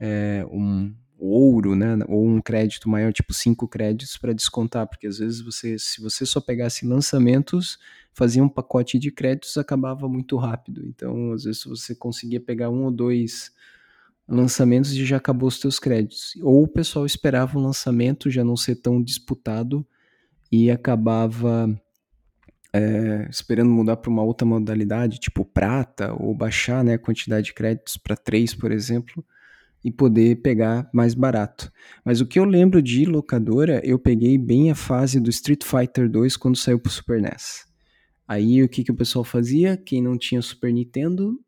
é, 0.00 0.46
um 0.50 0.94
ouro, 1.18 1.74
né, 1.76 1.96
ou 2.08 2.26
um 2.26 2.40
crédito 2.40 2.88
maior, 2.88 3.12
tipo 3.12 3.34
cinco 3.34 3.68
créditos 3.68 4.16
para 4.16 4.32
descontar, 4.32 4.86
porque 4.86 5.06
às 5.06 5.18
vezes 5.18 5.40
você, 5.40 5.78
se 5.78 6.00
você 6.00 6.26
só 6.26 6.40
pegasse 6.40 6.86
lançamentos, 6.86 7.78
fazia 8.12 8.42
um 8.42 8.48
pacote 8.48 8.98
de 8.98 9.10
créditos, 9.10 9.56
acabava 9.58 10.08
muito 10.08 10.36
rápido. 10.36 10.84
Então, 10.86 11.32
às 11.32 11.44
vezes 11.44 11.64
você 11.64 11.94
conseguia 11.94 12.40
pegar 12.40 12.70
um 12.70 12.84
ou 12.84 12.90
dois 12.90 13.52
lançamentos 14.28 14.92
e 14.92 15.04
já 15.04 15.16
acabou 15.16 15.48
os 15.48 15.58
teus 15.58 15.78
créditos. 15.78 16.34
Ou 16.42 16.64
o 16.64 16.68
pessoal 16.68 17.04
esperava 17.04 17.58
um 17.58 17.62
lançamento 17.62 18.30
já 18.30 18.42
não 18.42 18.56
ser 18.56 18.76
tão 18.76 19.02
disputado 19.02 19.86
e 20.50 20.70
acabava 20.70 21.68
é, 22.72 23.28
esperando 23.30 23.70
mudar 23.70 23.96
para 23.96 24.10
uma 24.10 24.22
outra 24.22 24.46
modalidade, 24.46 25.20
tipo 25.20 25.44
prata, 25.44 26.12
ou 26.18 26.34
baixar 26.34 26.82
né, 26.82 26.94
a 26.94 26.98
quantidade 26.98 27.46
de 27.46 27.54
créditos 27.54 27.96
para 27.96 28.16
3, 28.16 28.54
por 28.54 28.72
exemplo, 28.72 29.24
e 29.84 29.90
poder 29.90 30.36
pegar 30.36 30.88
mais 30.92 31.14
barato. 31.14 31.70
Mas 32.04 32.20
o 32.20 32.26
que 32.26 32.38
eu 32.38 32.44
lembro 32.44 32.80
de 32.80 33.04
locadora, 33.04 33.80
eu 33.84 33.98
peguei 33.98 34.38
bem 34.38 34.70
a 34.70 34.74
fase 34.74 35.20
do 35.20 35.30
Street 35.30 35.62
Fighter 35.62 36.08
2 36.08 36.36
quando 36.36 36.56
saiu 36.56 36.80
para 36.80 36.88
o 36.88 36.92
Super 36.92 37.20
NES. 37.20 37.66
Aí 38.26 38.62
o 38.62 38.68
que, 38.68 38.82
que 38.82 38.90
o 38.90 38.96
pessoal 38.96 39.22
fazia? 39.22 39.76
Quem 39.76 40.02
não 40.02 40.16
tinha 40.16 40.40
Super 40.40 40.72
Nintendo 40.72 41.38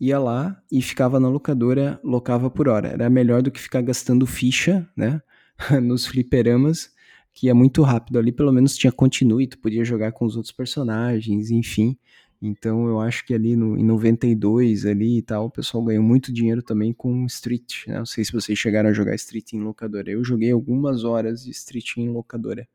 ia 0.00 0.18
lá 0.18 0.60
e 0.70 0.80
ficava 0.80 1.18
na 1.18 1.28
locadora, 1.28 2.00
locava 2.04 2.50
por 2.50 2.68
hora. 2.68 2.88
Era 2.88 3.10
melhor 3.10 3.42
do 3.42 3.50
que 3.50 3.60
ficar 3.60 3.82
gastando 3.82 4.26
ficha, 4.26 4.88
né, 4.96 5.20
nos 5.82 6.06
fliperamas 6.06 6.96
que 7.38 7.48
é 7.48 7.54
muito 7.54 7.82
rápido 7.82 8.18
ali, 8.18 8.32
pelo 8.32 8.52
menos 8.52 8.76
tinha 8.76 8.90
continue, 8.90 9.46
tu 9.46 9.60
podia 9.60 9.84
jogar 9.84 10.10
com 10.10 10.24
os 10.24 10.34
outros 10.34 10.50
personagens, 10.50 11.52
enfim. 11.52 11.96
Então 12.42 12.88
eu 12.88 13.00
acho 13.00 13.24
que 13.24 13.32
ali 13.32 13.54
no, 13.54 13.78
em 13.78 13.84
92 13.84 14.84
ali 14.84 15.18
e 15.18 15.22
tal, 15.22 15.46
o 15.46 15.50
pessoal 15.50 15.84
ganhou 15.84 16.02
muito 16.02 16.32
dinheiro 16.32 16.64
também 16.64 16.92
com 16.92 17.24
Street, 17.26 17.86
né? 17.86 17.98
Não 17.98 18.06
sei 18.06 18.24
se 18.24 18.32
vocês 18.32 18.58
chegaram 18.58 18.90
a 18.90 18.92
jogar 18.92 19.14
Street 19.14 19.52
em 19.52 19.60
locadora. 19.60 20.10
Eu 20.10 20.24
joguei 20.24 20.50
algumas 20.50 21.04
horas 21.04 21.44
de 21.44 21.52
Street 21.52 21.96
em 21.96 22.08
locadora. 22.08 22.66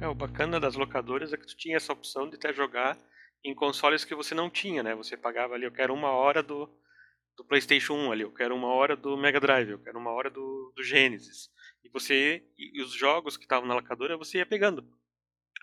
É, 0.00 0.06
o 0.06 0.14
bacana 0.14 0.60
das 0.60 0.76
locadoras 0.76 1.32
é 1.32 1.36
que 1.36 1.48
tu 1.48 1.56
tinha 1.56 1.76
essa 1.76 1.92
opção 1.92 2.28
de 2.28 2.36
até 2.36 2.52
jogar 2.52 2.96
em 3.44 3.54
consoles 3.54 4.04
que 4.04 4.14
você 4.14 4.34
não 4.34 4.48
tinha, 4.48 4.82
né? 4.82 4.94
Você 4.94 5.16
pagava 5.16 5.54
ali, 5.54 5.64
eu 5.64 5.72
quero 5.72 5.92
uma 5.92 6.10
hora 6.10 6.42
do, 6.42 6.68
do 7.36 7.44
PlayStation 7.44 7.94
1 7.94 8.12
ali, 8.12 8.22
eu 8.22 8.32
quero 8.32 8.54
uma 8.54 8.68
hora 8.68 8.96
do 8.96 9.16
Mega 9.16 9.38
Drive, 9.38 9.70
eu 9.70 9.78
quero 9.78 9.98
uma 9.98 10.10
hora 10.10 10.30
do, 10.30 10.72
do 10.74 10.82
Genesis. 10.82 11.50
E 11.84 11.88
você. 11.90 12.42
E 12.56 12.80
os 12.80 12.92
jogos 12.92 13.36
que 13.36 13.44
estavam 13.44 13.68
na 13.68 13.74
locadora 13.74 14.16
você 14.16 14.38
ia 14.38 14.46
pegando. 14.46 14.88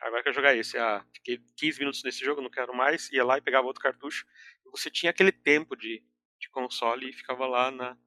Agora 0.01 0.19
eu 0.19 0.23
quero 0.23 0.35
jogar 0.35 0.55
esse. 0.55 0.77
Ah, 0.77 1.03
fiquei 1.13 1.39
15 1.57 1.79
minutos 1.79 2.03
nesse 2.03 2.23
jogo, 2.23 2.41
não 2.41 2.51
quero 2.51 2.73
mais. 2.75 3.11
Ia 3.11 3.25
lá 3.25 3.37
e 3.37 3.41
pegava 3.41 3.65
outro 3.65 3.81
cartucho. 3.81 4.25
E 4.65 4.69
você 4.69 4.89
tinha 4.91 5.09
aquele 5.09 5.31
tempo 5.31 5.75
de, 5.75 6.03
de 6.39 6.49
console 6.49 7.09
e 7.09 7.13
ficava 7.13 7.47
lá 7.47 7.71
na, 7.71 7.97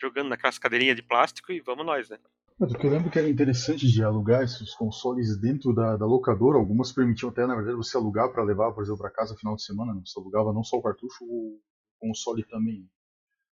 jogando 0.00 0.28
naquelas 0.28 0.58
cadeirinhas 0.58 0.96
de 0.96 1.02
plástico 1.02 1.52
e 1.52 1.60
vamos 1.60 1.86
nós, 1.86 2.08
né? 2.08 2.18
Mas 2.58 2.70
o 2.70 2.78
que 2.78 2.86
eu 2.86 2.90
lembro 2.90 3.10
que 3.10 3.18
era 3.18 3.28
interessante 3.28 3.90
de 3.90 4.02
alugar 4.02 4.42
esses 4.42 4.74
consoles 4.74 5.36
dentro 5.40 5.74
da, 5.74 5.96
da 5.96 6.06
locadora, 6.06 6.56
algumas 6.56 6.92
permitiam 6.92 7.30
até, 7.30 7.46
na 7.46 7.56
verdade, 7.56 7.76
você 7.76 7.96
alugar 7.96 8.30
para 8.32 8.44
levar, 8.44 8.72
por 8.72 8.82
exemplo, 8.82 9.00
para 9.00 9.10
casa 9.10 9.32
no 9.32 9.38
final 9.38 9.56
de 9.56 9.64
semana. 9.64 9.92
Né? 9.92 10.00
Você 10.04 10.18
alugava 10.20 10.52
não 10.52 10.62
só 10.62 10.76
o 10.76 10.82
cartucho, 10.82 11.24
o 11.24 11.58
console 11.98 12.44
também. 12.44 12.88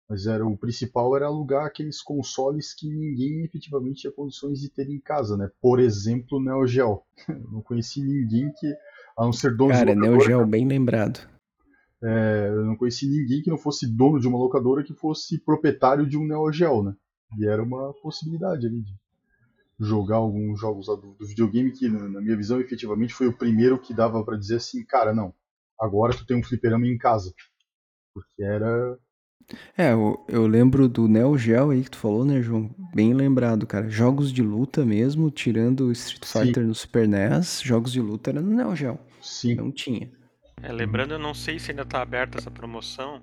Mas 0.10 0.26
era 0.26 0.46
o 0.46 0.58
principal 0.58 1.16
era 1.16 1.28
alugar 1.28 1.66
aqueles 1.66 2.02
consoles 2.02 2.74
que 2.74 2.90
ninguém 2.90 3.46
efetivamente 3.46 4.02
tinha 4.02 4.12
condições 4.12 4.60
de 4.60 4.70
ter 4.70 4.90
em 4.90 5.00
casa, 5.00 5.38
né? 5.38 5.50
Por 5.62 5.80
exemplo, 5.80 6.40
o 6.40 6.44
Neo 6.44 6.66
Geo. 6.66 7.04
Eu 7.30 7.52
não 7.52 7.62
conheci 7.62 8.02
ninguém 8.02 8.52
que, 8.58 8.68
a 9.18 9.24
não 9.24 9.32
ser 9.32 9.56
dono 9.56 9.72
Cara, 9.72 9.94
de 9.94 10.00
locadora, 10.00 10.18
Neo 10.18 10.26
Geo, 10.26 10.48
bem 10.48 10.68
lembrado. 10.68 11.20
É, 12.02 12.48
eu 12.48 12.66
não 12.66 12.78
conheci 12.78 13.06
ninguém 13.10 13.42
que 13.42 13.50
não 13.50 13.58
fosse 13.58 13.86
dono 13.86 14.22
de 14.22 14.28
uma 14.28 14.38
locadora 14.38 14.84
que 14.86 14.94
fosse 14.94 15.38
proprietário 15.38 16.08
de 16.08 16.18
um 16.18 16.26
Neo 16.26 16.50
Geo, 16.52 16.82
né? 16.82 16.96
E 17.38 17.46
era 17.46 17.62
uma 17.62 17.94
possibilidade 17.94 18.66
ali 18.66 18.82
de 18.82 18.94
jogar 19.80 20.18
alguns 20.18 20.60
jogos 20.60 20.88
do, 20.88 21.16
do 21.18 21.28
videogame 21.28 21.72
que, 21.72 21.88
na 21.88 22.22
minha 22.22 22.36
visão, 22.36 22.60
efetivamente 22.60 23.14
foi 23.14 23.28
o 23.28 23.38
primeiro 23.38 23.80
que 23.80 23.94
dava 23.94 24.24
para 24.24 24.38
dizer 24.38 24.58
assim, 24.58 24.84
cara, 24.86 25.14
não, 25.14 25.34
agora 25.80 26.16
tu 26.16 26.26
tem 26.26 26.38
um 26.38 26.44
fliperama 26.44 26.88
em 26.88 26.98
casa. 26.98 27.34
Porque 28.14 28.44
era 28.44 28.98
é, 29.78 29.94
eu, 29.94 30.24
eu 30.28 30.46
lembro 30.46 30.88
do 30.88 31.08
Neo 31.08 31.38
Geo 31.38 31.72
aí 31.72 31.84
que 31.84 31.92
tu 31.92 31.98
falou, 31.98 32.24
né, 32.24 32.42
João? 32.42 32.70
Bem 32.94 33.14
lembrado, 33.14 33.66
cara. 33.66 33.90
Jogos 33.90 34.32
de 34.32 34.44
luta 34.44 34.86
mesmo, 34.86 35.32
tirando 35.32 35.88
o 35.88 35.92
Street 35.92 36.26
Fighter 36.26 36.64
Sim. 36.64 36.68
no 36.68 36.76
Super 36.76 37.08
NES, 37.08 37.62
jogos 37.62 37.92
de 37.92 38.02
luta 38.02 38.30
era 38.30 38.42
no 38.42 38.56
Neo 38.56 38.76
Geo. 38.76 39.00
Sim. 39.22 39.56
Não 39.56 39.72
tinha. 39.72 40.12
É, 40.62 40.72
lembrando, 40.72 41.14
eu 41.14 41.20
não 41.20 41.34
sei 41.34 41.58
se 41.58 41.72
ainda 41.72 41.86
tá 41.86 42.02
aberta 42.02 42.38
essa 42.38 42.52
promoção, 42.52 43.22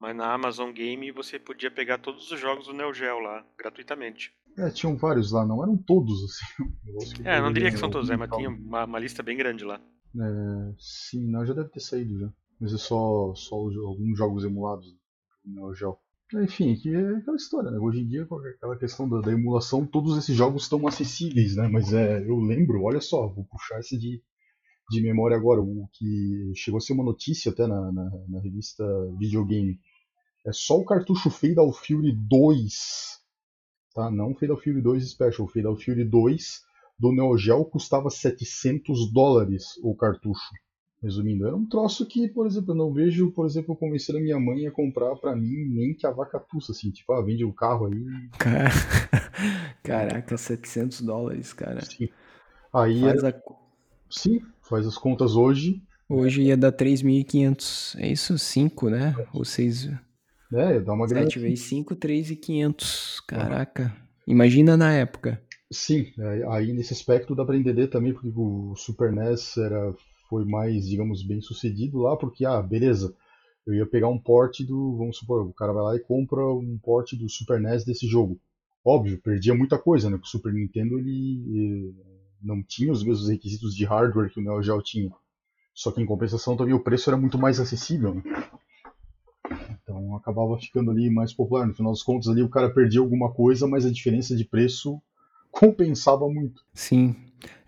mas 0.00 0.16
na 0.16 0.32
Amazon 0.32 0.72
Game 0.72 1.10
você 1.12 1.38
podia 1.38 1.70
pegar 1.70 1.98
todos 1.98 2.30
os 2.30 2.40
jogos 2.40 2.66
do 2.66 2.72
Neo 2.72 2.94
Geo 2.94 3.18
lá, 3.20 3.44
gratuitamente. 3.58 4.32
É, 4.58 4.70
tinham 4.70 4.96
vários 4.96 5.30
lá, 5.30 5.46
não 5.46 5.62
eram 5.62 5.76
todos, 5.76 6.24
assim. 6.24 6.70
É, 7.24 7.40
não 7.40 7.52
diria 7.52 7.70
que 7.70 7.78
são 7.78 7.90
todos, 7.90 8.10
é, 8.10 8.16
mas 8.16 8.30
tinha 8.30 8.48
uma, 8.48 8.84
uma 8.84 8.98
lista 8.98 9.22
bem 9.22 9.36
grande 9.36 9.64
lá. 9.64 9.80
É, 10.16 10.74
sim, 10.78 11.30
não, 11.30 11.46
já 11.46 11.54
deve 11.54 11.68
ter 11.68 11.80
saído 11.80 12.18
já. 12.18 12.28
Mas 12.60 12.74
é 12.74 12.78
só, 12.78 13.32
só 13.34 13.54
alguns 13.54 14.18
jogos 14.18 14.44
emulados. 14.44 14.86
Neo 15.44 15.74
Geo. 15.74 15.96
Enfim, 16.34 16.76
que 16.76 16.94
é 16.94 17.16
aquela 17.16 17.36
história, 17.36 17.70
né? 17.70 17.78
Hoje 17.78 18.00
em 18.00 18.06
dia, 18.06 18.24
com 18.26 18.36
aquela 18.36 18.78
questão 18.78 19.08
da, 19.08 19.20
da, 19.20 19.32
emulação, 19.32 19.86
todos 19.86 20.16
esses 20.16 20.36
jogos 20.36 20.62
estão 20.62 20.86
acessíveis, 20.86 21.56
né? 21.56 21.68
Mas 21.68 21.92
é, 21.92 22.24
eu 22.24 22.38
lembro, 22.38 22.82
olha 22.84 23.00
só, 23.00 23.26
vou 23.28 23.44
puxar 23.46 23.80
esse 23.80 23.98
de, 23.98 24.22
de 24.90 25.02
memória 25.02 25.36
agora, 25.36 25.60
o 25.60 25.88
que 25.92 26.52
chegou 26.54 26.78
a 26.78 26.80
ser 26.80 26.92
uma 26.92 27.04
notícia 27.04 27.50
até 27.50 27.66
na, 27.66 27.92
na, 27.92 28.10
na 28.28 28.40
revista 28.40 28.84
Videogame. 29.18 29.80
É 30.46 30.52
só 30.52 30.78
o 30.78 30.84
cartucho 30.84 31.30
Fatal 31.30 31.70
Fury 31.72 32.12
2, 32.12 33.18
tá? 33.94 34.10
Não 34.10 34.34
Fatal 34.34 34.56
Fury 34.56 34.80
2 34.80 35.10
Special, 35.10 35.46
Fatal 35.46 35.76
Fury 35.76 36.04
2 36.04 36.62
do 36.98 37.12
Neo 37.12 37.36
Geo 37.36 37.64
custava 37.64 38.10
700 38.10 39.12
dólares 39.12 39.78
o 39.82 39.94
cartucho. 39.94 40.50
Resumindo, 41.02 41.46
era 41.46 41.56
um 41.56 41.66
troço 41.66 42.04
que, 42.06 42.28
por 42.28 42.46
exemplo, 42.46 42.72
eu 42.72 42.76
não 42.76 42.92
vejo, 42.92 43.32
por 43.32 43.46
exemplo, 43.46 43.74
convencer 43.74 44.14
a 44.14 44.20
minha 44.20 44.38
mãe 44.38 44.66
a 44.66 44.70
comprar 44.70 45.16
para 45.16 45.34
mim 45.34 45.66
nem 45.70 45.94
que 45.94 46.06
a 46.06 46.10
vaca 46.10 46.38
tussa, 46.38 46.72
assim, 46.72 46.90
tipo, 46.90 47.10
ah, 47.14 47.22
vende 47.22 47.42
o 47.42 47.48
um 47.48 47.52
carro 47.52 47.86
aí. 47.86 48.04
Caraca, 49.82 50.36
700 50.36 51.00
dólares, 51.00 51.54
cara. 51.54 51.82
Sim. 51.82 52.10
Aí 52.70 53.00
faz 53.00 53.24
era... 53.24 53.28
a... 53.30 53.54
Sim, 54.10 54.42
faz 54.60 54.86
as 54.86 54.98
contas 54.98 55.36
hoje. 55.36 55.82
Hoje 56.06 56.42
ia 56.42 56.56
dar 56.56 56.72
3.500, 56.72 57.98
é 57.98 58.08
isso? 58.08 58.38
5, 58.38 58.90
né? 58.90 59.14
Ou 59.32 59.42
6... 59.42 59.88
É, 60.52 60.80
dá 60.80 60.92
uma 60.92 61.06
grana. 61.06 61.26
7 61.26 61.38
vezes 61.38 61.60
5, 61.66 61.96
3.500, 61.96 63.24
caraca. 63.26 63.84
Uhum. 64.26 64.34
Imagina 64.34 64.76
na 64.76 64.92
época. 64.92 65.40
Sim, 65.72 66.12
aí 66.50 66.72
nesse 66.72 66.92
aspecto 66.92 67.34
dá 67.34 67.44
para 67.44 67.56
entender 67.56 67.86
também 67.86 68.12
porque 68.12 68.32
o 68.34 68.74
Super 68.76 69.12
NES 69.12 69.56
era 69.56 69.94
foi 70.30 70.44
mais, 70.44 70.88
digamos, 70.88 71.24
bem 71.24 71.40
sucedido 71.40 71.98
lá, 71.98 72.16
porque, 72.16 72.44
ah, 72.44 72.62
beleza, 72.62 73.12
eu 73.66 73.74
ia 73.74 73.84
pegar 73.84 74.08
um 74.08 74.18
porte 74.18 74.64
do, 74.64 74.96
vamos 74.96 75.18
supor, 75.18 75.44
o 75.44 75.52
cara 75.52 75.72
vai 75.72 75.82
lá 75.82 75.96
e 75.96 76.00
compra 76.00 76.40
um 76.46 76.78
porte 76.80 77.16
do 77.16 77.28
Super 77.28 77.60
NES 77.60 77.84
desse 77.84 78.06
jogo. 78.06 78.40
Óbvio, 78.84 79.20
perdia 79.20 79.54
muita 79.54 79.76
coisa, 79.76 80.08
né? 80.08 80.16
Porque 80.16 80.28
o 80.28 80.30
Super 80.30 80.52
Nintendo 80.52 80.98
ele 80.98 81.92
não 82.40 82.62
tinha 82.62 82.92
os 82.92 83.02
mesmos 83.02 83.28
requisitos 83.28 83.74
de 83.74 83.84
hardware 83.84 84.30
que 84.30 84.40
o 84.40 84.42
Neo 84.42 84.62
Geo 84.62 84.80
tinha. 84.80 85.10
Só 85.74 85.90
que 85.90 86.00
em 86.00 86.06
compensação 86.06 86.56
também 86.56 86.74
o 86.74 86.80
preço 86.80 87.10
era 87.10 87.16
muito 87.16 87.36
mais 87.36 87.60
acessível. 87.60 88.14
Né? 88.14 88.22
Acabava 90.30 90.58
ficando 90.58 90.90
ali 90.90 91.10
mais 91.10 91.32
popular. 91.32 91.66
No 91.66 91.74
final 91.74 91.92
dos 91.92 92.02
contos 92.02 92.28
ali 92.28 92.42
o 92.42 92.48
cara 92.48 92.70
perdia 92.70 93.00
alguma 93.00 93.30
coisa, 93.32 93.66
mas 93.66 93.84
a 93.84 93.90
diferença 93.90 94.36
de 94.36 94.44
preço 94.44 95.00
compensava 95.50 96.28
muito. 96.28 96.62
Sim. 96.72 97.14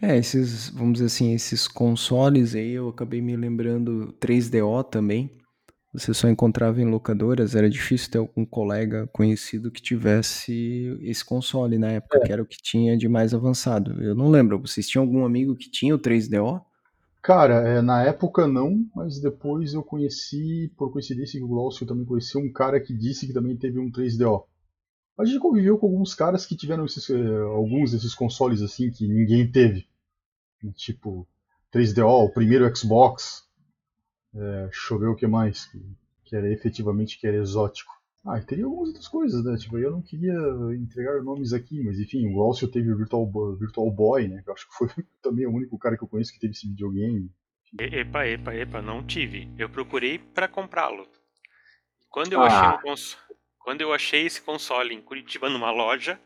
É, 0.01 0.17
esses, 0.17 0.69
vamos 0.71 0.95
dizer 0.95 1.07
assim, 1.07 1.33
esses 1.33 1.67
consoles 1.67 2.55
aí, 2.55 2.73
eu 2.73 2.89
acabei 2.89 3.21
me 3.23 3.37
lembrando 3.37 4.15
3DO 4.21 4.85
também. 4.85 5.31
Você 5.93 6.15
só 6.15 6.29
encontrava 6.29 6.81
em 6.81 6.87
locadoras, 6.87 7.55
era 7.55 7.69
difícil 7.69 8.11
ter 8.11 8.19
algum 8.19 8.47
colega 8.47 9.07
conhecido 9.13 9.71
que 9.71 9.83
tivesse 9.83 10.99
esse 11.03 11.23
console 11.23 11.77
na 11.77 11.93
época, 11.93 12.19
é. 12.19 12.21
que 12.27 12.33
era 12.33 12.43
o 12.43 12.47
que 12.47 12.57
tinha 12.63 12.97
de 12.97 13.09
mais 13.09 13.35
avançado. 13.35 14.03
Eu 14.03 14.15
não 14.15 14.31
lembro, 14.31 14.59
vocês 14.59 14.89
tinham 14.89 15.05
algum 15.05 15.25
amigo 15.25 15.55
que 15.55 15.71
tinha 15.71 15.95
o 15.95 15.99
3DO? 15.99 16.63
Cara, 17.23 17.69
é, 17.69 17.81
na 17.81 18.03
época 18.03 18.49
não, 18.49 18.85
mas 18.97 19.21
depois 19.21 19.75
eu 19.75 19.83
conheci, 19.83 20.73
por 20.77 20.93
coincidência 20.93 21.39
que 21.39 21.45
o 21.45 21.49
Glaucio 21.49 21.87
também 21.87 22.05
conheceu 22.05 22.41
um 22.41 22.53
cara 22.53 22.81
que 22.81 22.93
disse 22.93 23.29
que 23.29 23.33
também 23.33 23.57
teve 23.57 23.79
um 23.79 23.93
3DO. 23.93 24.45
A 25.17 25.25
gente 25.25 25.39
conviveu 25.39 25.79
com 25.79 25.87
alguns 25.87 26.17
caras 26.17 26.45
que 26.45 26.57
tiveram 26.57 26.85
esses, 26.85 27.09
eh, 27.09 27.43
alguns 27.55 27.93
desses 27.93 28.13
consoles 28.13 28.61
assim 28.61 28.91
que 28.91 29.07
ninguém 29.07 29.49
teve. 29.49 29.87
Tipo, 30.75 31.29
3DO, 31.73 32.25
o 32.25 32.33
primeiro 32.33 32.77
Xbox, 32.77 33.49
é, 34.35 34.65
deixa 34.65 34.95
eu 34.95 34.99
ver 34.99 35.07
o 35.07 35.15
que 35.15 35.27
mais, 35.29 35.67
que, 35.67 35.81
que 36.25 36.35
era 36.35 36.51
efetivamente 36.53 37.21
que 37.21 37.27
era 37.27 37.37
exótico. 37.37 38.02
Ah, 38.25 38.39
e 38.39 38.47
teria 38.47 38.65
algumas 38.65 38.89
outras 38.89 39.09
coisas, 39.09 39.45
né? 39.45 39.57
Tipo, 39.57 39.79
eu 39.79 39.91
não 39.91 40.03
queria 40.03 40.35
entregar 40.81 41.23
nomes 41.23 41.53
aqui, 41.53 41.83
mas 41.83 41.99
enfim, 41.99 42.33
o 42.33 42.41
Alcio 42.41 42.71
teve 42.71 42.93
o 42.93 42.97
Virtual 42.97 43.27
Boy, 43.27 43.59
Virtual 43.59 43.91
Boy, 43.91 44.29
né? 44.29 44.43
Eu 44.47 44.53
acho 44.53 44.69
que 44.69 44.75
foi 44.75 44.89
também 45.21 45.47
o 45.47 45.53
único 45.53 45.77
cara 45.79 45.97
que 45.97 46.05
eu 46.05 46.09
conheço 46.09 46.33
que 46.33 46.39
teve 46.39 46.53
esse 46.53 46.69
videogame. 46.69 47.31
Epa, 47.79 48.27
epa, 48.27 48.55
epa, 48.55 48.83
não 48.83 49.05
tive. 49.05 49.49
Eu 49.59 49.69
procurei 49.69 50.19
para 50.19 50.47
comprá-lo. 50.47 51.09
Quando 52.09 52.35
eu 52.35 52.43
ah. 52.43 52.47
achei 52.47 52.79
um 52.79 52.83
cons... 52.83 53.19
quando 53.59 53.81
eu 53.81 53.93
achei 53.93 54.27
esse 54.27 54.41
console 54.41 54.95
em 54.95 55.01
Curitiba 55.01 55.49
numa 55.49 55.71
loja, 55.71 56.21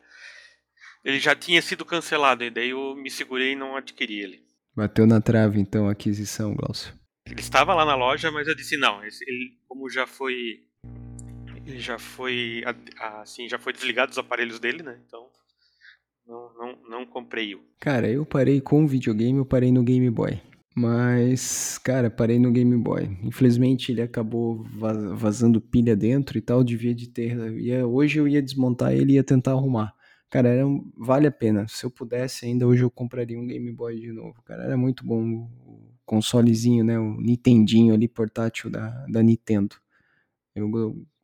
ele 1.05 1.21
já 1.21 1.35
tinha 1.35 1.63
sido 1.63 1.85
cancelado 1.85 2.43
e 2.43 2.51
daí 2.51 2.71
eu 2.71 2.97
me 2.97 3.11
segurei 3.11 3.53
e 3.53 3.57
não 3.57 3.77
adquiri 3.77 4.21
ele. 4.21 4.45
Bateu 4.75 5.07
na 5.07 5.21
trave 5.21 5.61
então 5.61 5.89
a 5.89 5.93
aquisição, 5.93 6.55
Glaucio. 6.55 6.93
Ele 7.25 7.41
estava 7.41 7.75
lá 7.75 7.85
na 7.85 7.95
loja, 7.95 8.31
mas 8.31 8.47
eu 8.47 8.55
disse 8.55 8.77
não. 8.77 9.03
Ele, 9.03 9.59
como 9.67 9.89
já 9.89 10.07
foi, 10.07 10.66
ele 11.67 11.81
já 11.81 11.99
foi, 11.99 12.63
assim, 13.21 13.49
já 13.49 13.59
foi 13.59 13.73
desligado 13.73 14.13
os 14.13 14.19
aparelhos 14.19 14.61
dele, 14.61 14.83
né? 14.83 14.99
Então 15.07 15.29
não, 16.27 16.55
não, 16.55 16.79
não 16.89 17.07
comprei 17.07 17.55
o. 17.55 17.61
Cara, 17.81 18.09
eu 18.09 18.25
parei 18.25 18.61
com 18.61 18.85
o 18.85 18.89
videogame, 18.89 19.39
eu 19.39 19.47
parei 19.47 19.73
no 19.73 19.83
Game 19.83 20.09
Boy. 20.11 20.41
Mas, 20.75 21.79
cara, 21.79 22.11
parei 22.11 22.39
no 22.39 22.53
Game 22.53 22.77
Boy. 22.77 23.17
Infelizmente 23.23 23.91
ele 23.91 24.03
acabou 24.03 24.63
vazando 25.15 25.61
pilha 25.61 25.97
dentro 25.97 26.37
e 26.37 26.41
tal, 26.41 26.63
devia 26.63 26.95
de 26.95 27.09
ter. 27.09 27.37
Ia, 27.59 27.87
hoje 27.87 28.19
eu 28.19 28.29
ia 28.29 28.43
desmontar 28.43 28.93
ele 28.93 29.15
ia 29.15 29.25
tentar 29.25 29.53
arrumar. 29.53 29.95
Cara, 30.29 30.49
era, 30.49 30.65
vale 30.97 31.27
a 31.27 31.33
pena. 31.33 31.67
Se 31.69 31.87
eu 31.87 31.91
pudesse 31.91 32.45
ainda, 32.45 32.67
hoje 32.67 32.83
eu 32.83 32.91
compraria 32.91 33.39
um 33.39 33.47
Game 33.47 33.73
Boy 33.73 33.99
de 33.99 34.13
novo. 34.13 34.43
Cara, 34.45 34.65
era 34.65 34.77
muito 34.77 35.07
bom 35.07 35.49
consolezinho, 36.05 36.85
né? 36.85 36.99
O 36.99 37.21
Nintendinho 37.21 37.95
ali 37.95 38.07
portátil 38.07 38.69
da, 38.69 39.07
da 39.07 39.23
Nintendo. 39.23 39.77
Eu 40.55 40.69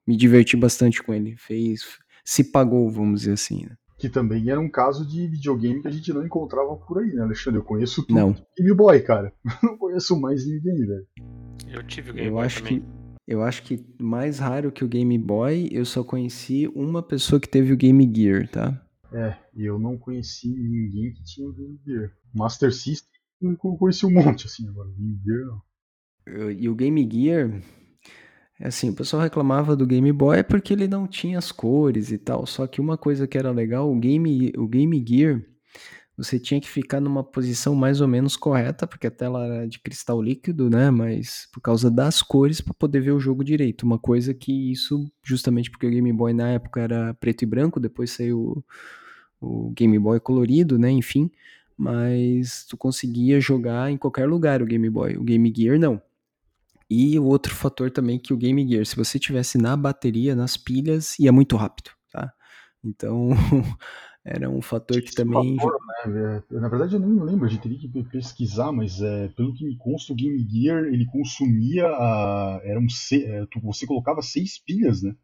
me 0.06 0.16
diverti 0.16 0.56
bastante 0.56 1.02
com 1.02 1.12
ele. 1.12 1.36
Fez. 1.36 1.98
Se 2.24 2.44
pagou, 2.44 2.90
vamos 2.90 3.20
dizer 3.20 3.32
assim. 3.32 3.64
Né? 3.66 3.76
Que 3.98 4.08
também 4.08 4.50
era 4.50 4.60
um 4.60 4.70
caso 4.70 5.06
de 5.06 5.26
videogame 5.26 5.80
que 5.80 5.88
a 5.88 5.90
gente 5.90 6.12
não 6.12 6.24
encontrava 6.24 6.76
por 6.76 6.98
aí, 6.98 7.12
né, 7.12 7.22
Alexandre? 7.22 7.60
Eu 7.60 7.64
conheço 7.64 8.02
tudo. 8.02 8.14
Não. 8.14 8.36
Game 8.56 8.74
Boy, 8.74 9.00
cara. 9.00 9.32
não 9.62 9.76
conheço 9.76 10.18
mais 10.20 10.46
ninguém, 10.46 10.86
velho. 10.86 11.06
Eu 11.68 11.82
tive 11.86 12.10
o 12.10 12.14
Game 12.14 12.28
eu 12.28 12.34
Boy 12.34 12.44
acho 12.44 12.62
também. 12.62 12.80
Que, 12.80 12.86
eu 13.26 13.42
acho 13.42 13.62
que 13.62 13.84
mais 14.00 14.38
raro 14.38 14.72
que 14.72 14.84
o 14.84 14.88
Game 14.88 15.16
Boy, 15.18 15.68
eu 15.70 15.84
só 15.84 16.02
conheci 16.02 16.68
uma 16.74 17.02
pessoa 17.02 17.40
que 17.40 17.48
teve 17.48 17.72
o 17.72 17.76
Game 17.76 18.10
Gear, 18.14 18.48
tá? 18.48 18.84
É, 19.12 19.36
e 19.54 19.64
eu 19.64 19.78
não 19.78 19.98
conheci 19.98 20.48
ninguém 20.48 21.12
que 21.12 21.22
tinha 21.22 21.46
o 21.46 21.52
Game 21.52 21.78
Gear. 21.84 22.10
Master 22.34 22.72
System 22.72 23.12
eu 23.42 23.56
conheci 23.56 24.06
um 24.06 24.10
monte, 24.10 24.46
assim, 24.46 24.68
agora. 24.68 24.88
Game 24.90 25.20
Gear 25.24 25.46
não. 25.46 26.50
E 26.52 26.68
o 26.68 26.74
Game 26.74 27.08
Gear, 27.10 27.60
assim, 28.68 28.90
o 28.90 28.94
pessoal 28.94 29.22
reclamava 29.22 29.76
do 29.76 29.86
Game 29.86 30.10
Boy 30.12 30.42
porque 30.42 30.72
ele 30.72 30.86
não 30.86 31.06
tinha 31.06 31.38
as 31.38 31.50
cores 31.52 32.12
e 32.12 32.18
tal. 32.18 32.46
Só 32.46 32.66
que 32.66 32.80
uma 32.80 32.96
coisa 32.96 33.26
que 33.26 33.38
era 33.38 33.50
legal, 33.50 33.90
o 33.90 33.98
Game, 33.98 34.52
o 34.56 34.66
Game 34.68 35.04
Gear, 35.06 35.42
você 36.16 36.38
tinha 36.38 36.60
que 36.60 36.68
ficar 36.68 37.00
numa 37.00 37.24
posição 37.24 37.74
mais 37.74 38.00
ou 38.00 38.08
menos 38.08 38.36
correta, 38.36 38.86
porque 38.86 39.06
a 39.06 39.10
tela 39.10 39.44
era 39.44 39.68
de 39.68 39.80
cristal 39.80 40.22
líquido, 40.22 40.70
né? 40.70 40.90
Mas 40.90 41.48
por 41.52 41.60
causa 41.60 41.90
das 41.90 42.22
cores 42.22 42.60
para 42.60 42.74
poder 42.74 43.00
ver 43.00 43.12
o 43.12 43.20
jogo 43.20 43.42
direito. 43.42 43.84
Uma 43.84 43.98
coisa 43.98 44.34
que 44.34 44.70
isso, 44.70 45.10
justamente 45.24 45.70
porque 45.70 45.86
o 45.86 45.90
Game 45.90 46.12
Boy 46.12 46.32
na 46.32 46.50
época 46.50 46.80
era 46.80 47.14
preto 47.14 47.42
e 47.42 47.46
branco, 47.46 47.80
depois 47.80 48.10
saiu 48.10 48.62
o, 49.40 49.68
o 49.68 49.70
Game 49.72 49.98
Boy 49.98 50.20
colorido, 50.20 50.78
né? 50.78 50.90
Enfim 50.90 51.30
mas 51.76 52.64
tu 52.64 52.76
conseguia 52.76 53.40
jogar 53.40 53.90
em 53.90 53.96
qualquer 53.96 54.28
lugar 54.28 54.62
o 54.62 54.66
Game 54.66 54.88
Boy. 54.88 55.16
O 55.16 55.24
Game 55.24 55.52
Gear 55.54 55.78
não. 55.78 56.00
E 56.92 57.18
o 57.18 57.24
outro 57.24 57.54
fator 57.54 57.90
também 57.90 58.18
que 58.18 58.34
o 58.34 58.36
Game 58.36 58.68
Gear, 58.68 58.84
se 58.84 58.94
você 58.94 59.18
tivesse 59.18 59.56
na 59.56 59.74
bateria, 59.74 60.36
nas 60.36 60.58
pilhas, 60.58 61.18
ia 61.18 61.32
muito 61.32 61.56
rápido, 61.56 61.90
tá? 62.12 62.30
Então, 62.84 63.30
era 64.22 64.50
um 64.50 64.60
fator 64.60 65.00
que 65.00 65.14
também. 65.14 65.56
Fator, 65.56 65.78
né? 66.06 66.42
É, 66.50 66.60
na 66.60 66.68
verdade, 66.68 66.94
eu 66.96 67.00
não 67.00 67.24
lembro, 67.24 67.46
a 67.46 67.48
gente 67.48 67.62
teria 67.62 67.78
que 67.78 67.88
pesquisar, 68.04 68.72
mas 68.72 69.00
é, 69.00 69.28
pelo 69.28 69.54
que 69.54 69.64
me 69.64 69.74
consta, 69.78 70.12
o 70.12 70.16
Game 70.16 70.46
Gear 70.46 70.84
ele 70.84 71.06
consumia. 71.06 71.86
A, 71.86 72.60
era 72.62 72.78
um, 72.78 72.86
é, 73.14 73.46
você 73.62 73.86
colocava 73.86 74.20
seis 74.20 74.58
pilhas, 74.58 75.02
né? 75.02 75.16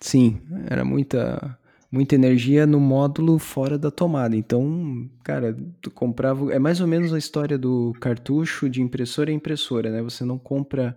Sim, 0.00 0.40
era 0.70 0.86
muita 0.86 1.58
muita 1.94 2.16
energia 2.16 2.66
no 2.66 2.80
módulo 2.80 3.38
fora 3.38 3.78
da 3.78 3.88
tomada. 3.88 4.34
Então, 4.34 5.08
cara, 5.22 5.56
tu 5.80 5.92
comprava. 5.92 6.52
É 6.52 6.58
mais 6.58 6.80
ou 6.80 6.88
menos 6.88 7.14
a 7.14 7.18
história 7.18 7.56
do 7.56 7.92
cartucho 8.00 8.68
de 8.68 8.82
impressora 8.82 9.30
a 9.30 9.32
impressora, 9.32 9.92
né? 9.92 10.02
Você 10.02 10.24
não 10.24 10.36
compra 10.36 10.96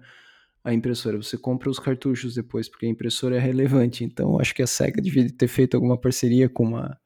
a 0.63 0.73
impressora, 0.73 1.15
você 1.15 1.37
compra 1.37 1.69
os 1.69 1.77
cartuchos 1.77 2.33
depois, 2.33 2.67
porque 2.67 2.87
a 2.87 2.89
impressora 2.89 3.35
é 3.35 3.39
relevante. 3.39 4.03
Então, 4.03 4.39
acho 4.39 4.55
que 4.55 4.63
a 4.63 4.67
SEGA 4.67 4.99
devia 4.99 5.29
ter 5.31 5.47
feito 5.47 5.75
alguma 5.75 5.97
parceria 5.99 6.49
com 6.49 6.63
uma, 6.63 6.99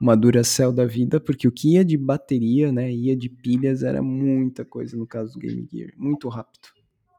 uma 0.00 0.16
Duracell 0.16 0.72
da 0.72 0.86
vida, 0.86 1.20
porque 1.20 1.46
o 1.46 1.52
que 1.52 1.74
ia 1.74 1.84
de 1.84 1.98
bateria, 1.98 2.72
né, 2.72 2.90
ia 2.90 3.14
de 3.14 3.28
pilhas, 3.28 3.82
era 3.82 4.02
muita 4.02 4.64
coisa 4.64 4.96
no 4.96 5.06
caso 5.06 5.34
do 5.34 5.38
Game 5.38 5.68
Gear, 5.70 5.90
muito 5.98 6.26
rápido. 6.30 6.68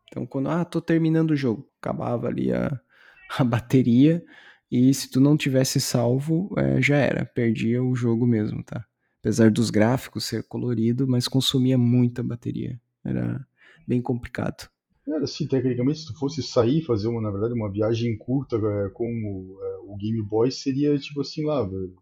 Então, 0.07 0.25
quando, 0.25 0.49
ah, 0.49 0.65
tô 0.65 0.81
terminando 0.81 1.31
o 1.31 1.35
jogo, 1.35 1.69
acabava 1.79 2.27
ali 2.27 2.51
a, 2.51 2.81
a 3.37 3.43
bateria, 3.43 4.25
e 4.71 4.93
se 4.93 5.09
tu 5.09 5.19
não 5.19 5.37
tivesse 5.37 5.79
salvo, 5.79 6.53
é, 6.57 6.81
já 6.81 6.97
era, 6.97 7.25
perdia 7.25 7.81
o 7.83 7.95
jogo 7.95 8.27
mesmo, 8.27 8.63
tá? 8.63 8.85
Apesar 9.19 9.49
dos 9.49 9.69
gráficos 9.69 10.25
ser 10.25 10.43
colorido, 10.43 11.07
mas 11.07 11.27
consumia 11.27 11.77
muita 11.77 12.21
bateria. 12.21 12.79
Era 13.03 13.45
bem 13.87 14.01
complicado. 14.01 14.69
Era 15.07 15.23
assim, 15.23 15.47
tecnicamente, 15.47 15.99
se 15.99 16.07
tu 16.07 16.19
fosse 16.19 16.43
sair 16.43 16.81
fazer 16.81 17.07
uma, 17.07 17.21
na 17.21 17.31
verdade, 17.31 17.53
uma 17.53 17.71
viagem 17.71 18.17
curta 18.17 18.57
é, 18.57 18.89
com 18.89 19.05
o, 19.05 19.57
é, 19.63 19.77
o, 19.83 19.95
Game 19.95 20.21
Boy, 20.21 20.51
seria 20.51 20.97
tipo 20.97 21.21
assim 21.21 21.45
lá, 21.45 21.63
velho. 21.63 21.95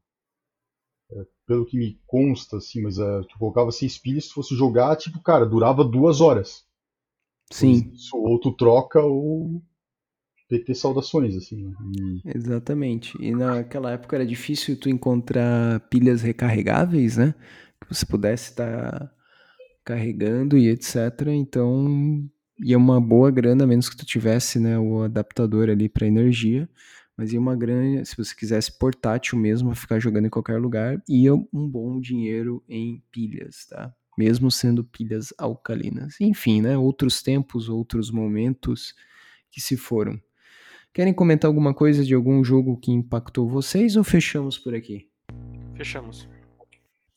É, 1.11 1.26
pelo 1.45 1.66
que 1.68 1.78
me 1.78 1.99
consta, 2.07 2.57
assim, 2.57 2.82
mas 2.82 2.97
é, 2.97 3.22
tu 3.30 3.38
colocava 3.38 3.72
seis 3.72 3.95
pilhas, 3.97 4.24
se 4.24 4.30
tu 4.30 4.36
fosse 4.36 4.55
jogar, 4.55 4.95
tipo, 4.95 5.22
cara, 5.22 5.45
durava 5.45 5.84
duas 5.84 6.20
horas. 6.20 6.66
Sim. 7.51 7.91
Isso, 7.93 8.18
ou 8.18 8.39
tu 8.39 8.51
troca 8.51 8.99
ou 8.99 9.61
PT 10.47 10.75
saudações, 10.75 11.35
assim. 11.35 11.63
Né? 11.63 11.73
E... 12.25 12.37
Exatamente. 12.37 13.17
E 13.19 13.31
naquela 13.31 13.91
época 13.91 14.15
era 14.15 14.25
difícil 14.25 14.79
tu 14.79 14.89
encontrar 14.89 15.79
pilhas 15.89 16.21
recarregáveis, 16.21 17.17
né? 17.17 17.33
Que 17.81 17.93
você 17.93 18.05
pudesse 18.05 18.51
estar 18.51 18.91
tá 18.91 19.11
carregando 19.83 20.57
e 20.57 20.69
etc. 20.69 21.27
Então 21.27 22.27
ia 22.59 22.77
uma 22.77 23.01
boa 23.01 23.31
grana, 23.31 23.67
menos 23.67 23.89
que 23.89 23.97
tu 23.97 24.05
tivesse 24.05 24.59
né, 24.59 24.77
o 24.79 25.03
adaptador 25.03 25.69
ali 25.69 25.89
para 25.89 26.07
energia. 26.07 26.69
Mas 27.17 27.31
ia 27.31 27.39
uma 27.39 27.55
grana, 27.55 28.03
se 28.03 28.15
você 28.15 28.35
quisesse 28.35 28.77
portátil 28.77 29.37
mesmo, 29.37 29.73
ficar 29.73 29.99
jogando 29.99 30.25
em 30.25 30.29
qualquer 30.29 30.59
lugar, 30.59 31.01
ia 31.07 31.33
um 31.33 31.69
bom 31.69 31.99
dinheiro 31.99 32.61
em 32.67 33.01
pilhas, 33.09 33.67
tá? 33.69 33.93
Mesmo 34.17 34.51
sendo 34.51 34.83
pilhas 34.83 35.33
alcalinas. 35.37 36.19
Enfim, 36.19 36.61
né? 36.61 36.77
Outros 36.77 37.21
tempos, 37.21 37.69
outros 37.69 38.11
momentos 38.11 38.93
que 39.49 39.61
se 39.61 39.77
foram. 39.77 40.19
Querem 40.95 41.13
comentar 41.13 41.49
alguma 41.49 41.73
coisa 41.73 42.05
de 42.05 42.13
algum 42.13 42.41
jogo 42.41 42.79
que 42.79 42.89
impactou 42.89 43.49
vocês 43.49 43.97
ou 43.97 44.03
fechamos 44.05 44.57
por 44.57 44.73
aqui? 44.73 45.11
Fechamos. 45.75 46.25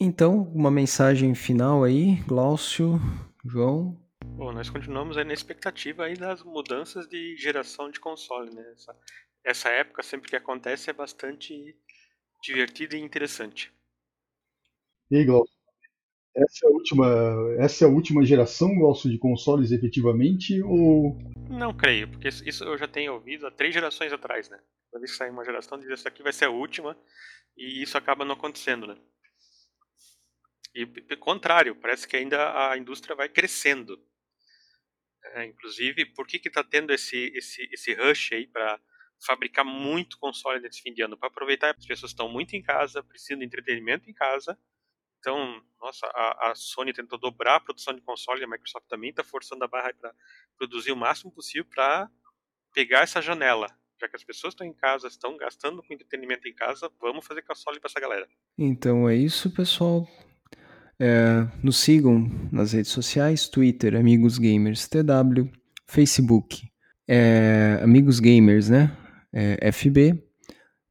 Então, 0.00 0.42
uma 0.52 0.68
mensagem 0.68 1.32
final 1.32 1.84
aí, 1.84 2.16
Glaucio, 2.26 2.98
João. 3.46 3.96
Bom, 4.34 4.50
nós 4.50 4.68
continuamos 4.68 5.16
aí 5.16 5.22
na 5.22 5.32
expectativa 5.32 6.06
aí 6.06 6.16
das 6.16 6.42
mudanças 6.42 7.06
de 7.06 7.36
geração 7.36 7.88
de 7.88 8.00
console, 8.00 8.52
né? 8.52 8.64
Essa, 8.72 8.96
essa 9.44 9.68
época, 9.68 10.02
sempre 10.02 10.28
que 10.28 10.34
acontece, 10.34 10.90
é 10.90 10.92
bastante 10.92 11.76
divertida 12.42 12.96
e 12.96 13.00
interessante. 13.00 13.72
E 15.08 15.18
aí, 15.18 15.24
Glaucio? 15.24 15.57
Essa 16.36 16.66
é 16.66 16.68
a 16.68 16.72
última, 16.72 17.06
essa 17.58 17.84
é 17.84 17.88
a 17.88 17.90
última 17.90 18.24
geração, 18.24 18.70
de 19.04 19.18
consoles 19.18 19.72
efetivamente? 19.72 20.62
Ou... 20.62 21.16
Não 21.50 21.76
creio, 21.76 22.08
porque 22.08 22.28
isso 22.28 22.64
eu 22.64 22.78
já 22.78 22.86
tenho 22.86 23.14
ouvido 23.14 23.46
há 23.46 23.50
três 23.50 23.74
gerações 23.74 24.12
atrás, 24.12 24.48
né? 24.48 24.58
Quando 24.90 25.04
isso 25.04 25.16
sair 25.16 25.30
uma 25.30 25.44
geração, 25.44 25.78
diz 25.78 25.90
essa 25.90 26.08
aqui 26.08 26.22
vai 26.22 26.32
ser 26.32 26.46
a 26.46 26.50
última, 26.50 26.96
e 27.56 27.82
isso 27.82 27.98
acaba 27.98 28.24
não 28.24 28.34
acontecendo, 28.34 28.86
né? 28.86 28.96
E 30.74 30.86
pelo 30.86 31.20
contrário, 31.20 31.74
parece 31.74 32.06
que 32.06 32.16
ainda 32.16 32.70
a 32.70 32.78
indústria 32.78 33.16
vai 33.16 33.28
crescendo. 33.28 33.98
É, 35.34 35.46
inclusive, 35.46 36.06
por 36.06 36.26
que 36.26 36.36
está 36.46 36.62
tendo 36.62 36.92
esse, 36.92 37.32
esse, 37.34 37.68
esse 37.72 37.94
rush 37.94 38.32
aí 38.32 38.46
para 38.46 38.80
fabricar 39.26 39.64
muito 39.64 40.18
console 40.18 40.60
nesse 40.60 40.80
fim 40.80 40.94
de 40.94 41.02
ano? 41.02 41.18
Para 41.18 41.28
aproveitar 41.28 41.74
que 41.74 41.80
as 41.80 41.86
pessoas 41.86 42.12
estão 42.12 42.28
muito 42.28 42.54
em 42.54 42.62
casa, 42.62 43.02
precisam 43.02 43.38
de 43.38 43.44
entretenimento 43.44 44.08
em 44.08 44.14
casa, 44.14 44.56
então, 45.18 45.60
nossa, 45.80 46.06
a, 46.06 46.50
a, 46.50 46.54
Sony 46.54 46.92
tentou 46.92 47.18
dobrar 47.18 47.56
a 47.56 47.60
produção 47.60 47.94
de 47.94 48.00
console, 48.00 48.44
a 48.44 48.48
Microsoft 48.48 48.86
também 48.88 49.10
está 49.10 49.24
forçando 49.24 49.64
a 49.64 49.68
barra 49.68 49.92
para 49.94 50.14
produzir 50.56 50.92
o 50.92 50.96
máximo 50.96 51.30
possível 51.32 51.64
para 51.64 52.08
pegar 52.72 53.00
essa 53.00 53.20
janela. 53.20 53.66
Já 54.00 54.08
que 54.08 54.14
as 54.14 54.22
pessoas 54.22 54.54
estão 54.54 54.66
em 54.66 54.72
casa, 54.72 55.08
estão 55.08 55.36
gastando 55.36 55.82
com 55.82 55.92
entretenimento 55.92 56.46
em 56.46 56.54
casa, 56.54 56.90
vamos 57.00 57.26
fazer 57.26 57.42
console 57.42 57.80
para 57.80 57.88
essa 57.90 58.00
galera. 58.00 58.28
Então 58.56 59.08
é 59.08 59.16
isso, 59.16 59.50
pessoal. 59.50 60.06
É, 61.00 61.46
nos 61.62 61.78
sigam 61.78 62.28
nas 62.52 62.72
redes 62.72 62.90
sociais, 62.90 63.48
Twitter, 63.48 63.96
Amigos 63.96 64.38
Gamers 64.38 64.88
TW, 64.88 65.50
Facebook, 65.86 66.62
é, 67.08 67.80
Amigos 67.82 68.20
Gamers, 68.20 68.68
né? 68.68 68.96
É, 69.32 69.72
FB, 69.72 70.27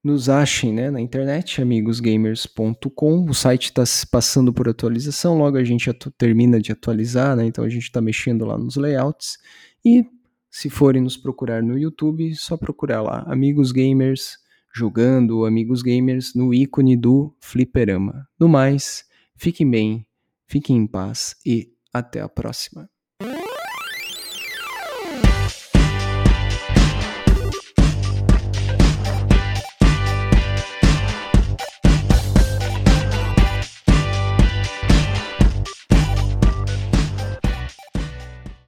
nos 0.08 0.30
achem 0.30 0.74
né, 0.74 0.90
na 0.90 1.00
internet, 1.00 1.62
amigosgamers.com. 1.62 3.30
O 3.30 3.34
site 3.34 3.66
está 3.66 3.84
passando 4.10 4.54
por 4.54 4.68
atualização, 4.68 5.38
logo 5.38 5.58
a 5.58 5.64
gente 5.64 5.92
termina 6.18 6.60
de 6.60 6.72
atualizar, 6.72 7.36
né, 7.36 7.46
então 7.46 7.64
a 7.64 7.70
gente 7.70 7.84
está 7.84 8.02
mexendo 8.02 8.46
lá 8.46 8.58
nos 8.58 8.76
layouts. 8.76 9.38
E 9.86 10.06
se 10.50 10.70
forem 10.70 11.02
nos 11.02 11.18
procurar 11.18 11.62
no 11.62 11.78
YouTube, 11.78 12.34
só 12.36 12.58
procurar 12.58 13.02
lá 13.02 13.24
Amigos 13.28 13.72
Gamers 13.72 14.38
jogando 14.74 15.44
Amigos 15.46 15.82
Gamers 15.82 16.36
no 16.36 16.54
ícone 16.54 16.96
do 16.96 17.36
Fliperama. 17.40 18.28
No 18.40 18.48
mais, 18.48 19.06
fiquem 19.36 19.70
bem, 19.70 20.06
fiquem 20.46 20.78
em 20.78 20.88
paz 20.88 21.36
e 21.44 21.74
até 21.92 22.22
a 22.22 22.30
próxima. 22.30 22.88